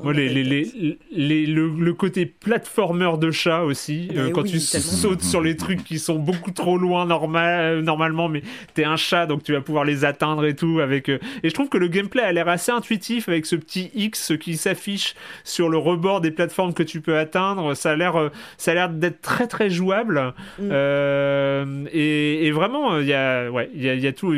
[0.00, 5.42] moi, les, les, les, le, côté platformer de chat aussi, euh, quand tu sautes sur
[5.42, 8.42] les trucs qui sont beaucoup trop loin normal, euh, normalement, mais
[8.74, 10.80] t'es un chat donc tu vas pouvoir les atteindre et tout.
[10.80, 13.90] Avec, euh, Et je trouve que le gameplay a l'air assez intuitif avec ce petit
[13.94, 15.14] X qui s'affiche
[15.44, 17.74] sur le rebord des plateformes que tu peux atteindre.
[17.74, 20.32] Ça a l'air, ça a l'air d'être très très jouable.
[20.58, 21.86] Mm.
[21.92, 24.34] Et, et, vraiment, il y, a, ouais, y, a, y a tout.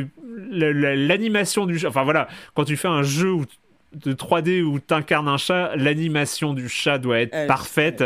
[0.50, 1.88] L'animation du jeu.
[1.88, 3.44] Enfin voilà, quand tu fais un jeu où
[3.92, 8.04] de 3D où t'incarnes un chat, l'animation du chat doit être parfaite.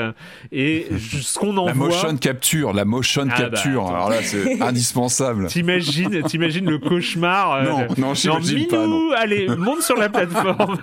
[0.51, 1.89] Et ce qu'on en la voit.
[1.89, 3.87] La motion capture, la motion ah bah, capture.
[3.89, 5.47] Alors là, c'est indispensable.
[5.49, 7.55] T'imagines, t'imagines le cauchemar.
[7.55, 8.87] Euh, non, non, j'imagine pas.
[8.87, 9.11] Non.
[9.13, 10.79] Allez, monte sur la plateforme.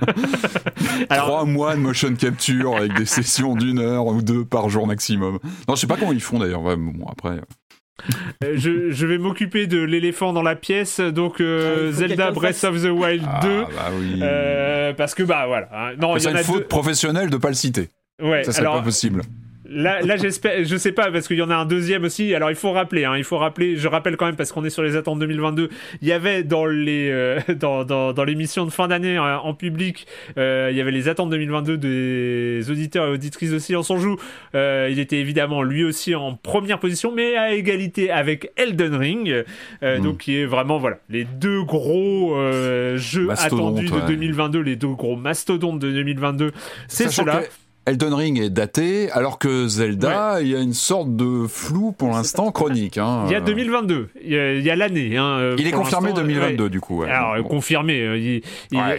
[1.10, 4.86] Alors, Trois mois de motion capture avec des sessions d'une heure ou deux par jour
[4.86, 5.40] maximum.
[5.68, 6.62] Non, je sais pas comment ils font d'ailleurs.
[6.62, 7.40] bon, après.
[8.44, 12.64] Euh, je, je, vais m'occuper de l'éléphant dans la pièce, donc euh, ah, Zelda Breath
[12.64, 13.28] of the Wild 2.
[13.28, 14.20] Ah, bah oui.
[14.22, 15.70] euh, parce que, bah voilà.
[15.74, 15.96] Hein.
[16.00, 17.90] Non, c'est une faute professionnelle de pas le citer.
[18.22, 19.22] Ouais, ça serait pas possible.
[19.74, 22.36] Là, là j'espère, je sais pas, parce qu'il y en a un deuxième aussi.
[22.36, 24.70] Alors, il faut rappeler, hein, il faut rappeler, je rappelle quand même, parce qu'on est
[24.70, 25.70] sur les attentes 2022,
[26.02, 29.54] il y avait dans les, euh, dans, dans, dans l'émission de fin d'année euh, en
[29.54, 30.08] public,
[30.38, 34.18] euh, il y avait les attentes 2022 des auditeurs et auditrices aussi en son joue.
[34.54, 39.44] il était évidemment lui aussi en première position, mais à égalité avec Elden Ring,
[39.82, 40.02] hmm.
[40.02, 42.36] donc qui est vraiment, voilà, les deux gros
[42.98, 46.52] jeux attendus de 2022, les deux gros mastodontes de 2022,
[46.88, 47.42] c'est cela.
[47.88, 52.10] Elden Ring est daté, alors que Zelda, il y a une sorte de flou pour
[52.10, 53.00] l'instant chronique.
[53.00, 53.24] Hein.
[53.26, 55.18] Il y a 2022, il y a l'année.
[55.18, 57.02] Hein, euh, il est confirmé 2022 du coup.
[57.02, 58.40] Alors confirmé, euh,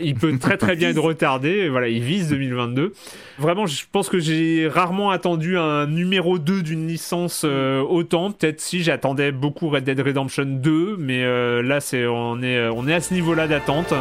[0.01, 1.69] il, peut très très bien être retardé.
[1.69, 2.93] Voilà, il vise 2022.
[3.39, 8.33] Vraiment, je pense que j'ai rarement attendu un numéro 2 d'une licence euh, autant.
[8.33, 11.23] Peut-être si j'attendais beaucoup Red Dead Redemption 2, mais
[11.63, 13.95] là c'est on est on est à ce niveau-là d'attente.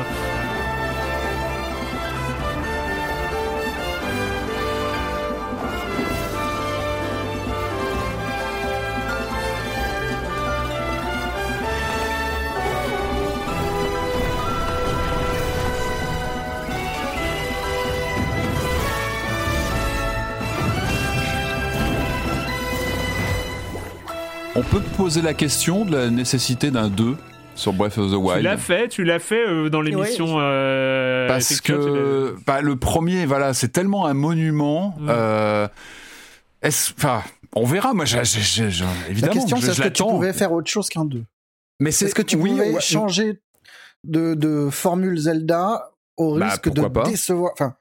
[24.71, 27.17] Peut poser la question de la nécessité d'un 2
[27.55, 28.37] sur Breath of the Wild.
[28.37, 30.37] Tu l'as fait, tu l'as fait euh, dans l'émission.
[30.39, 34.95] Euh, Parce que bah, le premier, voilà, c'est tellement un monument.
[35.09, 35.67] Euh,
[36.65, 37.21] enfin,
[37.53, 37.93] on verra.
[37.93, 41.21] Moi, évidemment, la question, c'est est-ce que tu pouvais faire autre chose qu'un 2
[41.81, 43.41] Mais c'est ce que tu pouvais changer
[44.05, 47.51] de, de, formule Zelda au bah, risque de décevoir.
[47.53, 47.75] Enfin,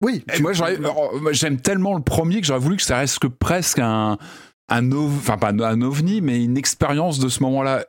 [0.00, 0.24] oui.
[0.40, 0.52] moi,
[1.32, 4.16] j'aime tellement le premier que j'aurais voulu que ça reste que presque un
[4.68, 7.84] un enfin pas un ovni, mais une expérience de ce moment-là.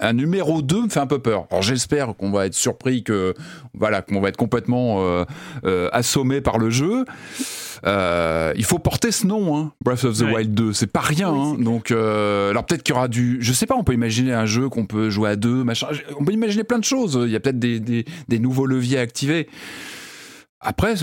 [0.00, 1.46] Un, numéro 2 me fait un peu peur.
[1.52, 3.34] Alors j'espère qu'on va être surpris que
[3.74, 5.24] voilà qu'on va être complètement euh,
[5.64, 7.04] euh, assommé par le jeu.
[7.86, 10.72] Euh, il faut porter ce nom, hein, Breath of the Wild 2.
[10.72, 11.28] C'est pas rien.
[11.28, 11.54] hein.
[11.60, 13.38] Donc, alors peut-être qu'il y aura du.
[13.40, 15.86] Je sais pas, on peut imaginer un jeu qu'on peut jouer à deux, machin.
[16.18, 17.16] On peut imaginer plein de choses.
[17.24, 19.46] Il y a peut-être des, des, des, nouveaux leviers à activer.
[20.60, 20.94] Après,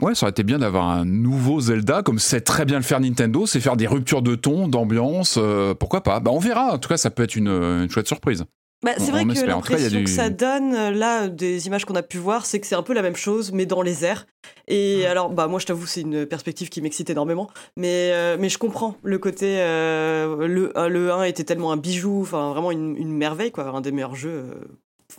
[0.00, 2.98] ouais, ça aurait été bien d'avoir un nouveau Zelda, comme c'est très bien le faire
[2.98, 6.18] Nintendo, c'est faire des ruptures de ton, d'ambiance, euh, pourquoi pas?
[6.18, 8.44] Bah on verra, en tout cas ça peut être une, chouette surprise.
[8.82, 12.18] Bah, c'est vrai que l'impression que ça donne, euh, là, des images qu'on a pu
[12.18, 14.26] voir, c'est que c'est un peu la même chose, mais dans les airs.
[14.68, 18.48] Et alors, bah moi je t'avoue, c'est une perspective qui m'excite énormément, mais, euh, mais
[18.48, 19.56] je comprends le côté...
[19.56, 23.92] le, le 1 était tellement un bijou, enfin vraiment une, une, merveille, quoi, un des
[23.92, 24.44] meilleurs jeux,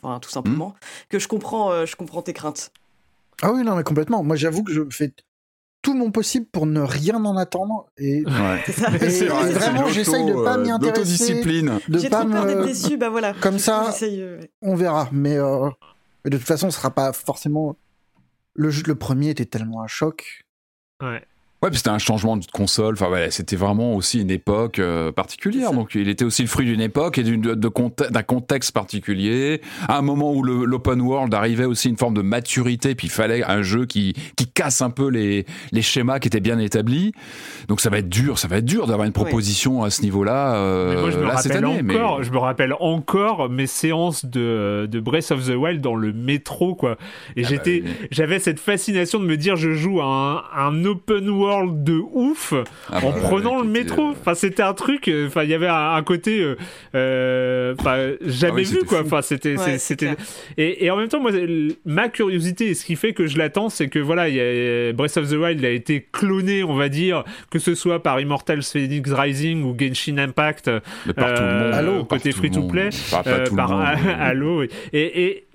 [0.03, 1.07] enfin tout simplement, mmh.
[1.09, 2.71] que je comprends, je comprends tes craintes.
[3.41, 4.23] Ah oui, non, mais complètement.
[4.23, 5.13] Moi, j'avoue que je fais
[5.81, 10.75] tout mon possible pour ne rien en attendre et, vraiment j'essaye de pas m'y euh,
[10.75, 13.35] intéresser de pas me déçu bah voilà.
[13.35, 15.09] comme ça euh, on verra.
[15.11, 15.69] Mais, euh,
[16.23, 17.77] mais, de toute façon ce sera pas forcément
[18.55, 20.45] le le premier était tellement un choc.
[21.03, 21.23] Ouais
[21.63, 22.93] Ouais, c'était un changement de console.
[22.93, 25.71] Enfin, voilà, c'était vraiment aussi une époque euh, particulière.
[25.71, 29.61] Donc, il était aussi le fruit d'une époque et d'un contexte particulier.
[29.87, 33.43] À un moment où l'open world arrivait aussi une forme de maturité, puis il fallait
[33.43, 37.13] un jeu qui, qui casse un peu les, les schémas qui étaient bien établis.
[37.67, 40.55] Donc, ça va être dur, ça va être dur d'avoir une proposition à ce niveau-là.
[40.57, 44.99] Euh, moi, je me là, rappelle encore, je me rappelle encore mes séances de, de
[44.99, 46.97] Breath of the Wild dans le métro, quoi.
[47.37, 50.85] Et ah bah j'étais, j'avais cette fascination de me dire, je joue à un, un
[50.85, 52.53] open world world de ouf
[52.91, 54.09] Ah en bah, prenant le métro.
[54.09, 55.07] euh, Enfin, c'était un truc.
[55.07, 56.55] euh, Enfin, il y avait un, un côté,
[56.95, 58.99] euh, enfin, jamais Ah oui, vu quoi.
[58.99, 59.05] fou.
[59.05, 60.15] Enfin, c'était, Ouais, c'était.
[60.57, 61.31] Et, et en même temps, moi,
[61.85, 64.93] ma curiosité et ce qui fait que je l'attends, c'est que voilà, il y a,
[64.93, 68.63] Breath of the Wild a été cloné, on va dire, que ce soit par Immortals
[68.63, 70.69] Phoenix Rising ou Genshin Impact,
[71.05, 71.73] Mais par tout le monde.
[71.73, 73.71] euh, par côté le free to play, pas euh, le par.
[74.19, 74.59] Halo.
[74.61, 74.69] oui.
[74.93, 75.45] Et, et,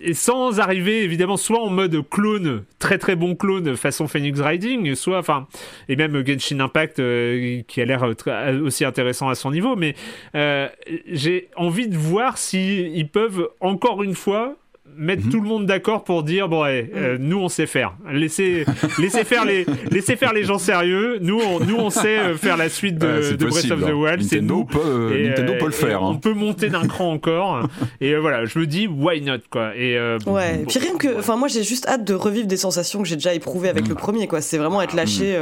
[0.00, 4.94] et sans arriver évidemment soit en mode clone, très très bon clone façon Phoenix Riding,
[4.94, 5.46] soit enfin
[5.88, 9.76] et même Genshin Impact euh, qui a l'air euh, très- aussi intéressant à son niveau,
[9.76, 9.94] mais
[10.34, 10.68] euh,
[11.06, 14.56] j'ai envie de voir si ils peuvent encore une fois
[15.00, 15.30] mettre Mhm.
[15.32, 18.64] tout le monde d'accord pour dire bon ouais, euh, nous on sait faire laissez
[18.98, 22.56] laissez faire les laissez faire les gens sérieux nous on, nous on sait euh, faire
[22.56, 23.92] la suite de, Ouais, c'est de Breath of the hein.
[23.92, 26.02] Wild c'est Nintendo nous peut, euh, Et, Nintendo peut le faire.
[26.02, 26.20] on hein.
[26.22, 27.68] peut monter d'un cran encore
[28.00, 30.96] et euh, voilà je me dis why not quoi et euh, Ouais, bon, puis rien
[30.96, 33.86] que, enfin moi j'ai juste hâte de revivre des sensations que j'ai déjà éprouvées avec
[33.86, 33.88] Mm.
[33.88, 34.40] le premier, quoi.
[34.42, 35.36] C'est vraiment être lâché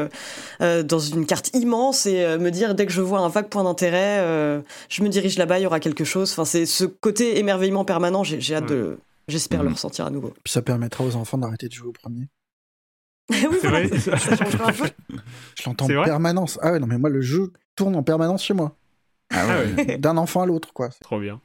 [0.62, 3.48] euh, dans une carte immense et euh, me dire dès que je vois un vague
[3.48, 6.30] point d'intérêt, euh, je me dirige là-bas, il y aura quelque chose.
[6.32, 8.22] Enfin c'est ce côté émerveillement permanent.
[8.24, 8.98] J'ai j'ai hâte de,
[9.28, 9.72] j'espère le Mm.
[9.74, 10.34] ressentir à nouveau.
[10.44, 12.28] Puis ça permettra aux enfants d'arrêter de jouer au premier.
[13.30, 14.88] oui, voilà, vrai ça changera un peu.
[15.58, 16.58] Je l'entends en permanence.
[16.62, 18.76] Ah ouais, non, mais moi, le jeu tourne en permanence chez moi.
[19.30, 19.98] Ah ouais.
[19.98, 20.88] D'un enfant à l'autre, quoi.
[21.02, 21.40] trop bien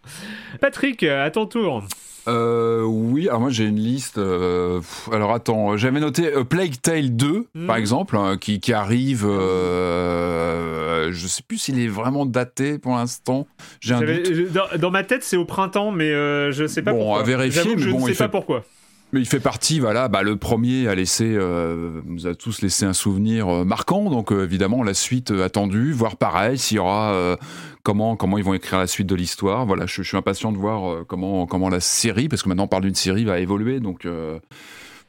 [0.62, 1.84] Patrick à ton tour
[2.28, 4.18] Euh, oui, alors moi j'ai une liste.
[4.18, 7.68] euh, pff, alors attends, j'avais noté euh, Plague Tale 2, Mhm.
[7.68, 9.24] par exemple, hein, qui, qui arrive.
[9.26, 13.48] je sais plus s'il est vraiment daté pour l'instant.
[13.82, 14.52] J'ai un doute.
[14.54, 16.10] dans, dans ma tête c'est au printemps mais
[16.52, 18.64] je sais pas Bon, pourquoi à vérifier, mais je bon, ne sais pas pourquoi
[19.12, 22.86] Mais il fait partie, voilà, bah, le premier a laissé, euh, nous a tous laissé
[22.86, 27.38] un souvenir euh, marquant, donc euh, évidemment la suite attendue, voir pareil, s'il y aura
[27.84, 29.66] comment comment ils vont écrire la suite de l'histoire.
[29.66, 32.68] Voilà, je, suis impatient de voir euh, comment comment la série, parce que maintenant on
[32.68, 34.40] parle d'une série, va évoluer, donc euh,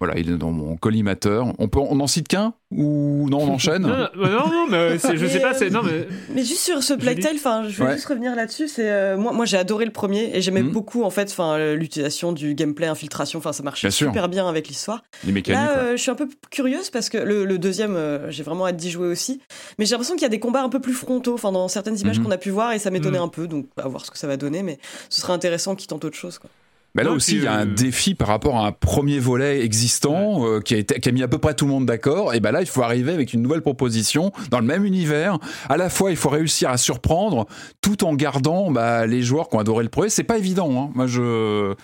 [0.00, 1.46] voilà, il est dans mon collimateur.
[1.58, 3.82] On peut, on en cite qu'un ou non, on enchaîne.
[3.82, 6.82] non, non, non, non, mais je sais pas euh, c'est non mais Mais juste sur
[6.82, 7.94] ce Plague Tale, enfin, je vais Ouais.
[7.94, 8.66] juste revenir là-dessus.
[8.68, 10.70] C'est euh, moi, moi j'ai adoré le premier et j'aimais Mhm.
[10.72, 13.38] beaucoup en fait, enfin, euh, l'utilisation du gameplay infiltration.
[13.38, 14.08] Enfin, ça marchait Bien sûr.
[14.08, 15.04] super bien avec l'histoire.
[15.24, 15.60] Les mécaniques.
[15.60, 15.78] Là, ouais.
[15.78, 18.76] euh, je suis un peu curieuse parce que le, le deuxième, euh, j'ai vraiment hâte
[18.76, 19.40] d'y jouer aussi.
[19.78, 21.98] Mais j'ai l'impression qu'il y a des combats un peu plus frontaux, enfin, dans certaines
[21.98, 22.24] images Mhm.
[22.26, 23.24] qu'on a pu voir et ça m'étonnait Mhm.
[23.24, 23.46] un peu.
[23.46, 24.78] Donc, à voir ce que ça va donner, mais
[25.10, 26.38] ce serait intéressant qu'ils tentent autre chose.
[26.38, 26.50] Quoi.
[26.94, 29.64] Bah là aussi, il y a un euh, défi par rapport à un premier volet
[29.64, 32.34] existant euh, qui, a été, qui a mis à peu près tout le monde d'accord.
[32.34, 35.38] Et ben là, il faut arriver avec une nouvelle proposition dans le même univers.
[35.68, 37.46] À la fois, il faut réussir à surprendre
[37.80, 40.08] tout en gardant bah, les joueurs qui ont adoré le premier.
[40.08, 40.70] C'est pas évident.
[40.80, 40.90] Hein.
[40.94, 41.74] Moi, je.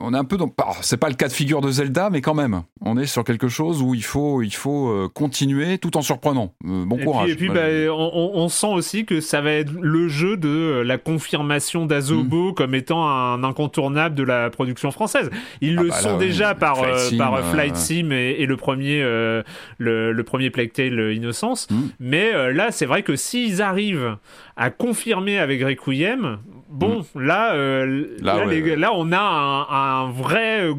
[0.00, 0.52] On est un peu dans.
[0.82, 3.48] C'est pas le cas de figure de Zelda, mais quand même, on est sur quelque
[3.48, 6.54] chose où il faut, il faut euh, continuer tout en surprenant.
[6.64, 7.24] Euh, bon Et courage.
[7.24, 10.82] puis, et puis bah, on, sent aussi que ça va être le jeu de euh,
[10.82, 15.30] la confirmation d'Azobo comme étant un incontournable de la production française.
[15.60, 15.78] Ils Mm.
[15.78, 18.56] Ah le bah sont là, déjà par, Flight Sim, par Flight Sim et, et le
[18.56, 19.42] premier euh,
[19.78, 21.68] le, le premier Plague Tale Innocence.
[21.70, 21.76] Mm.
[22.00, 24.16] Mais euh, là, c'est vrai que s'ils arrivent
[24.56, 26.38] à confirmer avec Requiem,
[26.76, 28.24] bon, là, euh, Mm.
[28.24, 28.76] Là, là, ouais, les- ouais.
[28.76, 29.66] là, on a un,
[30.06, 30.74] un vrai euh,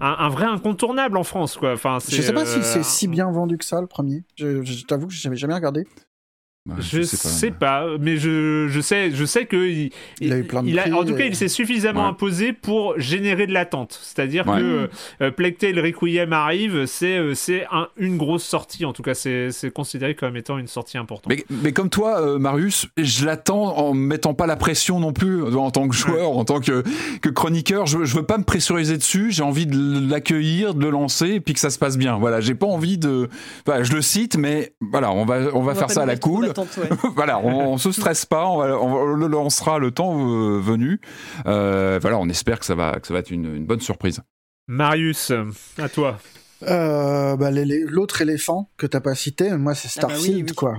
[0.00, 1.72] un, un vrai incontournable en France, quoi.
[1.72, 4.24] Enfin, Je sais pas si euh, c'est si bien vendu que ça, le premier.
[4.36, 5.86] Je, je t'avoue que j'avais jamais regardé.
[6.68, 9.90] Bah, Je sais pas, mais je, je sais, je sais que il,
[10.20, 12.02] Il a eu plein de il a- prix, en tout cas, et- il s'est suffisamment
[12.02, 12.08] Ouais.
[12.08, 13.98] imposé pour générer de l'attente.
[14.02, 14.60] C'est-à-dire Ouais.
[14.60, 14.90] que
[15.22, 18.84] euh, Plague Tale Requiem arrive, c'est euh, c'est un- une grosse sortie.
[18.84, 21.28] En tout cas, c'est c'est considéré comme étant une sortie importante.
[21.32, 25.12] Mais, mais comme toi, euh, Marius, je l'attends en me mettant pas la pression non
[25.12, 26.82] plus euh, en tant que joueur, en tant que,
[27.22, 27.86] que chroniqueur.
[27.86, 29.28] Je, je veux pas me pressuriser dessus.
[29.30, 32.16] J'ai envie de l'accueillir, de le lancer, et puis que ça se passe bien.
[32.18, 33.28] Voilà, j'ai pas envie de.
[33.66, 36.52] Voilà, je le cite, mais voilà, on va, on va faire ça à la cool.
[36.78, 36.88] Ouais.
[37.14, 41.00] voilà, on, on se stresse pas, on, va- on le lancera le temps euh, venu.
[41.46, 44.20] Euh, voilà, on espère que ça va, que ça va être une, une bonne surprise.
[44.66, 45.32] Marius,
[45.78, 46.18] à toi.
[46.64, 50.54] Euh, bah, L'autre éléphant que t'as pas cité, moi, c'est Ah bah oui, Starfield, oui.
[50.56, 50.78] quoi.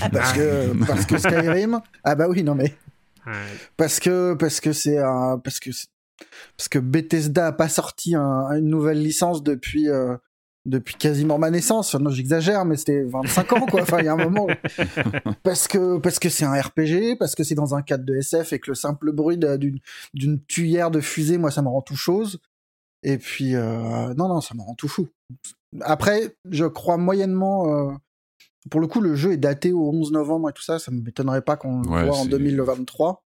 [0.00, 1.80] Ah bah, Parce que, parce que Skyrim.
[2.04, 2.74] Ah bah oui, non mais.
[3.26, 3.32] Ouais.
[3.76, 5.70] Parce que parce que c'est un parce que
[6.56, 10.16] parce que Bethesda a pas sorti un- une nouvelle licence depuis euh,
[10.66, 11.94] depuis quasiment ma naissance.
[11.94, 13.82] Non, j'exagère, mais c'était 25 ans quoi.
[13.82, 14.46] Enfin, il y a un moment.
[15.42, 18.52] parce que parce que c'est un RPG, parce que c'est dans un cadre de SF
[18.52, 19.38] et que le simple bruit
[20.14, 22.38] d'une tuyère de fusée, moi, ça me rend tout chose.
[23.02, 25.08] Et puis euh, non non, ça me rend tout fou.
[25.82, 27.72] Après, je crois moyennement.
[27.90, 27.92] euh,
[28.70, 30.78] pour le coup, le jeu est daté au 11 novembre et tout ça.
[30.78, 33.24] Ça me m'étonnerait pas qu'on le Ouais, voit en c'est- 2023.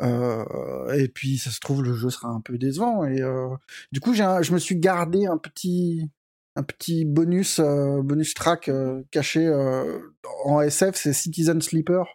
[0.00, 3.48] Euh, et puis ça se trouve le jeu sera un peu décevant et euh,
[3.92, 6.10] du coup un- je me suis gardé un petit
[6.56, 9.98] un petit bonus euh, bonus track euh, caché euh,
[10.44, 12.06] en SF c'est Citizen Sleeper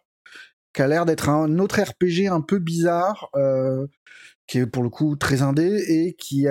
[0.73, 3.29] qui a l'air d'être un autre RPG un peu bizarre
[4.45, 6.45] qui est pour le coup très indé et qui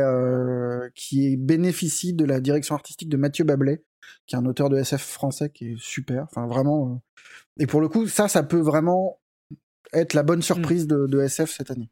[0.96, 3.84] qui bénéficie de la direction artistique de Mathieu Bablet
[4.26, 6.24] qui est un auteur de SF français qui est super.
[6.24, 7.02] Enfin, vraiment.
[7.58, 9.20] Et pour le coup, ça, ça peut vraiment
[9.92, 11.90] être la bonne surprise de, de SF cette année.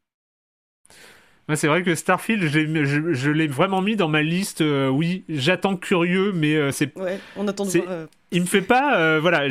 [1.53, 4.61] C'est vrai que Starfield, je, je l'ai vraiment mis dans ma liste.
[4.61, 6.97] euh, oui, j'attends curieux, mais euh, c'est.
[6.97, 8.97] Ouais, on attend de euh, Il me fait pas.
[8.99, 9.43] euh, voilà,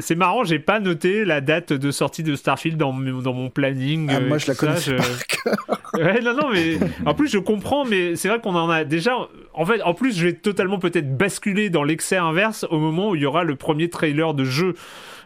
[0.00, 3.48] c'est marrant, j'ai pas noté la date de sortie de Starfield dans, mon- dans mon
[3.48, 4.08] planning.
[4.10, 6.76] Ah, euh, moi, je la ça, connaissais je- Ouais, non, non, mais
[7.06, 9.16] en plus, je comprends, mais c'est vrai qu'on en a déjà.
[9.54, 13.14] En fait, en plus, je vais totalement peut-être basculer dans l'excès inverse au moment où
[13.16, 14.74] il y aura le premier trailer de jeu.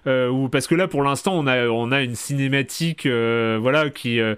[0.07, 3.89] Euh, où- parce que là, pour l'instant, on a, on a une cinématique, euh, voilà,
[3.91, 4.35] qui, euh,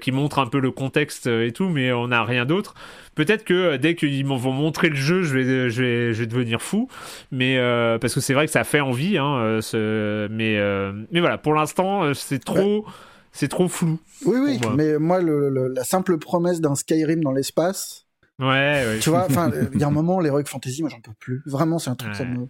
[0.00, 2.74] qui montre un peu le contexte et tout, mais on n'a rien d'autre.
[3.14, 6.60] Peut-être que dès qu'ils vont montrer le jeu, je vais, je vais, je vais devenir
[6.60, 6.88] fou.
[7.30, 11.20] Mais euh, parce que c'est vrai que ça fait envie, hein, ce- mais, euh, mais
[11.20, 12.84] voilà, pour l'instant, c'est trop,
[13.30, 14.00] c'est trop flou.
[14.26, 14.74] Oui, oui, moi.
[14.76, 18.06] mais moi, le- le- la simple promesse d'un Skyrim dans l'espace,
[18.40, 18.46] Ouais,
[18.84, 18.98] ouais.
[19.00, 21.40] tu vois, enfin, il y a un moment, l'Heroic Fantasy, moi, j'en peux plus.
[21.46, 22.30] Vraiment, c'est un truc, ça Ouais.
[22.30, 22.48] me.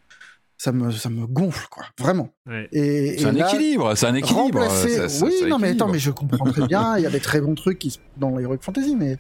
[0.65, 1.85] Ça me, ça me gonfle, quoi.
[2.01, 2.31] Vraiment.
[2.47, 2.69] Ouais.
[2.73, 4.61] Et, C'est et un là, équilibre, c'est un équilibre.
[4.61, 5.85] remplacer- ça- ça- oui, ça non, mais équilibre.
[5.85, 6.97] attends, mais je comprends très bien.
[6.97, 9.19] Il y a des très bons trucs qui se- dans l'Heroic Fantasy, mais,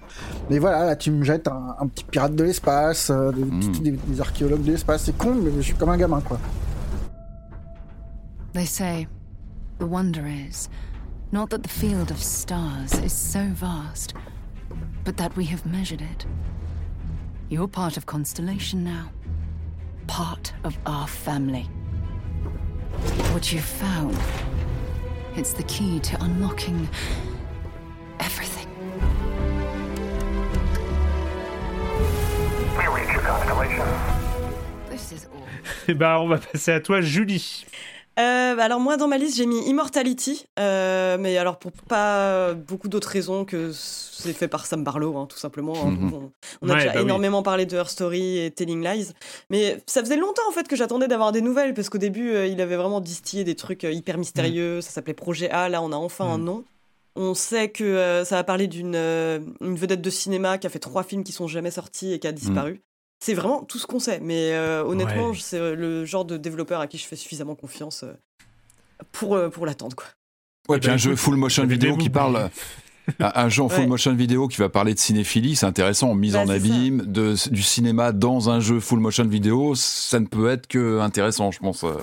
[0.49, 3.79] mais voilà, là, tu me jettes un, un petit pirate de l'espace, euh, des, Mm.
[3.83, 5.03] des- des archéologues de l'espace.
[5.05, 6.39] C'est con, mais je suis comme un gamin, quoi.
[8.55, 9.07] They say
[9.79, 10.69] the wonder is
[11.31, 14.15] not that the field of stars is so vast,
[15.05, 16.27] but that we have measured it.
[17.51, 19.11] You're part of Constellation now,
[20.07, 21.69] part of our family.
[23.33, 24.17] What you've found,
[25.37, 26.89] it's the key to unlocking
[28.21, 28.69] everything.
[32.79, 33.87] We reach your destination.
[34.91, 35.43] This is all.
[35.89, 37.67] Eh Et bah, on va passer à toi, Julie.
[38.21, 42.55] Euh, bah alors moi dans ma liste j'ai mis Immortality, euh, mais alors pour pas
[42.55, 45.75] beaucoup d'autres raisons que c'est fait par Sam Barlow hein, tout simplement.
[45.85, 45.91] hein.
[45.91, 46.13] Mhm.
[46.15, 46.33] on,
[46.63, 47.03] on a Ouais, déjà bah oui.
[47.03, 49.09] énormément parlé de Her Story et Telling Lies,
[49.51, 52.47] mais ça faisait longtemps en fait que j'attendais d'avoir des nouvelles parce qu'au début euh,
[52.47, 55.97] il avait vraiment distillé des trucs hyper mystérieux, ça s'appelait Projet A, là on a
[55.97, 56.45] enfin un Mhm.
[56.45, 56.65] nom.
[57.17, 61.03] On sait que ça va parler d'une une vedette de cinéma qui a fait trois
[61.05, 62.81] films qui sont jamais sortis et qui a disparu.
[63.25, 65.39] C'est vraiment tout ce qu'on sait, mais euh, honnêtement, Ouais.
[65.41, 68.13] c'est euh, le genre de développeur à qui je fais suffisamment confiance euh,
[69.13, 69.97] pour, pour l'attendre.
[69.97, 70.05] Quoi.
[70.69, 72.51] Ouais, puis ben, un jeu full motion vidéo qui parle.
[73.21, 73.87] Un jeu en full Ouais.
[73.87, 77.35] motion vidéo qui va parler de cinéphilie, c'est intéressant, en mise Bah, en abîme, de,
[77.51, 81.59] du cinéma dans un jeu full motion vidéo, ça ne peut être que intéressant, je
[81.61, 81.85] pense.
[81.85, 81.97] euh.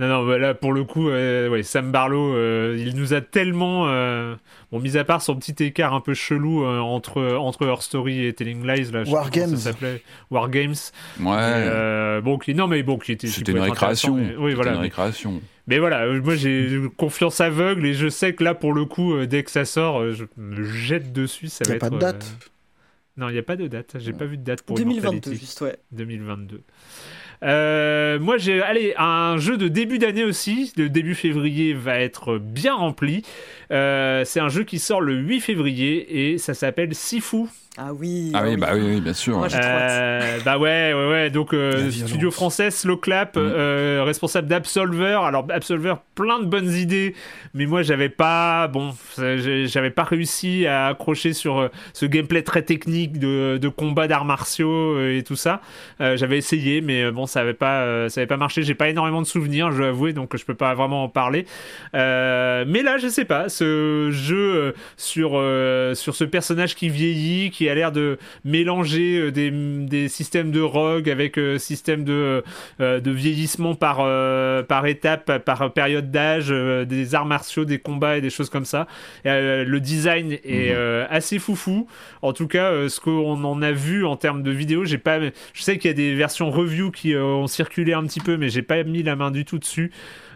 [0.00, 3.20] Non, non, bah là, pour le coup, euh, ouais, Sam Barlow, euh, il nous a
[3.20, 3.84] tellement.
[3.88, 4.34] euh,
[4.72, 8.26] bon, mis à part son petit écart un peu chelou euh, entre, entre Her Story
[8.26, 9.50] et Telling Lies, là, War pas Games.
[9.50, 10.02] ça s'appelait.
[10.32, 10.74] War Games.
[11.20, 13.28] Ouais, Euh, bon, qui, non, mais bon, qui était.
[13.28, 14.16] c'était une récréation.
[14.16, 14.70] mais- oui, C'était voilà.
[14.72, 15.40] une mais- récréation.
[15.68, 19.26] Mais voilà, moi j'ai confiance aveugle et je sais que là pour le coup, euh,
[19.26, 21.46] dès que ça sort, je me jette dessus.
[21.48, 22.48] Ça Y a va pas être, de date euh,
[23.16, 23.94] Non, il n'y a pas de date.
[23.98, 25.40] J'ai pas vu de date pour 2022, Immortality.
[25.40, 25.76] juste, ouais.
[25.92, 26.60] 2022.
[27.42, 28.62] Euh, moi j'ai
[28.96, 30.72] un jeu de début d'année aussi.
[30.76, 33.22] Le début février va être bien rempli.
[33.70, 37.46] Euh, c'est un jeu qui sort le 8 février et ça s'appelle Sifu.
[37.76, 38.30] Ah oui.
[38.34, 39.36] Ah oui, bah oui, oui, bien sûr.
[39.38, 39.48] Moi.
[39.52, 41.30] Euh, bah ouais, ouais, ouais.
[41.30, 43.40] Donc, euh, studio français, Slow Clap, Mm.
[43.40, 45.18] euh, responsable d'Absolver.
[45.24, 47.16] Alors, Absolver, plein de bonnes idées,
[47.52, 53.18] mais moi, j'avais pas, bon, j'avais pas réussi à accrocher sur ce gameplay très technique
[53.18, 55.60] de, de combat d'arts martiaux et tout ça.
[56.00, 58.62] Euh, j'avais essayé, mais bon, ça avait pas, euh, ça avait pas marché.
[58.62, 61.44] J'ai pas énormément de souvenirs, je dois avouer, donc je peux pas vraiment en parler.
[61.96, 67.50] Euh, mais là, je sais pas, ce jeu sur, euh, sur ce personnage qui vieillit,
[67.50, 72.42] qui a l'air de mélanger euh, des, des systèmes de rogue avec euh, système de,
[72.80, 73.96] euh, de vieillissement par,
[74.66, 78.86] par étape, par période d'âge, des arts martiaux, des combats et des choses comme ça.
[79.24, 81.06] Et, le design est Mhm.
[81.10, 81.86] assez foufou.
[82.22, 85.20] En tout cas, ce qu'on en a vu en termes de vidéos, j'ai pas.
[85.20, 88.48] Je sais qu'il y a des versions review qui ont circulé un petit peu, mais
[88.48, 89.90] j'ai pas mis la main du tout dessus.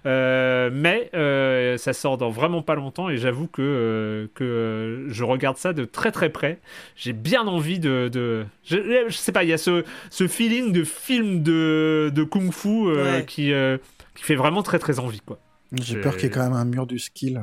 [0.06, 5.08] Euh, mais euh, ça sort dans vraiment pas longtemps et j'avoue que, euh, que euh,
[5.08, 6.60] je regarde ça de très très près.
[6.96, 8.08] J'ai bien envie de.
[8.12, 8.46] de...
[8.64, 12.52] Je, je sais pas, il y a ce, ce feeling de film de, de kung
[12.52, 13.24] fu euh, Ouais.
[13.26, 13.78] qui, euh,
[14.14, 15.20] qui fait vraiment très très envie.
[15.20, 15.38] quoi.
[15.72, 17.42] J'ai peur qu'il y ait quand même un mur du skill euh,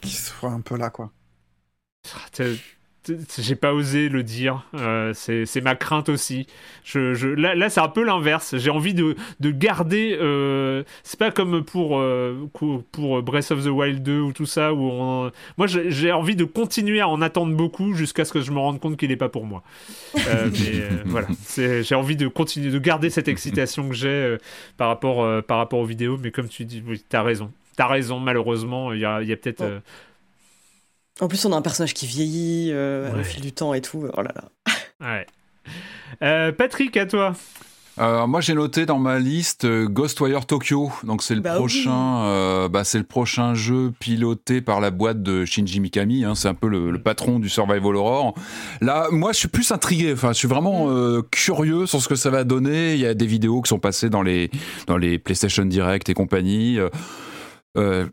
[0.00, 1.12] qui soit un peu là, quoi.
[3.38, 6.46] J'ai pas osé le dire, euh, c'est ma crainte aussi.
[6.84, 8.56] Je, je- là, là c'est un peu l'inverse.
[8.56, 10.16] J'ai envie de, de garder.
[10.20, 12.34] euh, c'est pas comme pour, euh,
[12.92, 14.72] pour Breath of the Wild 2 ou tout ça.
[14.72, 18.50] Où on- moi, j'ai envie de continuer à en attendre beaucoup jusqu'à ce que je
[18.52, 19.62] me rende compte qu'il est pas pour moi.
[20.28, 24.08] Euh, mais euh, voilà, C'est- j'ai envie de continuer de garder cette excitation que j'ai
[24.08, 24.38] euh,
[24.78, 26.16] par, rapport, euh, par rapport aux vidéos.
[26.22, 27.50] Mais comme tu dis, oui, t'as raison.
[27.76, 28.92] T'as raison, malheureusement.
[28.92, 29.62] Il y a, il y a peut-être.
[31.20, 33.20] Euh, En plus, on a un personnage qui vieillit euh, Ouais.
[33.20, 34.06] au fil du temps et tout.
[34.16, 34.44] Oh là là.
[35.00, 35.26] Ouais.
[36.22, 37.34] Euh, Patrick, à toi.
[38.00, 40.90] Euh, moi, j'ai noté dans ma liste euh, Ghostwire Tokyo.
[41.04, 45.22] Donc, c'est le Bah prochain, euh, bah, c'est le prochain jeu piloté par la boîte
[45.22, 46.24] de Shinji Mikami.
[46.24, 48.34] Hein, c'est un peu le, le patron du survival horror.
[48.80, 50.12] Là, moi, je suis plus intrigué.
[50.12, 52.94] Enfin, je suis vraiment euh, curieux sur ce que ça va donner.
[52.94, 54.50] Il y a des vidéos qui sont passées dans les
[54.88, 56.80] dans les PlayStation Direct et compagnie.
[56.80, 56.88] Euh,
[57.76, 58.06] euh,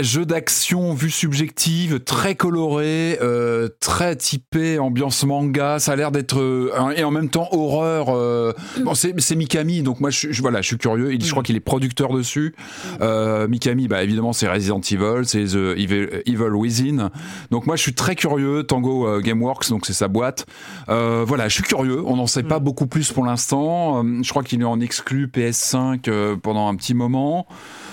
[0.00, 5.78] jeu d'action vue subjective, très coloré, euh, très typé ambiance manga.
[5.78, 8.06] Ça a l'air d'être euh, et en même temps horreur.
[8.08, 11.12] euh, bon, c'est Mikami, donc moi je, suis- je- voilà, je suis curieux.
[11.12, 12.54] Il, je crois qu'il est producteur dessus.
[13.00, 17.10] Euh, Mikami, bah évidemment c'est Resident Evil, c'est The Evil, Evil Within.
[17.50, 18.62] Donc moi je suis très curieux.
[18.62, 20.46] Tango euh, Gameworks, donc c'est sa boîte.
[20.88, 22.02] Euh, voilà, je suis curieux.
[22.06, 24.02] On n'en sait pas beaucoup plus pour l'instant.
[24.04, 27.46] Euh, je crois qu'il est en exclu PS5 euh, pendant un petit moment.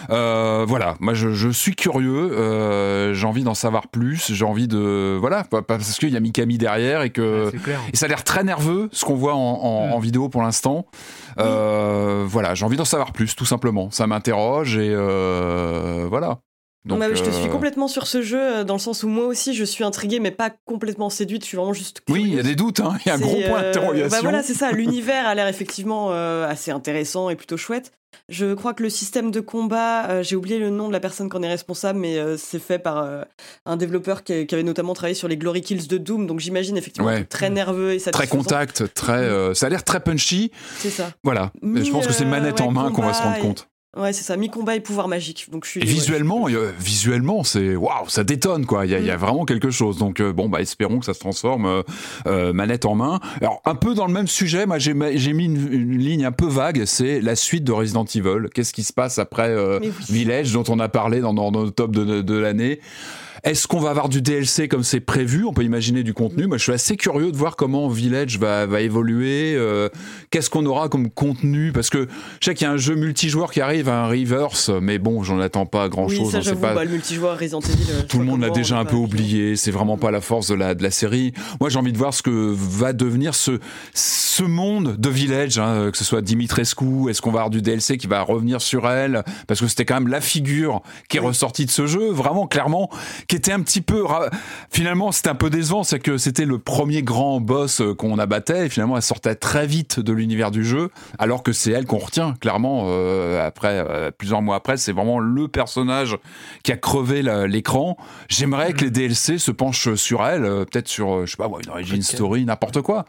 [0.10, 4.68] Euh, voilà, moi je, je suis curieux, euh, j'ai envie d'en savoir plus, j'ai envie
[4.68, 7.80] de voilà pa- parce qu'il y a Mikami derrière et que clair.
[7.92, 10.86] et ça a l'air très nerveux ce qu'on voit en, en- en vidéo pour l'instant.
[11.40, 13.90] Euh, Voilà, j'ai envie d'en savoir plus tout simplement.
[13.92, 16.40] Ça m'interroge et euh, voilà.
[16.86, 19.08] Donc, Bah, je te suis euh, complètement sur ce jeu, euh, dans le sens où
[19.08, 21.44] moi aussi je suis intriguée, mais pas complètement séduite.
[21.44, 22.02] Je suis vraiment juste.
[22.10, 22.98] Oui, il y a des doutes, hein.
[23.06, 24.10] il y a un gros point euh, d'interrogation.
[24.10, 24.72] bah voilà, c'est ça.
[24.72, 27.92] L'univers a l'air effectivement assez intéressant et plutôt chouette.
[28.30, 31.30] Je crois que le système de combat, euh, j'ai oublié le nom de la personne
[31.30, 33.24] qui en est responsable, mais euh, c'est fait par euh,
[33.66, 36.78] un développeur qui, qui avait notamment travaillé sur les Glory Kills de Doom, donc j'imagine
[36.78, 37.24] effectivement Ouais.
[37.26, 38.38] très nerveux et Très satisfaisant.
[38.38, 40.52] contact, très, ça a l'air très punchy.
[40.78, 41.12] C'est ça.
[41.24, 43.68] Voilà, je pense que c'est manette ouais, en main qu'on va se rendre compte.
[43.96, 45.48] Ouais, c'est ça, mi-combat et pouvoir magique.
[45.52, 45.80] Donc je suis.
[45.82, 48.88] Et ouais, visuellement, euh, visuellement, c'est waouh, ça détonne quoi.
[48.88, 49.98] Il y y a vraiment quelque chose.
[49.98, 51.84] Donc euh, bon, bah espérons que ça se transforme euh,
[52.26, 53.20] euh, manette en main.
[53.40, 56.48] Alors un peu dans le même sujet, moi j'ai mis une, une ligne un peu
[56.48, 56.86] vague.
[56.86, 58.50] C'est la suite de Resident Evil.
[58.54, 59.92] Qu'est-ce qui se passe après euh, oui.
[60.10, 62.80] Village, dont on a parlé dans, dans nos top de, de l'année?
[63.44, 65.44] Est-ce qu'on va avoir du DLC comme c'est prévu?
[65.44, 66.48] On peut imaginer du contenu.
[66.48, 69.54] Moi, je suis assez curieux de voir comment Village va, va évoluer.
[69.58, 69.90] euh,
[70.30, 71.74] Qu'est-ce qu'on aura comme contenu?
[71.74, 72.08] Parce que
[72.40, 75.40] je sais qu'il y a un jeu multijoueur qui arrive, un Reverse, mais bon, j'en
[75.42, 76.32] attends pas Oui, grand-chose.
[76.32, 77.86] ça sait j'avoue, pas- bah, le multijoueur Resident Evil.
[77.92, 79.58] euh, tout le monde l'a déjà un peu oublié.
[79.58, 81.34] C'est vraiment pas la force de la, de la série.
[81.60, 83.60] Moi, j'ai envie de voir ce que va devenir ce,
[83.94, 87.10] ce monde de Village, hein, que ce soit Dimitrescu.
[87.10, 89.24] Est-ce qu'on va avoir du DLC qui va revenir sur elle?
[89.48, 92.90] Parce que c'était quand même la figure qui est ressortie de ce jeu, vraiment clairement,
[93.34, 94.06] qui était un petit peu.
[94.70, 98.68] Finalement, c'était un peu décevant, c'est que c'était le premier grand boss euh, qu'on abattait.
[98.68, 101.98] Et finalement, elle sortait très vite de l'univers du jeu, alors que c'est elle qu'on
[101.98, 102.84] retient clairement.
[102.90, 106.16] euh, après euh, plusieurs mois après, c'est vraiment le personnage
[106.62, 107.98] qui a crevé l'écran.
[108.30, 111.72] J'aimerais que les DLC se penchent sur elle, euh, peut-être sur, je sais pas, une
[111.72, 113.04] origin story, n'importe quoi.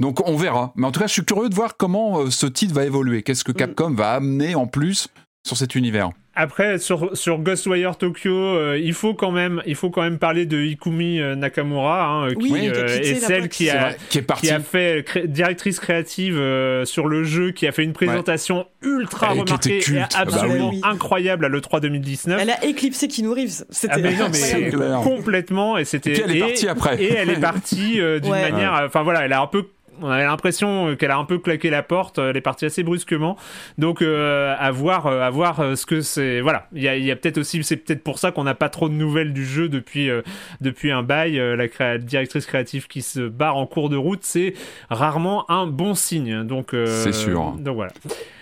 [0.00, 0.74] Donc on verra.
[0.76, 3.22] Mais en tout cas, je suis curieux de voir comment ce titre va évoluer.
[3.22, 5.08] Qu'est-ce que Capcom va amener en plus
[5.46, 6.10] sur cet univers?
[6.34, 10.46] Après, sur, sur Ghostwire Tokyo, euh, il, faut quand même, il faut quand même parler
[10.46, 14.22] de Ikumi euh, Nakamura, hein, qui, Oui, qui euh, est celle qui a, qui est
[14.22, 14.46] partie.
[14.46, 18.66] qui a fait cré- directrice créative euh, sur le jeu, qui a fait une présentation
[18.82, 20.80] ultra Et remarquée et Ah bah absolument oui.
[20.84, 22.38] incroyable à l'E3 2019.
[22.40, 23.64] Elle a éclipsé Keanu Reeves.
[23.68, 25.00] C'était Ah mais non mais C'est clair.
[25.02, 27.02] complètement et c'était Et puis elle est partie après.
[27.02, 28.50] et elle est partie euh, d'une Ouais.
[28.50, 29.64] manière enfin voilà elle a un peu
[30.02, 33.36] on avait l'impression qu'elle a un peu claqué la porte, elle est partie assez brusquement.
[33.78, 36.40] Donc euh, à voir, euh, à voir euh, ce que c'est.
[36.40, 38.68] Voilà, il y a, y a peut-être aussi, c'est peut-être pour ça qu'on n'a pas
[38.68, 40.22] trop de nouvelles du jeu depuis euh,
[40.60, 41.38] depuis un bail.
[41.38, 44.54] Euh, la créa- directrice créative qui se barre en cours de route, c'est
[44.90, 46.42] rarement un bon signe.
[46.44, 47.52] Donc euh, C'est sûr.
[47.58, 47.92] Donc voilà.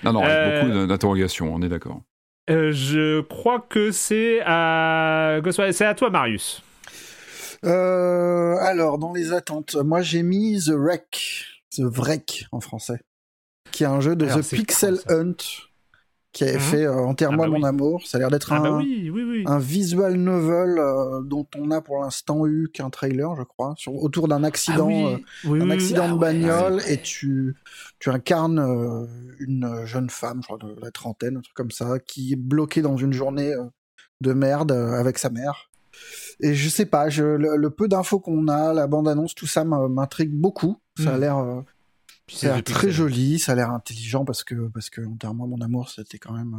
[0.04, 2.00] Non, non, Euh, beaucoup d'interrogations, on est d'accord.
[2.48, 5.38] Euh, je crois que c'est à
[5.70, 6.62] c'est à toi Marius.
[7.64, 11.44] Euh, alors, dans les attentes, moi j'ai mis The Wreck,
[11.76, 13.00] The Wreck en français,
[13.70, 15.34] qui est un jeu de Alors, The Pixel Hunt,
[16.32, 16.60] qui avait Mhm.
[16.60, 17.68] fait euh, Enterre-moi Ah bah mon oui.
[17.68, 18.06] amour.
[18.06, 19.42] Ça a l'air d'être Ah un, bah oui, oui, oui.
[19.46, 23.94] un visual novel euh, dont on a pour l'instant eu qu'un trailer, je crois, sur,
[23.94, 26.18] autour d'un accident, Ah euh, un accident de ouais.
[26.18, 27.56] bagnole, et tu,
[27.98, 29.06] tu incarnes euh,
[29.40, 32.80] une jeune femme, je crois de la trentaine, un truc comme ça, qui est bloquée
[32.80, 33.64] dans une journée euh,
[34.20, 35.69] de merde avec sa mère.
[36.42, 39.64] Et je sais pas, je, le, le peu d'infos qu'on a, la bande-annonce, tout ça
[39.64, 40.80] m'in- m'intrigue beaucoup.
[40.98, 41.20] Ça a Mm.
[41.20, 41.60] l'air, euh,
[42.26, 45.00] Puis ça a l'air The très joli, ça a l'air intelligent parce que, parce que,
[45.00, 46.54] moi, mon amour, c'était quand même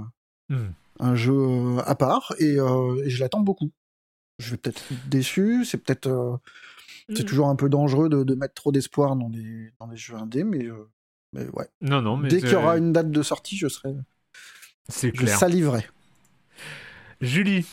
[0.51, 0.71] euh, Hmm.
[0.99, 3.71] un jeu euh, à part et, euh, et je l'attends beaucoup.
[4.39, 6.35] Je vais peut-être être déçu, c'est peut-être, euh,
[7.15, 10.15] c'est toujours un peu dangereux de, de mettre trop d'espoir dans les, dans les jeux
[10.15, 10.89] indés, mais, euh,
[11.33, 11.67] mais ouais.
[11.81, 13.93] Non, non, mais Dès qu'il y aura une date de sortie, je serai,
[14.89, 15.37] c'est je clair.
[15.37, 15.85] saliverai.
[17.21, 17.65] Julie.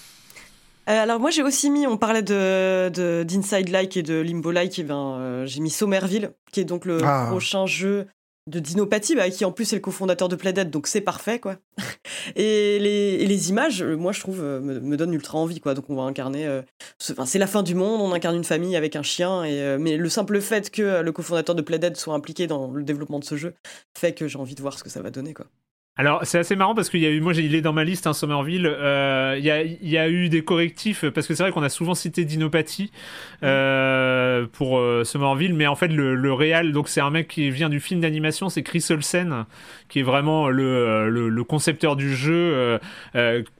[0.88, 4.50] Euh, alors moi j'ai aussi mis, on parlait de de- d'Inside Like et de Limbo
[4.50, 7.26] Like, et ben euh, j'ai mis Somerville, qui est donc le Ah.
[7.28, 8.06] prochain jeu
[8.48, 11.56] de Dinopathie, bah, qui en plus est le cofondateur de Playdead, donc c'est parfait, quoi.
[12.36, 15.74] et, les, les, images, moi, je trouve, me, me, donnent ultra envie, quoi.
[15.74, 16.62] Donc on va incarner.
[16.98, 20.08] c'est la fin du monde, on incarne une famille avec un chien, et, mais le
[20.08, 23.52] simple fait que le cofondateur de Playdead soit impliqué dans le développement de ce jeu
[23.98, 25.44] fait que j'ai envie de voir ce que ça va donner, quoi.
[26.00, 28.06] Alors c'est assez marrant parce qu'il y a eu, moi il est dans ma liste,
[28.06, 28.66] hein, Somerville.
[28.66, 31.64] Euh, il, y a, il y a eu des correctifs parce que c'est vrai qu'on
[31.64, 32.92] a souvent cité Dinopathie
[33.42, 37.50] euh, pour euh, Somerville, mais en fait le, le réal, donc c'est un mec qui
[37.50, 39.44] vient du film d'animation, c'est Chris Olsen
[39.88, 42.78] qui est vraiment le, le, concepteur du jeu.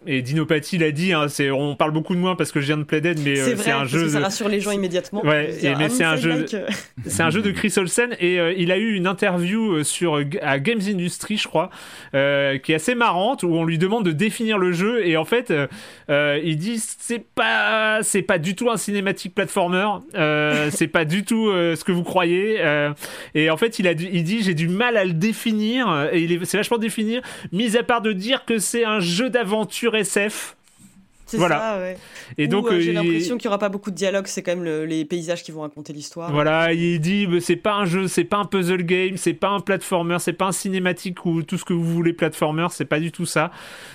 [0.07, 2.77] et Dinopathie l'a dit, hein, c'est, on parle beaucoup de moi parce que je viens
[2.77, 4.03] de Playdead, mais c'est un jeu.
[4.03, 5.25] Que ça rassure les gens immédiatement.
[5.25, 6.45] Ouais, et, mais c'est un jeu,
[7.07, 10.83] c'est un jeu de Chris Olsen et il a eu une interview sur à Games
[10.87, 11.71] Industry, je crois.
[12.15, 12.28] Euh,
[12.63, 15.51] qui est assez marrante où on lui demande de définir le jeu et en fait
[15.51, 15.67] euh,
[16.11, 19.87] euh, il dit c'est pas c'est pas du tout un cinématique platformer
[20.71, 22.61] c'est pas du tout ce que vous croyez
[23.35, 26.47] et en fait il a il dit j'ai du mal à le définir et il
[26.47, 27.23] c'est vachement définir
[27.53, 30.58] mis à part de dire que c'est un jeu d'aventure SF
[31.37, 31.59] voilà.
[31.59, 31.97] ça, ouais.
[32.39, 34.85] Et donc, euh, j'ai l'impression qu'il n'y aura pas beaucoup de dialogue, c'est quand même
[34.85, 36.33] les paysages qui vont raconter l'histoire.
[36.33, 39.61] Voilà, il dit c'est pas un jeu, c'est pas un puzzle game, c'est pas un
[39.61, 43.13] platformer, c'est pas un cinématique ou tout ce que vous voulez platformer, c'est pas du
[43.13, 43.51] tout ça.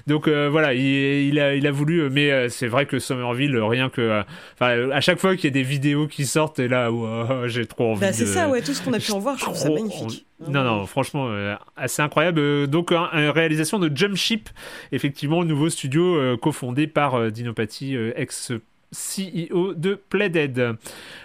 [0.07, 3.89] Donc euh, voilà, il, a, il a voulu, euh, mais c'est vrai que Somerville, rien
[3.89, 4.23] que.
[4.59, 6.89] à chaque fois qu'il y a des vidéos qui sortent, et là,
[7.47, 8.01] j'ai trop envie.
[8.01, 10.25] Bah, c'est ça, ouais, tout ce qu'on a pu en voir, je trouve ça magnifique.
[10.47, 11.29] Non, non, franchement,
[11.77, 12.67] assez incroyable.
[12.67, 14.49] Donc, une réalisation de Jump Ship,
[14.91, 18.51] effectivement, le nouveau studio cofondé par euh, d'inopathie euh, ex
[18.91, 20.75] CEO de Playdead.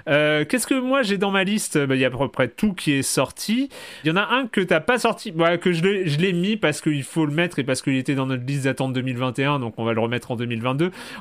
[0.08, 1.76] Euh, Qu'est-ce que moi j'ai dans ma liste?
[1.76, 3.68] Bah, Il y a à peu près tout qui est sorti.
[4.04, 6.80] Il y en a un que t'as pas sorti, bah, que je l'ai mis parce
[6.80, 9.84] qu'il faut le mettre et parce qu'il était dans notre liste d'attente 2021, donc on
[9.84, 10.46] va le remettre en pour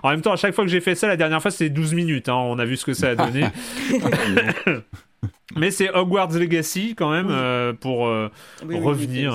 [0.04, 1.94] En même temps, à chaque fois que j'ai fait ça, la dernière fois c'était 12
[1.94, 3.44] minutes, hein, on a vu ce que ça a donné.
[5.56, 8.30] Mais c'est Hogwarts Legacy quand même euh, pour euh,
[8.62, 9.34] revenir.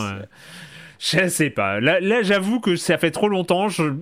[0.99, 1.81] je sais pas.
[1.81, 3.69] Là, là j'avoue que ça fait trop longtemps.
[3.69, 3.93] Je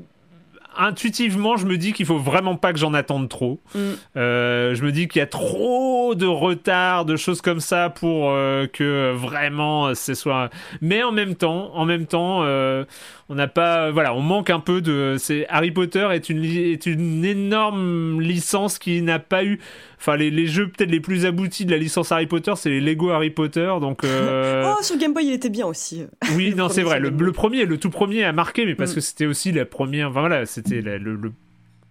[0.76, 3.60] intuitivement, je me dis qu'il faut vraiment pas que j'en attende trop.
[3.74, 3.78] Mm.
[4.16, 8.30] Euh, je me dis qu'il y a trop de retard, de choses comme ça pour
[8.30, 10.50] euh, que vraiment ce soit.
[10.80, 12.84] Mais en même temps, en même temps, euh,
[13.30, 15.14] on n'a pas, voilà, on manque un peu de.
[15.18, 19.60] C'est Harry Potter est une est une énorme licence qui n'a pas eu.
[19.98, 22.80] Enfin, les, les jeux peut-être les plus aboutis de la licence Harry Potter, c'est les
[22.80, 23.72] Lego Harry Potter.
[23.80, 24.00] Donc.
[24.04, 26.04] oh, sur Game Boy, il était bien aussi.
[26.36, 27.00] Oui, non, c'est vrai.
[27.00, 28.94] Le, premier, le tout premier a marqué, mais parce mm.
[28.94, 30.10] que c'était aussi la première.
[30.10, 31.16] Enfin voilà, c'était le,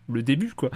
[0.10, 0.70] le début quoi.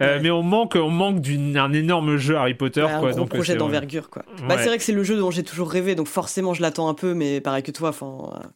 [0.00, 3.10] Euh, mais on manque on manque d'un énorme jeu Harry Potter un quoi.
[3.10, 4.24] Gros donc projet d'envergure quoi.
[4.48, 6.88] Bah, c'est vrai que c'est le jeu dont j'ai toujours rêvé donc forcément je l'attends
[6.88, 8.46] un peu mais pareil que toi enfin euh,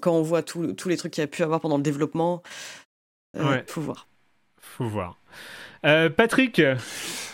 [0.00, 2.42] quand on voit tous les trucs qu'il y a pu avoir pendant le développement
[3.36, 4.08] euh, faut voir.
[4.60, 5.18] Faut voir.
[6.16, 6.60] Patrick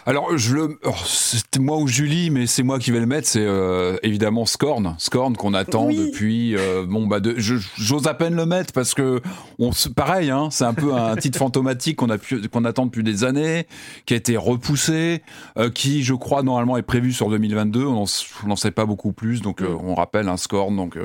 [0.05, 3.29] alors, je le, oh, c'était moi ou Julie, mais c'est moi qui vais le mettre.
[3.29, 6.57] C'est euh, évidemment Scorn, Scorn qu'on attend depuis.
[6.57, 9.21] Euh, bon, bah, j'ose à peine le mettre parce que
[9.61, 13.23] on, pareil, hein, c'est un peu un titre fantomatique qu'on a qu'on attend depuis des
[13.23, 13.69] années,
[14.05, 15.23] qui a été repoussé,
[15.57, 17.85] euh, qui, je crois, normalement est prévu sur 2022.
[17.85, 18.05] On
[18.47, 20.99] n'en sait pas beaucoup plus, donc on rappelle un Scorn, donc.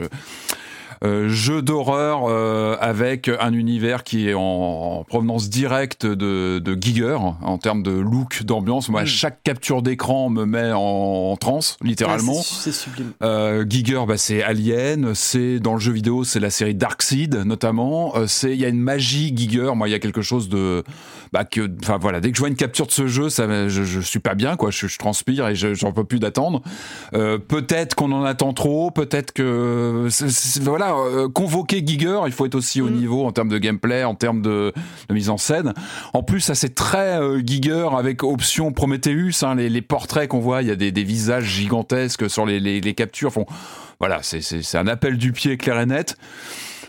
[1.03, 7.18] Euh, jeu d'horreur euh, avec un univers qui est en, provenance directe de, de Giger
[7.41, 8.90] en termes de look, d'ambiance.
[8.90, 9.07] Moi, hmm.
[9.07, 12.41] chaque capture d'écran me met en, transe, littéralement.
[12.41, 13.11] c'est sublime.
[13.22, 15.14] Euh, Giger, bah, c'est Alien.
[15.14, 18.14] C'est dans le jeu vidéo, c'est la série Darkseid notamment.
[18.28, 19.72] c'est il y a une magie Giger.
[19.76, 20.84] Moi, il y a quelque chose de
[21.34, 23.84] bah que enfin voilà dès que je vois une capture de ce jeu ça je,
[23.84, 26.61] je suis pas bien quoi je, je transpire et j'en peux plus d'attendre
[27.14, 30.07] euh, peut-être qu'on en attend trop peut-être que
[30.61, 32.93] voilà euh, convoquer Giger il faut être aussi au mm.
[32.93, 34.73] niveau en termes de gameplay en termes de,
[35.09, 35.73] de, mise en scène
[36.14, 40.39] en plus ça c'est très euh, Giger avec option Prometheus hein, les, les, portraits qu'on
[40.39, 43.45] voit il y a des, des, visages gigantesques sur les, les, les captures font
[43.99, 46.15] voilà c'est un appel du pied clair et net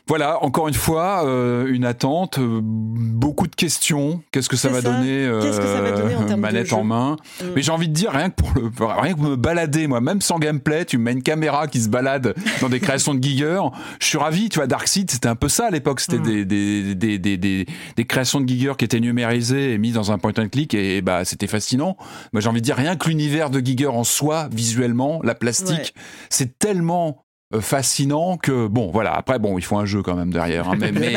[0.08, 4.22] voilà, encore une fois, euh, une attente, euh, beaucoup de questions.
[4.32, 7.44] Qu'est-ce que ça, va, Donner, euh, manette en main mm.
[7.54, 8.70] Mais j'ai envie de dire rien que pour le,
[9.00, 11.90] rien que me balader, moi, même sans gameplay, tu me mets une caméra qui se
[11.90, 13.60] balade dans des créations de Giger.
[14.00, 14.48] Je suis ravi.
[14.48, 16.00] Tu vois, Darkseid, c'était un peu ça à l'époque.
[16.00, 16.44] C'était mm.
[16.46, 17.66] des, des, des, des,
[17.96, 21.02] des, créations de Giger qui étaient numérisées et mises dans un point and click et,
[21.02, 21.98] bah c'était fascinant.
[22.32, 25.94] Moi, j'ai envie de dire rien que l'univers de Giger en soi, visuellement, la plastique,
[26.30, 27.24] c'est tellement
[27.60, 29.14] fascinant que bon voilà.
[29.14, 31.16] Après bon il faut un jeu quand même derrière hein, mais, il, y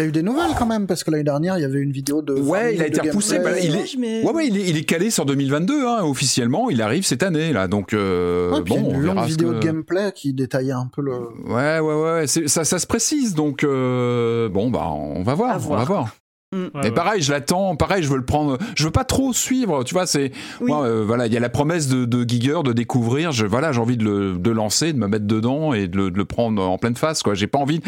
[0.00, 2.22] a eu des, nouvelles quand même parce que l'année dernière il y avait une vidéo
[2.22, 4.84] de ouais il a été repoussé bah, il, est, ouais, ouais, il, est, il est
[4.84, 6.70] calé sur 2022 hein, officiellement.
[6.70, 10.72] Il arrive cette année là donc euh, bon une longue vidéo de gameplay qui détaillait
[10.72, 11.12] un peu le
[11.46, 15.76] ouais ouais ouais ça, ça se précise donc euh, bon bah on va voir on
[15.76, 16.14] va voir
[16.54, 16.70] Mm.
[16.82, 17.76] Mais pareil, je l'attends.
[17.76, 18.58] Pareil, je veux le prendre.
[18.76, 19.82] Je veux pas trop suivre.
[19.84, 22.72] Tu vois, c'est moi, euh, voilà, il y a la promesse de, de Giger de
[22.72, 23.32] découvrir.
[23.32, 26.10] Je voilà, j'ai envie de le de lancer, de me mettre dedans et de le,
[26.10, 27.22] de le prendre en pleine face.
[27.22, 27.80] Quoi, j'ai pas envie.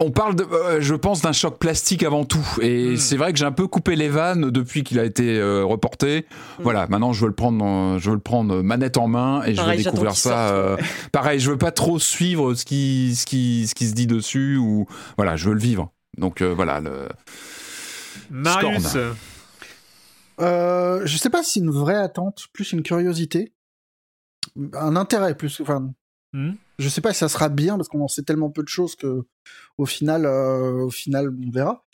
[0.00, 2.44] On parle, de, euh, je pense, d'un choc plastique avant tout.
[2.60, 5.64] Et c'est vrai que j'ai un peu coupé les vannes depuis qu'il a été euh,
[5.64, 6.26] reporté.
[6.58, 9.54] Voilà, maintenant je veux le prendre, en- je veux le prendre manette en main et
[9.54, 10.48] Pareil, je veux découvrir ça.
[10.52, 10.76] euh,
[11.12, 14.56] pareil, je veux pas trop suivre ce qui, ce qui, ce qui se dit dessus
[14.56, 14.86] ou
[15.16, 15.92] voilà, je veux le vivre.
[16.18, 16.90] Donc euh, voilà le.
[18.30, 18.82] Marius.
[18.88, 19.14] Scorn.
[20.40, 23.52] Euh, je sais pas si une vraie attente, plus une curiosité,
[24.74, 25.60] un intérêt plus.
[25.60, 25.92] Enfin,
[26.36, 26.54] Hmm.
[26.80, 28.96] je sais pas si ça sera bien parce qu'on en sait tellement peu de choses
[28.96, 29.22] que
[29.78, 31.84] au final, euh, au final, on verra.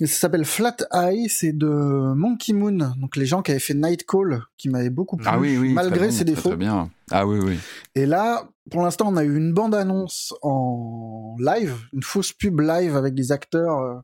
[0.00, 3.74] Mais ça s'appelle Flat Eye, c'est de Monkey Moon, donc les gens qui avaient fait
[3.74, 5.74] Nightcall, qui m'avaient beaucoup plu, Ah oui, oui.
[5.74, 6.48] malgré ses défauts.
[6.48, 6.90] Très bien.
[7.10, 7.58] Ah oui, oui.
[7.94, 12.96] Et là, pour l'instant, on a eu une bande-annonce en live, une fausse pub live
[12.96, 13.98] avec des acteurs euh,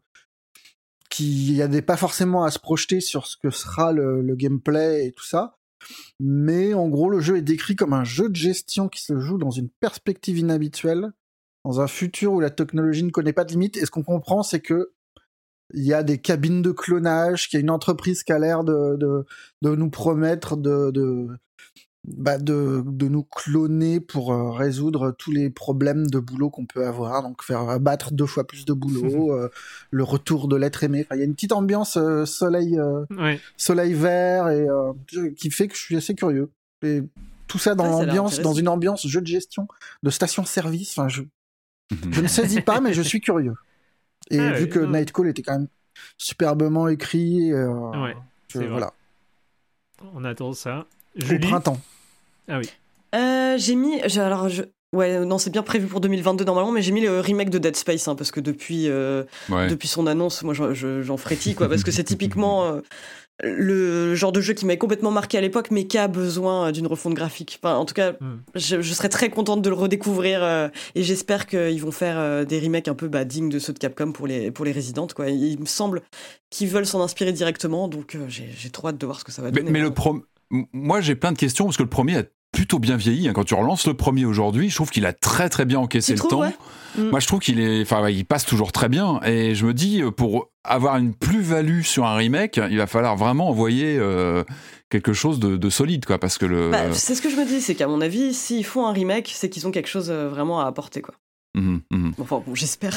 [1.12, 5.24] qui n'avaient pas forcément à se projeter sur ce que sera le, gameplay et tout
[5.24, 5.59] ça.
[6.18, 9.36] Mais en gros, le jeu est décrit comme un jeu de gestion qui se joue
[9.36, 11.12] dans une perspective inhabituelle,
[11.66, 13.76] dans un futur où la technologie ne connaît pas de limite.
[13.76, 14.93] Et ce qu'on comprend, c'est que
[15.74, 18.64] il y a des cabines de clonage, qu'il y a une entreprise qui a l'air
[18.64, 21.28] de, de, nous promettre de,
[22.04, 26.84] bah de, de nous cloner pour euh, résoudre tous les problèmes de boulot qu'on peut
[26.86, 29.48] avoir, donc faire abattre deux fois plus de boulot, euh,
[29.92, 31.02] le retour de l'être aimé.
[31.06, 33.04] Enfin, il y a une petite ambiance euh, soleil, euh,
[33.56, 34.92] soleil vert et euh,
[35.36, 36.50] qui fait que je suis assez curieux.
[36.82, 37.02] Et
[37.46, 39.68] tout ça dans Ouais, l'ambiance, une ambiance jeu de gestion,
[40.02, 40.98] de station-service.
[40.98, 41.22] Enfin, je,
[42.10, 43.54] je ne saisis pas, mais je suis curieux.
[44.30, 44.90] Et Ah vu que non.
[44.90, 45.68] Nightcall était quand même
[46.18, 47.68] superbement écrit, euh,
[48.02, 48.16] Ouais,
[48.48, 48.92] je- voilà,
[50.14, 50.86] On attend ça.
[51.16, 51.80] au printemps.
[52.48, 52.69] Ah oui.
[53.14, 54.01] Euh, j'ai mis.
[54.02, 54.62] Alors, je.
[54.94, 57.74] Ouais, non, c'est bien prévu pour 2022 normalement, mais j'ai mis le remake de Dead
[57.77, 59.66] Space, hein, parce que depuis, euh, Ouais.
[59.69, 62.81] depuis son annonce, moi j'en- je- frétille, quoi, parce que c'est typiquement euh,
[63.43, 66.86] le genre de jeu qui m'avait complètement marqué à l'époque, mais qui a besoin d'une
[66.86, 67.59] refonte graphique.
[67.62, 68.36] Enfin, en tout cas, Hmm.
[68.55, 72.44] je, je serais très contente de le redécouvrir, euh, et j'espère qu'ils vont faire euh,
[72.44, 75.14] des remakes un peu bah, dignes de ceux de Capcom pour les, pour les résidentes,
[75.14, 75.31] quoi.
[75.31, 76.02] Il me semble
[76.51, 79.32] qu'ils veulent s'en inspirer directement, donc euh, j'ai j'ai trop hâte de voir ce que
[79.32, 79.70] ça va Mais, donner.
[79.70, 80.19] mais le pro...
[80.72, 82.22] Moi j'ai plein de questions parce que le premier a
[82.52, 83.28] plutôt bien vieilli.
[83.28, 83.32] hein.
[83.32, 86.12] Quand tu relances le premier aujourd'hui, je trouve qu'il a très très bien encaissé Tu
[86.12, 86.40] le trouves, temps.
[86.40, 86.54] ouais?
[86.98, 87.08] Mm.
[87.10, 89.20] Moi je trouve qu'il est, enfin il passe toujours très bien.
[89.24, 93.16] Et je me dis euh, pour avoir une plus-value sur un remake, il va falloir
[93.16, 94.44] vraiment envoyer euh,
[94.90, 96.70] quelque chose de, de solide quoi, parce que le.
[96.70, 99.32] Bah, c'est ce que je me dis, c'est qu'à mon avis, s'ils font un remake,
[99.34, 101.14] c'est qu'ils ont quelque chose euh, vraiment à apporter, quoi.
[101.54, 102.14] Mhm, mhm.
[102.18, 102.96] Enfin, bon, j'espère.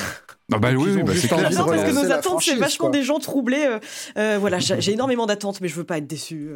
[0.53, 1.51] Ah bah oui, oui, bah, c'est clair.
[1.51, 2.97] Non, parce que nos attentes, c'est vachement quoi.
[2.97, 3.65] des gens troublés.
[3.67, 3.79] euh,
[4.17, 6.51] euh, voilà, j'ai énormément d'attentes, mais je veux pas être déçu.
[6.51, 6.55] euh.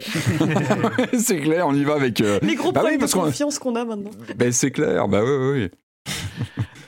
[1.19, 2.21] c'est clair, on y va avec.
[2.21, 4.11] euh, Les gros bah oui, problèmes parce de confiance qu'on a maintenant.
[4.37, 5.69] Ben c'est clair, bah oui, oui,
[6.07, 6.13] oui.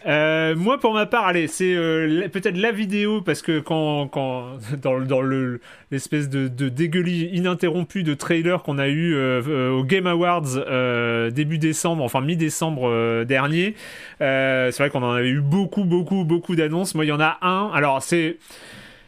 [0.08, 4.58] Euh, moi, pour ma part, allez, c'est euh, peut-être la vidéo parce que quand, quand
[4.82, 5.60] dans, dans le
[5.92, 10.42] l'espèce de, de dégueulis ininterrompu de trailer qu'on a eu euh, euh, au Game Awards
[11.32, 13.76] début décembre, enfin mi-décembre dernier,
[14.20, 16.96] c'est vrai qu'on en avait eu beaucoup, beaucoup, beaucoup d'annonces.
[16.96, 17.70] Moi, il y en a un.
[17.74, 18.38] Alors, c'est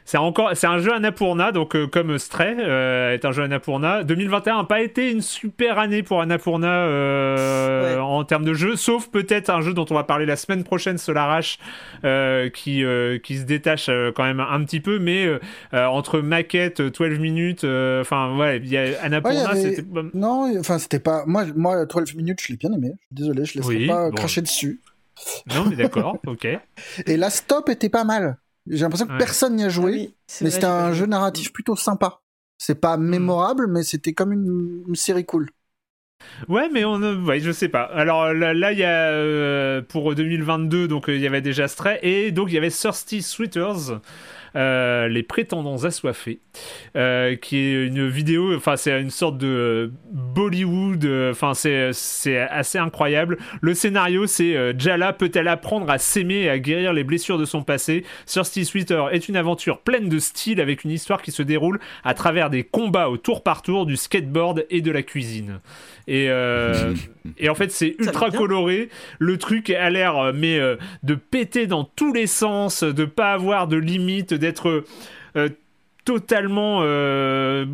[0.05, 4.03] c'est encore, c'est un jeu Annapurna, donc euh, comme Stray euh, est un jeu Annapurna.
[4.03, 7.99] 2021 n'a pas été une super année pour Annapurna euh, Ouais.
[7.99, 10.97] en termes de jeu, sauf peut-être un jeu dont on va parler la semaine prochaine,
[10.97, 11.57] Solar H,
[12.03, 12.83] euh, qui
[13.23, 15.27] qui se détache quand même un petit peu, mais
[15.73, 19.77] entre maquette, 12 minutes, enfin ouais, y a Ouais, y Annapurna, avait-
[20.13, 21.23] Non, enfin, c'était pas.
[21.25, 22.91] Moi, moi, 12 minutes, je l'ai bien aimé.
[23.11, 24.15] Désolé, je laisserai Oui, pas bon.
[24.15, 24.81] cracher dessus.
[25.55, 26.47] non mais d'accord, ok.
[27.05, 28.37] Et la stop était pas mal.
[28.67, 29.17] J'ai l'impression que Ouais.
[29.17, 32.21] personne n'y a joué, Ah oui, mais c'était un jeu narratif plutôt sympa.
[32.57, 33.09] C'est pas Hmm.
[33.09, 35.49] mémorable, mais c'était comme une, une série cool.
[36.49, 37.83] Ouais, mais on, euh, ouais, je sais pas.
[37.83, 41.67] Alors là, là, il y a euh, pour 2022, donc euh, il y avait déjà
[41.67, 44.01] Stray et donc il y avait Thirsty Sweaters.
[44.55, 46.39] Euh, les prétendants assoiffés,
[46.95, 52.77] euh, qui est une vidéo, enfin c'est une sorte de euh, Bollywood, enfin c'est assez
[52.77, 53.37] incroyable.
[53.61, 57.63] Le scénario c'est Jala peut-elle apprendre à s'aimer et à guérir les blessures de son
[57.63, 58.03] passé?
[58.25, 62.13] Thirsty Sweater est une aventure pleine de style avec une histoire qui se déroule à
[62.13, 65.59] travers des combats au tour par tour, du skateboard et de la cuisine.
[66.07, 66.93] Et, euh,
[67.37, 68.89] et en fait, c'est ultra coloré.
[69.19, 73.33] Le truc a l'air, euh, mais euh, de péter dans tous les sens, de pas
[73.33, 74.83] avoir de limite, d'être
[75.35, 75.49] euh,
[76.05, 77.65] totalement, euh,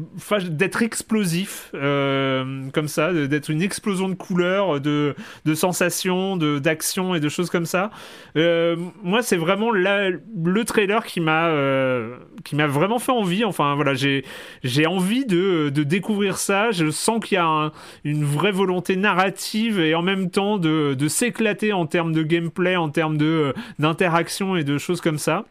[0.49, 5.15] d'être explosif, euh, comme ça, d'être une explosion de couleurs, de,
[5.45, 7.89] de sensations, de d'action et de choses comme ça.
[8.37, 13.43] Euh, moi, c'est vraiment le trailer qui m'a euh, qui m'a vraiment fait envie.
[13.45, 14.23] Enfin, voilà, j'ai
[14.63, 16.71] j'ai envie de, de découvrir ça.
[16.71, 17.71] Je sens qu'il y a un-
[18.03, 22.75] une vraie volonté narrative et en même temps de, de s'éclater en termes de gameplay,
[22.75, 25.45] en termes de d'interaction et de choses comme ça.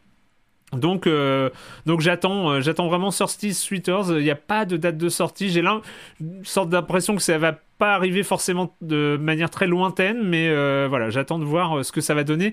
[0.72, 1.48] Donc, euh,
[1.86, 4.10] donc j'attends, euh, j'attends vraiment Solstice Sweeters.
[4.10, 5.48] Il n'y a pas de date de sortie.
[5.48, 5.80] J'ai là
[6.20, 10.86] une sorte d'impression que ça va pas arriver forcément de manière très lointaine, mais euh,
[10.88, 12.52] voilà, j'attends de voir ce que ça va donner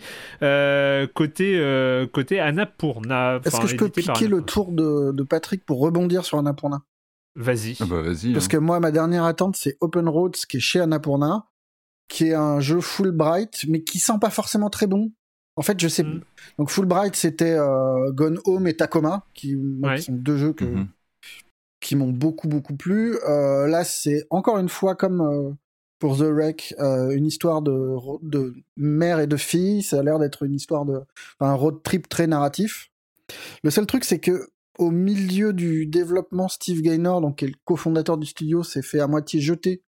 [1.13, 3.41] côté côté Annapurna.
[3.43, 6.83] Est-ce que je peux piquer le tour de, de, Patrick pour rebondir sur Annapurna?
[7.35, 7.75] Vas-y.
[7.81, 8.31] Ah bah vas-y.
[8.31, 8.49] Parce hein.
[8.49, 11.47] que moi, ma dernière attente, c'est Open Roads, qui est chez Annapurna,
[12.07, 15.11] qui est un jeu full bright, mais qui sent pas forcément très bon.
[15.55, 16.03] En fait, je sais.
[16.03, 16.21] Mm.
[16.59, 19.97] Donc Fulbright, c'était euh, Gone Home et Tacoma, qui, moi, Ouais.
[19.97, 20.87] qui sont deux jeux que, Mhm.
[21.79, 23.15] qui m'ont beaucoup beaucoup plu.
[23.27, 25.51] Euh, là, c'est encore une fois comme euh,
[25.99, 29.81] pour The Wreck, euh, une histoire de, mère et de fille.
[29.81, 30.97] Ça a l'air d'être une histoire de
[31.39, 32.91] enfin, un road trip très narratif.
[33.63, 37.55] Le seul truc, c'est que au milieu du développement, Steve Gaynor, donc qui est le
[37.63, 39.81] cofondateur du studio, s'est fait à moitié jeter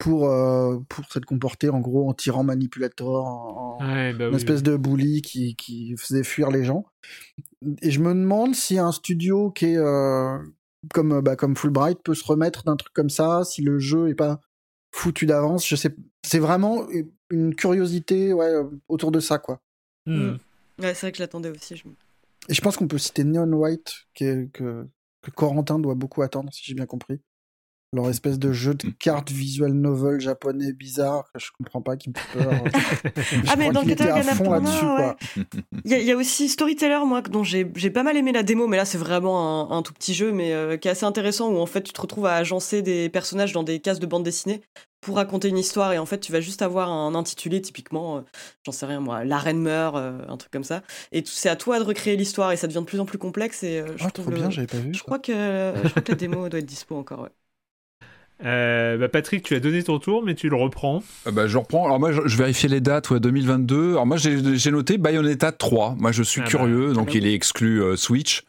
[0.00, 4.30] pour euh, pour s'être comporté en gros en tyran manipulateur, en, en- Ouais, bah une
[4.30, 4.62] oui, espèce oui.
[4.64, 6.84] de bully qui, qui faisait fuir les gens.
[7.82, 10.38] Et je me demande si un studio qui est euh,
[10.94, 14.14] comme, bah, comme Fulbright peut se remettre d'un truc comme ça, si le jeu est
[14.14, 14.40] pas
[14.92, 15.66] foutu d'avance.
[15.68, 15.94] Je sais,
[16.26, 16.86] c'est vraiment
[17.30, 18.52] une curiosité ouais,
[18.88, 19.60] autour de ça, quoi.
[20.06, 20.36] Hmm.
[20.80, 21.76] Ouais, c'est vrai que je l'attendais aussi.
[21.76, 21.84] je-
[22.48, 24.86] Et je pense qu'on peut citer Neon White, qui est- que,
[25.22, 27.20] que Corentin doit beaucoup attendre, si j'ai bien compris.
[27.92, 32.10] Leur espèce de jeu de cartes visual novel japonais bizarre que je comprends pas, qui
[32.10, 32.54] me fait peur.
[33.48, 35.16] Ah, mais dans le catalogue à fond Annapurna, là-dessus, quoi.
[35.84, 38.32] Il y, a- il y a aussi Storyteller, moi, dont j'ai j'ai pas mal aimé
[38.32, 40.90] la démo, mais là c'est vraiment un, un tout petit jeu, mais euh, qui est
[40.92, 43.98] assez intéressant, où en fait tu te retrouves à agencer des personnages dans des cases
[43.98, 44.60] de bande dessinée
[45.00, 48.20] pour raconter une histoire, et en fait tu vas juste avoir un intitulé, typiquement, euh,
[48.66, 51.56] j'en sais rien moi, La Reine meurt, euh, un truc comme ça, et c'est à
[51.56, 54.04] toi de recréer l'histoire, et ça devient de plus en plus complexe, et euh, je
[54.04, 54.92] Ah, trouve trop le- bien, j'avais pas vu.
[54.92, 57.30] Je crois, que, je crois que la démo doit être dispo encore, ouais.
[58.44, 61.02] Euh, bah, Patrick, tu as donné ton tour, mais tu le reprends.
[61.26, 61.84] Ah bah, je reprends.
[61.84, 63.10] Alors moi, je, je vérifiais les dates.
[63.10, 63.90] Ouais, 2022.
[63.92, 65.96] Alors moi, j'ai noté Bayonetta 3.
[65.98, 66.92] Moi, je suis Ah bah, curieux.
[66.92, 68.44] donc, il est exclu euh, Switch.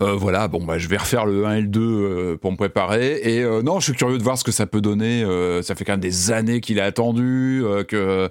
[0.00, 2.56] Euh, voilà, bon, bah, je vais refaire le 1 et le 2 euh, pour me
[2.56, 3.20] préparer.
[3.22, 5.22] Et euh, non, je suis curieux de voir ce que ça peut donner.
[5.24, 7.62] Euh, ça fait quand même des années qu'il est attendu.
[7.64, 8.28] euh, que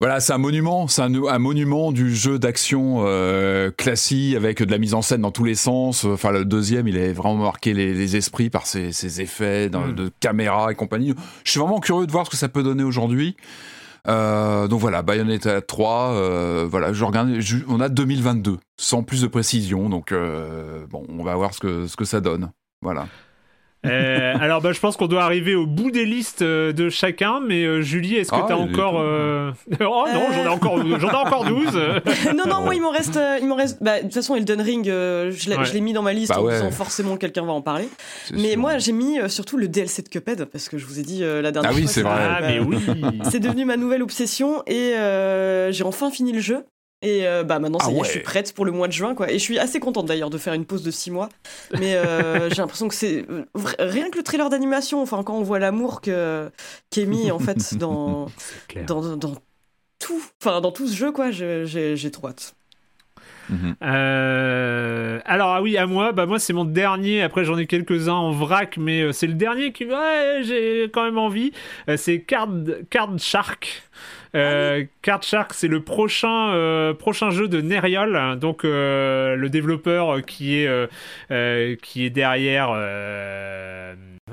[0.00, 4.70] voilà, c'est un monument, c'est un, un monument du jeu d'action euh, classique avec de
[4.70, 6.04] la mise en scène dans tous les sens.
[6.04, 9.88] Enfin, le deuxième, il est vraiment marqué les, les esprits par ses, ses effets dans-
[9.88, 9.94] Mm.
[9.94, 11.14] de caméra et compagnie.
[11.44, 13.36] Je suis vraiment curieux de voir ce que ça peut donner aujourd'hui.
[14.06, 19.20] Euh, donc voilà, Bayonetta 3, euh, voilà, je regarde, je- on a 2022, sans plus
[19.22, 22.50] de précision, donc euh, bon, on va voir ce que, ce que ça donne.
[22.80, 23.06] Voilà.
[23.86, 27.40] Euh, alors, bah, je pense qu'on doit arriver au bout des listes euh, de chacun,
[27.40, 28.98] mais euh, Julie, est-ce que Ah, tu as encore.
[28.98, 31.74] euh, oh non, j'en ai encore, j'en ai encore 12.
[32.36, 33.78] non, non, moi il m'en reste, euh, il m'en reste.
[33.82, 35.80] Bah, de toute façon, Elden Ring, euh, je l'ai Ouais.
[35.80, 36.54] mis dans ma liste Bah en ouais.
[36.54, 37.88] disant forcément quelqu'un va en parler.
[38.32, 38.58] Mais sûr.
[38.58, 41.22] moi, j'ai mis euh, surtout le DLC de Cuphead parce que je vous ai dit
[41.22, 41.90] euh, la dernière Ah oui, fois.
[41.92, 42.14] c'est vrai.
[42.20, 42.78] Ah, mais oui.
[43.30, 46.64] C'est devenu ma nouvelle obsession et euh, j'ai enfin fini le jeu.
[47.00, 48.04] Et euh, bah maintenant, Ah ça y est, ouais.
[48.06, 49.30] je suis prête pour le mois de juin, quoi.
[49.30, 51.28] Et je suis assez contente d'ailleurs de faire une pause de 6 mois.
[51.78, 53.44] Mais euh, j'ai l'impression que c'est euh,
[53.78, 55.00] rien que le trailer d'animation.
[55.00, 56.50] Enfin, quand on voit l'amour que
[56.90, 58.26] qui est mis en fait dans
[58.86, 59.34] dans, dans
[60.00, 61.30] tout, enfin dans tout ce jeu, quoi.
[61.30, 62.54] J'ai trop hâte.
[63.50, 63.76] Mhm.
[63.82, 68.06] Euh, alors ah oui à moi bah moi c'est mon dernier après j'en ai quelques
[68.08, 71.52] uns en vrac mais euh, c'est le dernier qui ouais j'ai quand même envie
[71.88, 72.50] Euh, c'est Card
[72.90, 73.82] Card Shark
[74.34, 80.22] euh, Card Shark c'est le prochain euh, prochain jeu de Nerial donc euh, le développeur
[80.24, 82.72] qui est qui est derrière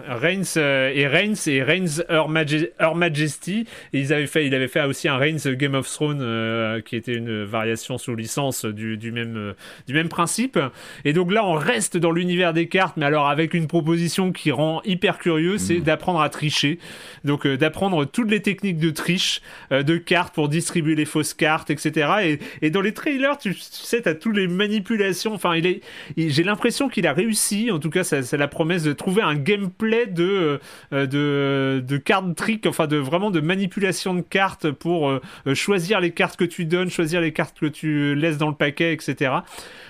[0.07, 3.65] Reigns euh, et Reigns et Reigns Her, Maje- Her Majesty.
[3.93, 6.95] Et ils avaient fait il avait fait aussi un Reigns Game of Thrones euh, qui
[6.95, 9.53] était une variation sous licence du, du même euh,
[9.87, 10.59] du même principe.
[11.05, 14.51] Et donc là on reste dans l'univers des cartes mais alors avec une proposition qui
[14.51, 16.79] rend hyper curieux c'est d'apprendre à tricher.
[17.23, 19.41] Donc euh, d'apprendre toutes les techniques de triche
[19.71, 23.61] de cartes pour distribuer les fausses cartes etc et, et dans les trailers tu, tu
[23.61, 25.33] sais t'as toutes les manipulations.
[25.33, 25.81] Enfin il est
[26.17, 29.35] il- j'ai l'impression qu'il a réussi en tout cas c'est la promesse de trouver un
[29.35, 30.59] gameplay de
[30.93, 35.55] euh, de de card trick enfin de vraiment de manipulation de cartes pour euh, euh,
[35.55, 38.93] choisir les cartes que tu donnes choisir les cartes que tu laisses dans le paquet
[38.93, 39.31] etc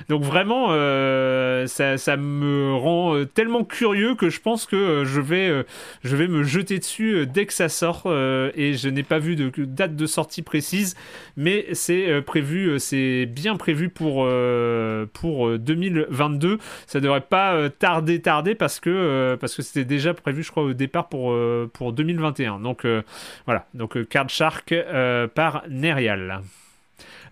[0.10, 0.68] donc vraiment
[1.68, 5.66] ça, ça me rend tellement curieux que je pense que je vais
[6.04, 9.52] je vais me jeter dessus dès que ça sort et je n'ai pas vu de
[9.66, 10.96] date de sortie précise
[11.38, 14.28] mais c'est prévu c'est bien prévu pour
[15.14, 20.44] pour euh, 2022 ça devrait pas tarder tarder parce que parce que c'était déjà prévu
[20.44, 23.02] je crois au départ pour euh, pour 2021 donc euh,
[23.46, 23.66] voilà.
[23.74, 24.74] Donc euh, Card Shark
[25.34, 26.42] par Nerial.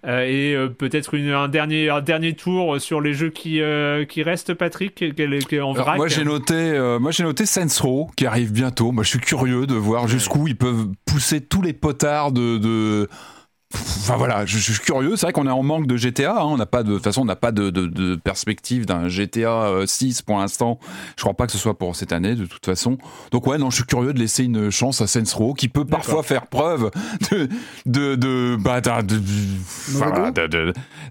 [0.05, 4.21] Euh, et euh, peut-être un dernier un dernier tour sur les jeux qui euh, qui
[4.21, 8.91] restent Patrick Alors, vrac moi j'ai noté, moi j'ai noté Saints Row qui arrive bientôt.
[8.91, 13.09] Moi je suis curieux de voir jusqu'où ils peuvent pousser tous les potards de, de
[13.75, 15.15] Enfin voilà, je, je suis curieux.
[15.15, 16.33] C'est vrai qu'on est en manque de GTA.
[16.39, 16.43] hein.
[16.45, 19.07] On n'a pas de, de toute façon, on n'a pas de, de- de perspective d'un
[19.07, 20.79] GTA euh, 6 pour l'instant.
[21.17, 22.97] Je crois pas que ce soit pour cette année de toute façon.
[23.31, 25.85] Donc ouais, non, je suis curieux de laisser une chance à Saints Row, qui peut
[25.85, 26.91] parfois faire preuve
[27.31, 27.47] de
[27.85, 28.81] de de bah,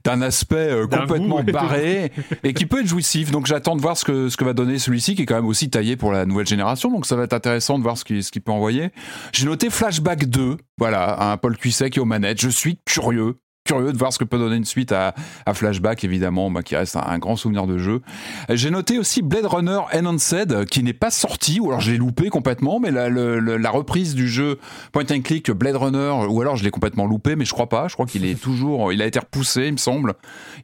[0.04, 2.12] d'un aspect euh, complètement barré
[2.44, 3.30] et qui peut être jouissif.
[3.30, 5.46] Donc j'attends de voir ce que ce que va donner celui-ci, qui est quand même
[5.46, 6.90] aussi taillé pour la nouvelle génération.
[6.90, 8.90] Donc ça va être intéressant de voir ce qu'il ce qu'il peut envoyer.
[9.32, 12.40] J'ai noté Flashback 2, voilà, un Paul Cuisset qui est aux manettes.
[12.40, 13.41] Je suis curieux.
[13.64, 15.14] Curieux de voir ce que peut donner une suite à,
[15.46, 18.00] à Flashback, évidemment, bah, qui reste un, un grand souvenir de jeu.
[18.48, 22.80] J'ai noté aussi Blade Runner Enhanced, qui n'est pas sorti, ou alors j'ai loupé complètement,
[22.80, 24.58] mais la, le- le- la reprise du jeu
[24.90, 27.86] Point and Click Blade Runner, ou alors je l'ai complètement loupé, mais je crois pas.
[27.86, 30.14] Je crois qu'il est toujours, il a été repoussé, il me semble.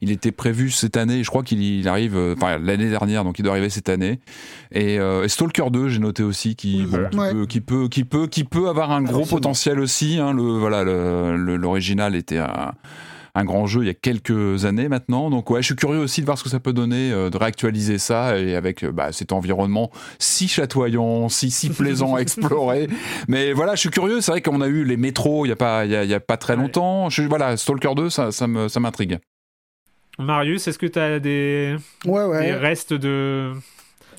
[0.01, 3.39] Il était prévu cette année, je crois qu'il il arrive, euh, enfin l'année dernière, donc
[3.39, 4.19] il doit arriver cette année.
[4.73, 7.31] Et, euh, et Stalker 2, j'ai noté aussi, qui, bon, qui, Ouais.
[7.31, 10.17] peut, qui peut, qui peut, qui peut avoir un gros potentiel aussi.
[10.19, 12.73] Hein, le, voilà, le- le- l'original était un
[13.35, 15.29] un grand jeu il y a quelques années maintenant.
[15.29, 17.37] Donc ouais, je suis curieux aussi de voir ce que ça peut donner, euh, de
[17.37, 22.89] réactualiser ça et avec euh, bah, cet environnement si chatoyant, si si plaisant à explorer.
[23.27, 24.21] Mais voilà, je suis curieux.
[24.21, 26.09] C'est vrai qu'on a eu les métros il y a pas il y a, il
[26.09, 27.09] y a pas très longtemps.
[27.09, 29.19] Je, voilà, Stalker 2, ça ça me ça m'intrigue.
[30.19, 31.77] Marius, est-ce que tu as des...
[32.05, 32.47] Ouais, ouais.
[32.47, 33.53] des restes de,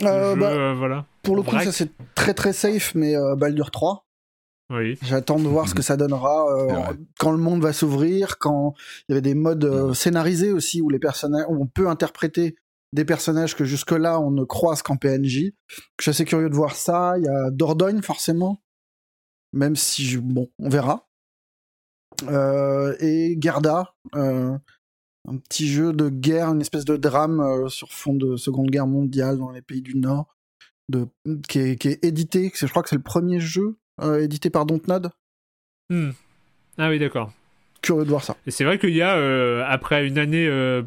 [0.01, 1.05] de Euh, jeux, bah, euh, voilà.
[1.23, 4.07] Pour le En coup, ça c'est très très safe, mais euh, Baldur 3.
[4.71, 4.97] Oui.
[5.03, 8.75] J'attends de voir ce que ça donnera euh, quand le monde va s'ouvrir, quand
[9.09, 12.55] il y avait des modes euh, scénarisés aussi où les personnages, où on peut interpréter
[12.93, 15.53] des personnages que jusque-là on ne croise qu'en PNJ.
[15.69, 17.15] Je suis assez curieux de voir ça.
[17.19, 18.63] Il y a Dordogne forcément,
[19.53, 21.09] même si je- bon, on verra.
[22.29, 24.57] Euh, et Garda, euh,
[25.29, 28.87] un petit jeu de guerre, une espèce de drame euh, sur fond de Seconde Guerre
[28.87, 30.37] mondiale dans les pays du Nord,
[30.89, 31.07] de,
[31.49, 32.53] qui, est, qui est édité.
[32.55, 35.11] Je crois que c'est le premier jeu euh, édité par Dontnod.
[35.91, 36.11] Hmm.
[36.79, 37.33] Ah oui, d'accord.
[37.83, 38.37] Curieux de voir ça.
[38.47, 40.83] Et c'est vrai qu'il y a, euh, après une année euh,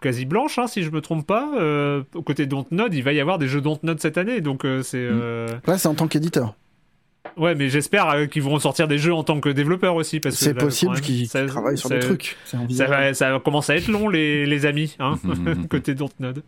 [0.00, 3.20] quasi blanche, hein, si je me trompe pas, euh, au côté Dontnod, il va y
[3.20, 4.40] avoir des jeux Dontnod cette année.
[4.40, 4.96] Donc euh, c'est.
[4.98, 6.54] euh, Là, c'est en tant qu'éditeur.
[7.36, 10.18] Ouais, mais j'espère euh, qu'ils vont sortir des jeux en tant que développeurs aussi.
[10.18, 12.36] parce que C'est là, possible qu'ils ça- travaillent sur ça- des trucs.
[12.44, 15.18] Ça va, ça va commencer à être long, les, les amis, hein,
[15.70, 16.42] côté Dontnod.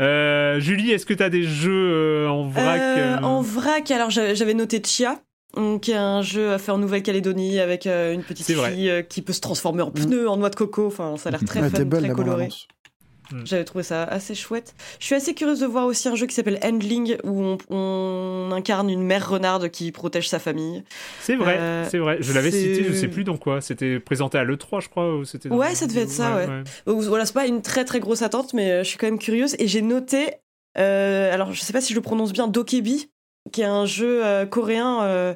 [0.00, 3.90] Euh, Julie, est-ce que tu as des jeux euh, en vrac Euh, euh, En vrac,
[3.90, 5.18] alors j'avais j'avais noté Chia.
[5.56, 9.22] Donc, Qui est un jeu fait en Nouvelle-Calédonie avec euh, une petite fille euh, qui
[9.22, 10.86] peut se transformer en pneu, en noix de coco.
[10.86, 12.30] Enfin, ça a l'air très Ouais, fun, belle, très coloré.
[12.30, 12.68] bande-annonce.
[13.44, 14.74] J'avais trouvé ça assez chouette.
[15.00, 18.50] Je suis assez curieuse de voir aussi un jeu qui s'appelle Handling où on, on
[18.52, 20.84] incarne une mère renarde qui protège sa famille.
[21.22, 22.18] C'est vrai, Euh, c'est vrai.
[22.20, 23.62] Je l'avais cité, je sais plus dans quoi.
[23.62, 25.16] C'était présenté à l'E3, je crois.
[25.16, 26.46] Ou c'était dans- Ouais, ça devait être ça, ouais.
[26.86, 29.56] Donc, Voilà, c'est pas une très très grosse attente, mais je suis quand même curieuse.
[29.58, 30.34] Et j'ai noté,
[30.78, 33.08] euh, alors je sais pas si je le prononce bien, Dokebi,
[33.52, 35.34] qui est un jeu euh, coréen euh,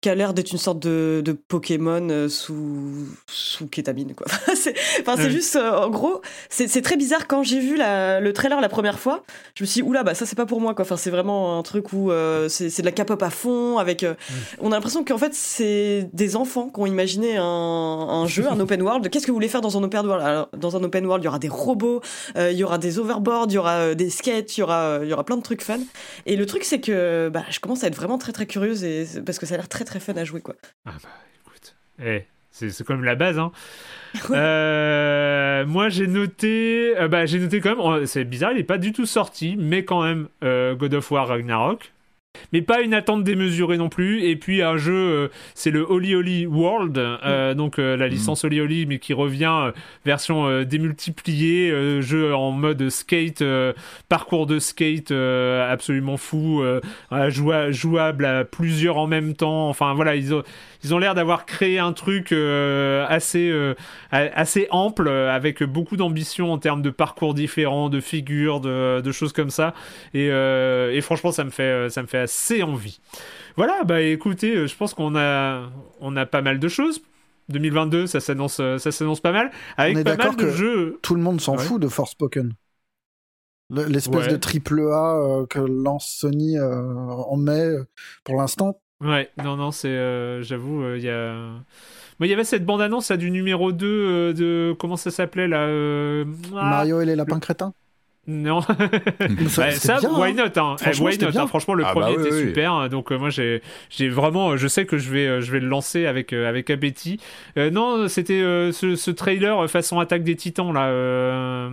[0.00, 4.26] qui a l'air d'être une sorte de, de Pokémon euh, sous, sous kétamine, quoi.
[4.54, 6.20] c'est enfin, c'est juste, euh, en gros,
[6.50, 7.26] c'est c'est très bizarre.
[7.26, 9.24] Quand j'ai vu la- le trailer la première fois,
[9.56, 10.84] je me suis dit, oula, bah ça c'est pas pour moi, quoi.
[10.84, 14.04] Enfin, c'est vraiment un truc où euh, c'est c'est de la K-pop à fond, avec.
[14.04, 14.14] euh,
[14.60, 18.60] On a l'impression qu'en fait, c'est des enfants qui ont imaginé un, un jeu, un
[18.60, 19.10] open world.
[19.10, 20.24] Qu'est-ce que vous voulez faire dans un open world?
[20.24, 22.00] Alors, Dans un open world, il y aura des robots,
[22.36, 25.12] il y aura des overboards, il y aura des skates, il y aura, il y
[25.12, 25.78] aura plein de trucs fun.
[26.26, 29.06] Et le truc, c'est que bah, je commence à être vraiment très très curieuse et,
[29.26, 30.40] parce que ça a l'air très très fun à jouer.
[30.40, 30.54] quoi.
[30.86, 31.08] Ah bah
[31.44, 33.38] écoute, eh, c'est quand même la base.
[33.38, 33.52] Hein.
[34.30, 38.64] Euh, moi j'ai noté, euh, bah, j'ai noté quand même, oh, c'est bizarre, il est
[38.64, 41.92] pas du tout sorti, mais quand même euh, God of War Ragnarok.
[42.52, 44.22] Mais pas une attente démesurée non plus.
[44.22, 48.44] Et puis un jeu, euh, c'est le Holy Holy World, euh, donc euh, la licence
[48.44, 49.72] Holy Holy, mais qui revient
[50.04, 53.44] version démultipliée, jeu en mode skate,
[54.08, 56.62] parcours de skate absolument fou,
[57.70, 59.68] jouable à plusieurs en même temps.
[59.68, 60.42] Enfin voilà, ils ont,
[60.84, 63.74] ils ont l'air d'avoir créé un truc euh, assez, euh,
[64.12, 69.12] assez ample, euh, avec beaucoup d'ambition en termes de parcours différents, de figures, de, de
[69.12, 69.74] choses comme ça.
[70.14, 73.00] Et, euh, et franchement, ça me fait, ça me fait assez envie.
[73.56, 75.68] Voilà, bah écoutez, je pense qu'on a,
[76.00, 77.00] on a pas mal de choses.
[77.48, 80.98] 2022, ça s'annonce, ça s'annonce pas mal, avec On est pas mal de que jeux.
[81.02, 81.62] tout le monde s'en Ouais.
[81.64, 82.52] fout de Forspoken.
[83.70, 84.28] Le- L'espèce Ouais.
[84.28, 87.74] de triple A que lance Sony en mai,
[88.24, 91.32] pour l'instant, Ouais, non, non, c'est, euh, j'avoue, euh, il y a.
[92.18, 94.74] Moi, il y avait cette bande-annonce là, du numéro 2 euh, de.
[94.78, 96.24] Comment ça s'appelait là euh,
[96.56, 97.72] ah, Mario et les lapins crétins?
[98.26, 98.60] Non.
[99.48, 100.34] ça, ça, bien, why hein.
[100.34, 100.76] not hein.
[100.84, 101.42] Eh, Franchement, why c'était not, bien.
[101.42, 101.46] hein.
[101.46, 102.48] Franchement, le Ah premier bah oui, était oui.
[102.48, 102.72] super.
[102.72, 102.88] hein.
[102.88, 105.68] Donc euh, moi, j'ai, j'ai vraiment, je sais que je vais, euh, je vais le
[105.68, 107.20] lancer avec euh, avec appétit.
[107.56, 111.70] Euh, non, c'était euh, ce, ce trailer façon attaque des Titans là.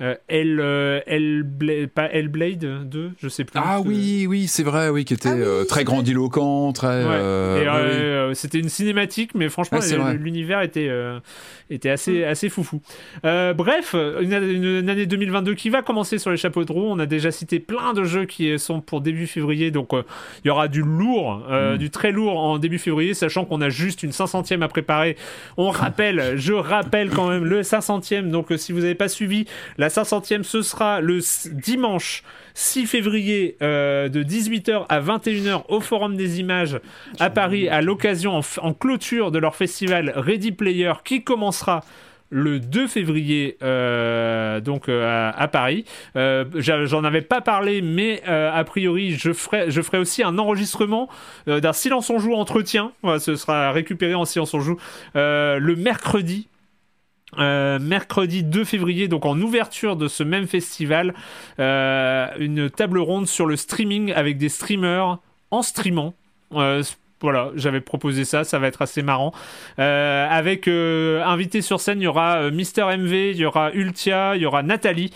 [0.00, 3.60] Euh, euh, Elle, elle, pas Hellblade 2, je sais plus.
[3.62, 7.04] Ah oui, oui, c'est vrai, oui, qui était ah très grandiloquent, très.
[8.34, 9.80] C'était une cinématique, mais franchement,
[10.18, 10.90] l'univers était
[11.68, 12.80] était assez assez foufou.
[13.22, 16.86] bref, une, une, année 2022 qui va commencer sur les chapeaux de roue.
[16.86, 20.50] On a déjà cité plein de jeux qui sont pour début février, donc il y
[20.50, 21.76] aura du lourd, mm.
[21.76, 25.16] du très lourd en début février, sachant qu'on a juste une 500e à préparer.
[25.56, 28.30] On rappelle, je rappelle quand même le 500e.
[28.30, 29.46] Donc si vous n'avez pas suivi,
[29.76, 31.20] la 500e, ce sera le
[31.52, 32.22] dimanche
[32.54, 36.80] 6 février euh, de 18h à 21h au Forum des Images
[37.18, 41.82] à Paris, à l'occasion en, clôture de leur festival Ready Player qui commencera
[42.32, 45.84] le 2 février euh, donc euh, à, Paris.
[46.14, 51.08] J'en avais pas parlé, mais a priori je ferai, je ferai aussi un enregistrement
[51.46, 52.92] d'un silence on joue entretien.
[53.18, 54.76] ce sera récupéré en silence on joue
[55.14, 56.49] le mercredi.
[57.36, 61.14] Mercredi 2 février, donc en ouverture de ce même festival,
[61.58, 65.18] une table ronde sur le streaming avec des streamers
[65.50, 66.14] en streamant
[67.20, 69.32] voilà, j'avais proposé ça, ça va être assez marrant.
[69.78, 73.72] Euh, avec euh, invité sur scène, il y aura euh, Mister MV, il y aura
[73.72, 75.12] Ultia, il y aura Nathalie,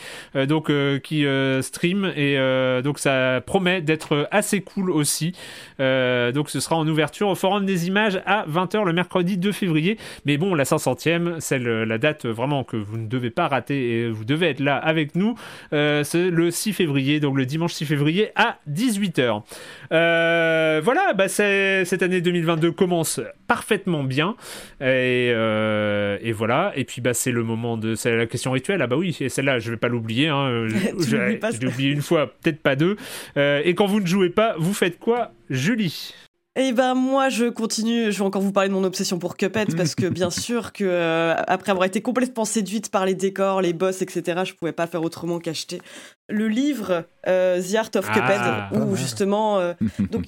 [0.48, 0.70] donc
[1.02, 1.24] qui
[1.62, 2.36] stream et
[2.82, 5.32] donc ça promet d'être assez cool aussi.
[5.78, 9.98] donc ce sera en ouverture au Forum des Images à 20h le mercredi 2 février.
[10.24, 14.10] Mais bon, la 500e, c'est la date vraiment que vous ne devez pas rater et
[14.10, 15.35] vous devez être là avec nous.
[15.70, 19.43] c'est le 6 février, donc le dimanche 6 février à 18h.
[19.90, 24.34] voilà, bah c'est cette année 2022 commence parfaitement bien.
[24.80, 26.72] Et, euh, et voilà.
[26.74, 27.94] Et puis, bah, c'est le moment de.
[27.94, 28.82] C'est la question rituelle.
[28.82, 30.26] Ah, bah oui, et celle-là, je vais pas l'oublier.
[30.26, 30.66] Hein.
[30.98, 32.96] J'ai oublié une fois, peut-être pas deux.
[33.36, 36.14] Euh, et quand vous ne jouez pas, vous faites quoi, Julie?
[36.56, 39.76] Eh ben moi je continue, je vais encore vous parler de mon obsession pour Cuphead
[39.76, 43.72] parce que bien sûr que euh, après avoir été complètement séduite par les décors, les
[43.72, 45.82] boss, etc., je pouvais pas faire autrement qu'acheter
[46.28, 49.74] le livre euh, The Art of Cuphead ah, où justement euh,
[50.12, 50.26] donc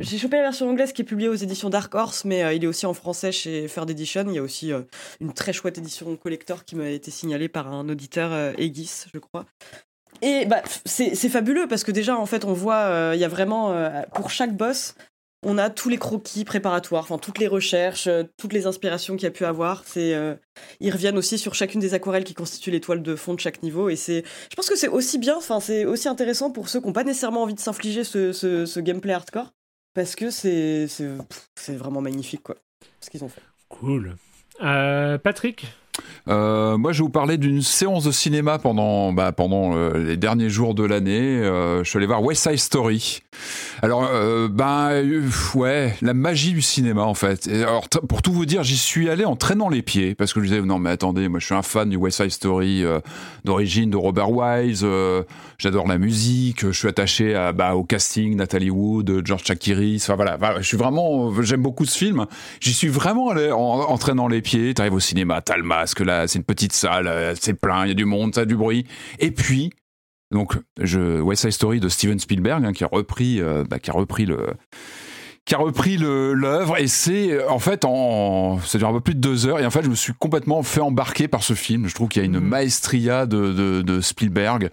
[0.00, 2.66] j'ai chopé la version anglaise qui est publiée aux éditions Dark Horse, mais il est
[2.66, 4.24] aussi en français chez Third Edition.
[4.28, 4.72] Il y a aussi
[5.20, 9.44] une très chouette édition collector qui m'a été signalée par un auditeur Aegis, je crois.
[10.22, 13.74] Et bah, c'est fabuleux parce que déjà, en fait, on voit, il y a vraiment,
[14.14, 14.94] pour chaque boss,
[15.48, 19.22] on a tous les croquis préparatoires, enfin toutes les recherches, euh, toutes les inspirations qu'il
[19.24, 19.84] y a pu avoir.
[19.86, 20.34] C'est, euh,
[20.80, 23.88] ils reviennent aussi sur chacune des aquarelles qui constituent l'étoile de fond de chaque niveau.
[23.88, 26.88] Et c'est, je pense que c'est aussi bien, enfin c'est aussi intéressant pour ceux qui
[26.88, 29.52] n'ont pas nécessairement envie de s'infliger ce, gameplay hardcore,
[29.94, 32.56] parce que c'est, c'est, vraiment magnifique quoi,
[33.00, 33.42] ce qu'ils ont fait.
[33.68, 34.16] Cool.
[34.62, 35.66] Euh, Patrick?
[36.28, 40.16] Euh, moi, je vais vous parler d'une séance de cinéma pendant, bah, pendant euh, les
[40.16, 41.20] derniers jours de l'année.
[41.20, 43.20] Euh, je suis allé voir West Side Story.
[43.82, 44.08] Alors,
[44.50, 45.02] ben,
[45.54, 47.46] ouais, la magie du cinéma, en fait.
[47.48, 50.46] Alors, pour tout vous dire, j'y suis allé en traînant les pieds parce que je
[50.46, 52.84] disais, non, mais attendez, moi, je suis un fan du West Side Story
[53.44, 54.86] d'origine de Robert Wise.
[55.58, 56.66] J'adore la musique.
[56.66, 60.04] Je suis attaché à, bah, au casting, Nathalie Wood, George Chakiris.
[60.08, 62.26] Enfin, voilà, je suis vraiment, j'aime beaucoup ce film.
[62.60, 64.72] J'y suis vraiment allé en, traînant les pieds.
[64.72, 67.88] T'arrives au cinéma, Talma parce que là, c'est une petite salle, euh, c'est plein, il
[67.90, 68.86] y a du monde, ça a du bruit.
[69.20, 69.70] Et puis,
[70.32, 73.90] donc, je, West Side Story de Steven Spielberg, hein, qui a repris, euh, bah, qui
[73.90, 74.54] a repris le
[75.44, 79.20] qui a repris l'œuvre et c'est en fait en ça dure un peu plus de
[79.20, 81.94] deux heures et en fait je me suis complètement fait embarquer par ce film je
[81.94, 82.48] trouve qu'il y a une mmh.
[82.48, 84.70] maestria de, de, de Spielberg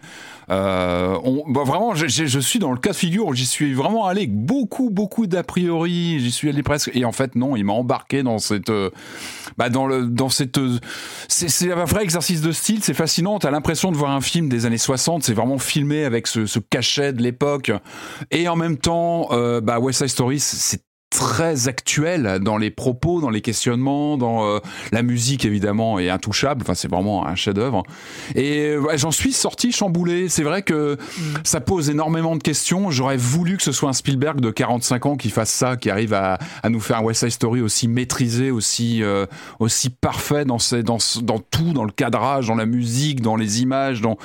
[0.49, 3.73] euh, on, bah vraiment, je, je, suis dans le cas de figure où j'y suis
[3.73, 6.19] vraiment allé avec beaucoup, beaucoup d'a priori.
[6.19, 6.91] J'y suis allé presque.
[6.93, 8.89] Et en fait, non, il m'a embarqué dans cette, euh,
[9.57, 10.79] bah dans le, dans cette, euh,
[11.27, 12.83] c'est un vrai exercice de style.
[12.83, 13.39] C'est fascinant.
[13.39, 15.23] T'as l'impression de voir un film des années 60.
[15.23, 17.71] C'est vraiment filmé avec ce, ce cachet de l'époque.
[18.31, 20.81] Et en même temps, euh, bah West Side Story, c'est
[21.13, 24.59] très actuel dans les propos, dans les questionnements, dans euh,
[24.91, 26.63] la musique évidemment est intouchable.
[26.63, 27.83] Enfin, c'est vraiment un chef-d'œuvre.
[28.35, 30.27] Et j'en suis sorti chamboulé.
[30.27, 31.21] C'est vrai que mm.
[31.43, 32.89] ça pose énormément de questions.
[32.89, 36.15] J'aurais voulu que ce soit un Spielberg de 45 ans qui fasse ça, qui arrive
[36.15, 39.27] à, à nous faire un West Side Story aussi maîtrisé, aussi euh,
[39.59, 43.61] aussi parfait dans, ses, dans dans tout, dans le cadrage, dans la musique, dans les
[43.61, 44.01] images.
[44.01, 44.17] Dans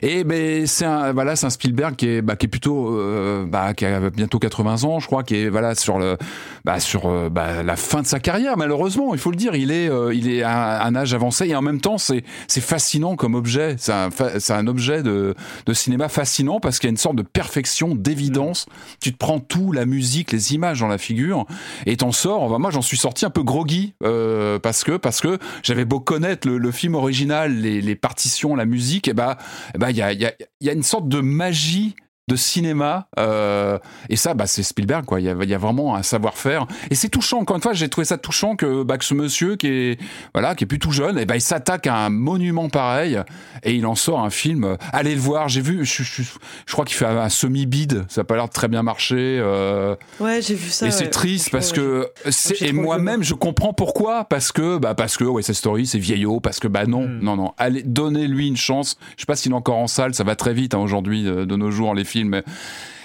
[0.00, 3.44] et ben c'est un voilà, c'est un Spielberg qui est bah, qui est plutôt euh,
[3.46, 6.16] bah, qui a bientôt 80 ans, je crois, qui est voilà sur le
[6.64, 8.56] bah, sur euh, bah, la fin de sa carrière.
[8.56, 11.56] Malheureusement, il faut le dire, il est, euh, il est à un âge avancé et
[11.56, 13.76] en même temps, c'est, c'est fascinant comme objet.
[13.78, 15.34] C'est un, c'est un objet de,
[15.66, 18.66] de cinéma fascinant parce qu'il y a une sorte de perfection, d'évidence.
[19.00, 21.46] Tu te prends tout, la musique, les images dans la figure
[21.86, 22.58] et t'en sors.
[22.58, 26.48] moi, j'en suis sorti un peu groggy euh, parce que parce que j'avais beau connaître
[26.48, 29.38] le, le film original, les, les, partitions, la musique, et bah,
[29.74, 31.94] et bah, il y a, y, a, y a une sorte de magie
[32.28, 33.06] de cinéma.
[33.18, 33.78] Euh,
[34.08, 35.20] et ça, bah, c'est Spielberg, quoi.
[35.20, 36.66] Il y, a, il y a vraiment un savoir-faire.
[36.90, 37.38] Et c'est touchant.
[37.38, 40.00] Encore une fois, j'ai trouvé ça touchant que, bah, que ce monsieur qui est,
[40.34, 43.20] voilà, qui est plus tout jeune, et bah, il s'attaque à un monument pareil
[43.62, 44.76] et il en sort un film.
[44.92, 45.48] Allez le voir.
[45.48, 48.04] J'ai vu, je, je, je crois qu'il fait un, semi-bide.
[48.08, 49.38] Ça a pas l'air de très bien marcher.
[49.40, 50.88] Euh, ouais, j'ai vu ça.
[50.88, 54.24] Et c'est triste parce que, c'est, et moi-même, je comprends pourquoi.
[54.24, 56.40] Parce que, bah, parce que, ouais, cette story, c'est vieillot.
[56.40, 57.20] Parce que, bah, non, Mm.
[57.22, 57.52] non, non.
[57.58, 58.96] Allez, donnez-lui une chance.
[59.16, 60.14] Je sais pas s'il est encore en salle.
[60.14, 62.15] Ça va très vite, hein, aujourd'hui, de nos jours, les films.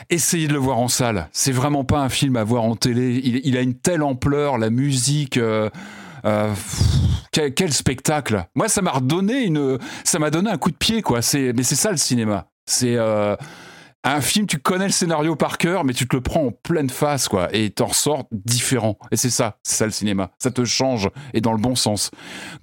[0.10, 1.30] Essayez de le voir en salle.
[1.32, 3.22] C'est vraiment pas un film à voir en télé.
[3.24, 5.38] Il, a une telle ampleur, la musique.
[5.38, 5.70] euh,
[6.26, 6.54] euh,
[7.32, 11.22] quel spectacle Moi, ça m'a redonné une, ça m'a donné un coup de pied, quoi.
[11.22, 12.48] C'est, mais c'est ça le cinéma.
[12.66, 13.36] C'est euh,
[14.04, 16.90] un film, tu connais le scénario par cœur, mais tu te le prends en pleine
[16.90, 18.98] face, quoi, et t'en ressors différent.
[19.12, 20.32] Et c'est ça, c'est ça le cinéma.
[20.40, 22.12] Ça te change et dans le bon sens.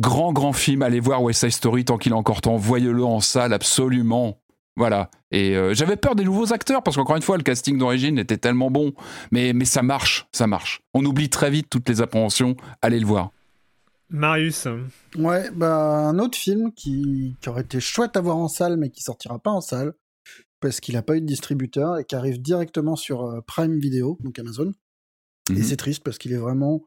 [0.01, 0.83] Grand, grand film.
[0.83, 2.57] Allez voir West Side Story tant qu'il est encore temps.
[2.57, 4.39] Voyez-le en salle, absolument.
[4.79, 5.11] Voilà.
[5.33, 8.39] Et euh, j'avais peur des nouveaux acteurs parce qu'encore une fois, le casting d'origine était
[8.39, 8.95] tellement bon.
[9.33, 10.81] Mais, mais ça marche, ça marche.
[10.95, 12.57] On oublie très vite toutes les appréhensions.
[12.81, 13.31] Allez le voir.
[14.11, 14.67] Marius.
[15.17, 15.75] Ouais, bah,
[16.09, 19.39] un autre film qui, qui aurait été chouette à voir en salle, mais qui sortira
[19.39, 19.93] pas en salle,
[20.61, 24.17] parce qu'il n'a pas eu de distributeur et qui arrive directement sur euh, Prime Video,
[24.23, 24.73] donc Amazon.
[25.51, 25.63] Et Mhm.
[25.63, 26.83] c'est triste parce qu'il est vraiment,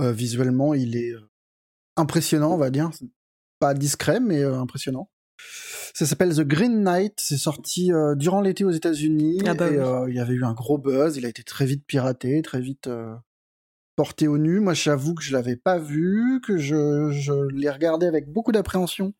[0.00, 1.12] euh, visuellement, il est
[1.96, 2.90] impressionnant, on va dire.
[3.58, 5.08] Pas discret, mais euh, impressionnant.
[5.94, 7.14] Ça s'appelle The Green Knight.
[7.18, 9.40] C'est sorti euh, durant l'été aux États-Unis.
[9.46, 9.76] Ah bah et oui.
[9.78, 11.16] euh, il y avait eu un gros buzz.
[11.16, 13.14] Il a été très vite piraté, très vite euh,
[13.94, 14.60] porté au nu.
[14.60, 19.12] Moi, j'avoue que je l'avais pas vu, que je, je l'ai regardé avec beaucoup d'appréhension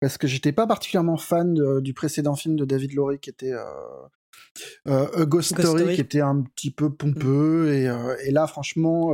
[0.00, 3.52] parce que j'étais pas particulièrement fan de- du précédent film de David Lory qui était
[3.52, 5.94] A Ghost, Story, Story.
[5.94, 9.08] qui était un petit peu pompeux et, euh, et là franchement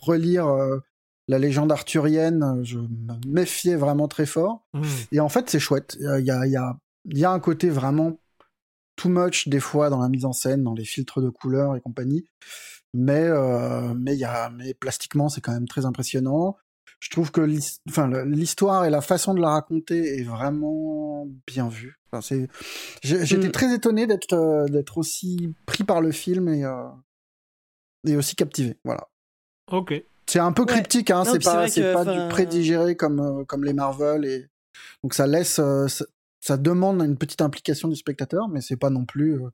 [0.00, 0.46] relire
[1.28, 4.82] la légende arthurienne je me méfiais vraiment très fort Mm.
[5.12, 6.76] et en fait c'est chouette il y a, il y, a, il y, a,
[7.06, 8.18] il y a un côté vraiment
[8.96, 11.80] too much des fois dans la mise en scène dans les filtres de couleurs et
[11.80, 12.26] compagnie
[12.94, 16.56] mais euh, mais y a mais plastiquement c'est quand même très impressionnant
[17.00, 21.94] je trouve que l'histoire et la façon de la raconter est vraiment bien vue.
[22.10, 22.36] Enfin,
[23.04, 23.52] j'étais Mm.
[23.52, 26.88] très étonné d'être euh, d'être aussi pris par le film et euh,
[28.04, 28.78] et aussi captivé.
[28.84, 29.06] Voilà.
[29.70, 29.94] Ok.
[30.28, 31.24] C'est un peu cryptique, hein.
[31.24, 34.46] C'est pas c'est pas du prédigéré comme euh, comme les Marvel et
[35.02, 36.04] donc ça laisse euh, ça,
[36.40, 39.34] ça demande une petite implication du spectateur, mais c'est pas non plus.
[39.42, 39.48] euh,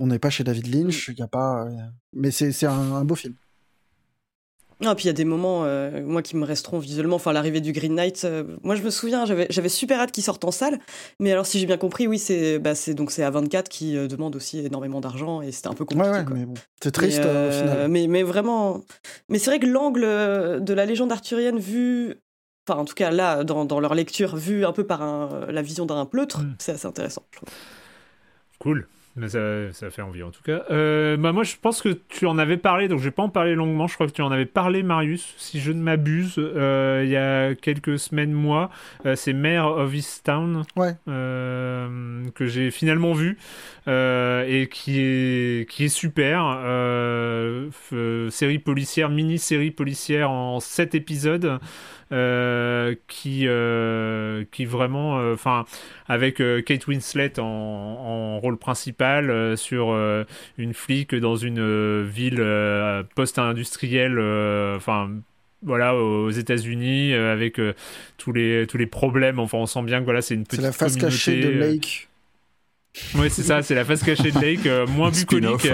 [0.00, 1.68] on n'est pas chez David Lynch, il y a pas.
[2.12, 3.34] mais c'est c'est un, un beau film.
[4.86, 7.16] Ah, puis il y a des moments, euh, moi, qui me resteront visuellement.
[7.16, 10.22] Enfin, l'arrivée du Green Knight, euh, moi, je me souviens, j'avais j'avais super hâte qu'il
[10.24, 10.78] sorte en salle.
[11.20, 14.06] Mais alors, si j'ai bien compris, oui, c'est bah, c'est- donc c'est A24 qui euh,
[14.08, 16.10] demande aussi énormément d'argent et c'était un peu compliqué.
[16.10, 16.36] Ouais, ouais, quoi.
[16.36, 17.88] mais bon, c'est triste Mais, euh, au final.
[17.90, 18.80] mais, mais vraiment.
[19.28, 20.02] Mais c'est vrai que l'angle
[20.62, 22.14] de la légende arthurienne vu.
[22.68, 25.60] Enfin, en tout cas, là, dans, dans leur lecture, vu un peu par un- la
[25.60, 26.54] vision d'un pleutre, Mm.
[26.58, 27.22] c'est assez intéressant.
[27.32, 27.48] je trouve.
[28.58, 28.88] Cool.
[29.16, 30.64] Mais ça, ça fait envie en tout cas.
[30.72, 33.28] Euh, bah moi, je pense que tu en avais parlé, donc je vais pas en
[33.28, 33.86] parler longuement.
[33.86, 37.16] Je crois que tu en avais parlé, Marius, si je ne m'abuse, euh, il y
[37.16, 38.70] a quelques semaines, mois.
[39.06, 40.94] Euh, c'est Mayor of Easttown Ouais.
[41.06, 43.38] euh, que j'ai finalement vu
[43.86, 46.40] et qui est qui est super.
[48.30, 51.60] Série policière, mini série policière en 7 épisodes.
[52.14, 55.64] Euh, qui euh, qui vraiment enfin
[56.06, 60.24] avec euh, Kate Winslet en, en rôle principal euh, sur euh,
[60.56, 65.10] une flic dans une euh, ville euh, post-industrielle euh, enfin
[65.62, 67.74] voilà aux États-Unis euh, avec euh,
[68.18, 70.66] tous les tous les problèmes enfin on sent bien que voilà c'est une petite C'est
[70.66, 72.08] la face cachée de euh, Lake.
[73.16, 75.68] Oui, c'est ça, c'est la face cachée de Lake, euh, moins bucolique.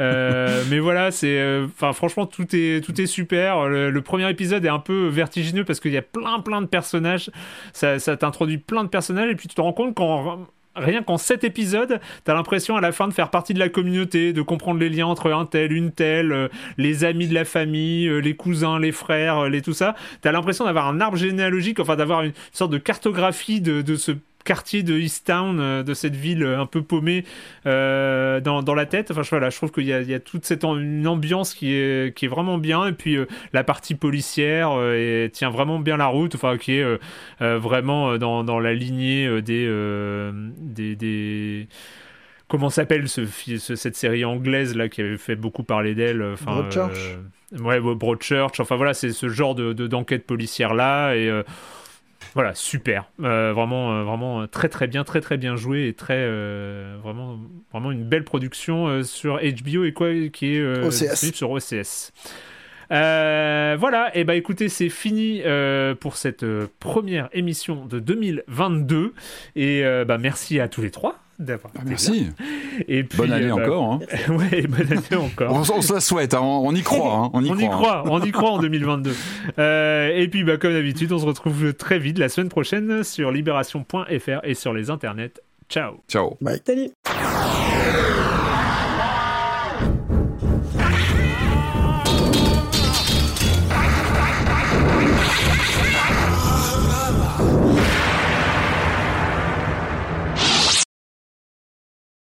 [0.00, 3.68] euh, mais voilà, c'est, euh, franchement, tout est, tout est super.
[3.68, 6.66] Le, le premier épisode est un peu vertigineux parce qu'il y a plein, plein de
[6.66, 7.30] personnages.
[7.72, 11.18] Ça, ça t'introduit plein de personnages et puis tu te rends compte qu'en Rien qu'en
[11.18, 14.80] 7 épisodes, t'as l'impression à la fin de faire partie de la communauté, de comprendre
[14.80, 16.48] les liens entre un tel, une telle, euh,
[16.78, 19.94] les amis de la famille, euh, les cousins, les frères, euh, les tout ça.
[20.22, 24.12] T'as l'impression d'avoir un arbre généalogique, enfin d'avoir une sorte de cartographie de, de ce
[24.44, 27.24] quartier de East Town, euh, de cette ville euh, un peu paumée
[27.66, 29.10] euh, dans, dans la tête.
[29.10, 32.14] Enfin, je, voilà, je trouve qu'il y y a toute cette une ambiance qui est,
[32.16, 32.86] qui est vraiment bien.
[32.86, 36.72] Et puis euh, la partie policière euh, et tient vraiment bien la route, enfin, qui
[36.74, 36.98] est
[37.40, 39.66] vraiment dans, dans la lignée des,
[40.58, 41.68] des, des-
[42.48, 47.16] Comment s'appelle ce, cette série anglaise là qui avait fait beaucoup parler d'elle enfin, Broadchurch.
[47.54, 48.60] euh, Ouais, Broadchurch.
[48.60, 51.42] Enfin voilà, c'est ce genre de de- d'enquête policière là et euh,
[52.34, 53.10] voilà, super.
[53.22, 56.96] Euh, vraiment, euh, vraiment euh, très très bien, très très bien joué et très euh,
[57.02, 57.38] vraiment,
[57.72, 61.32] vraiment une belle production sur HBO et quoi qui est OCS.
[61.34, 62.12] sur OCS.
[62.90, 69.14] Euh, voilà, et bah écoutez, c'est fini euh, pour cette euh, première émission de 2022
[69.56, 71.72] et bah merci à tous les trois d'avoir.
[71.78, 72.28] Ah, merci.
[72.88, 73.92] Et puis, bonne année bah, encore.
[73.92, 74.00] Hein.
[74.30, 75.52] ouais, bonne année encore.
[75.70, 77.14] On, on se la souhaite, hein, on, on y croit.
[77.14, 77.62] hein, on y on croit.
[77.62, 77.70] y hein.
[77.70, 79.14] croit, on y croit en 2022.
[79.58, 83.30] Euh, et puis, bah, comme d'habitude, on se retrouve très vite la semaine prochaine sur
[83.30, 85.32] libération.fr et sur les internets.
[85.68, 85.94] Ciao.
[86.08, 86.36] Ciao.
[86.40, 86.60] Bye.
[86.66, 86.90] Salut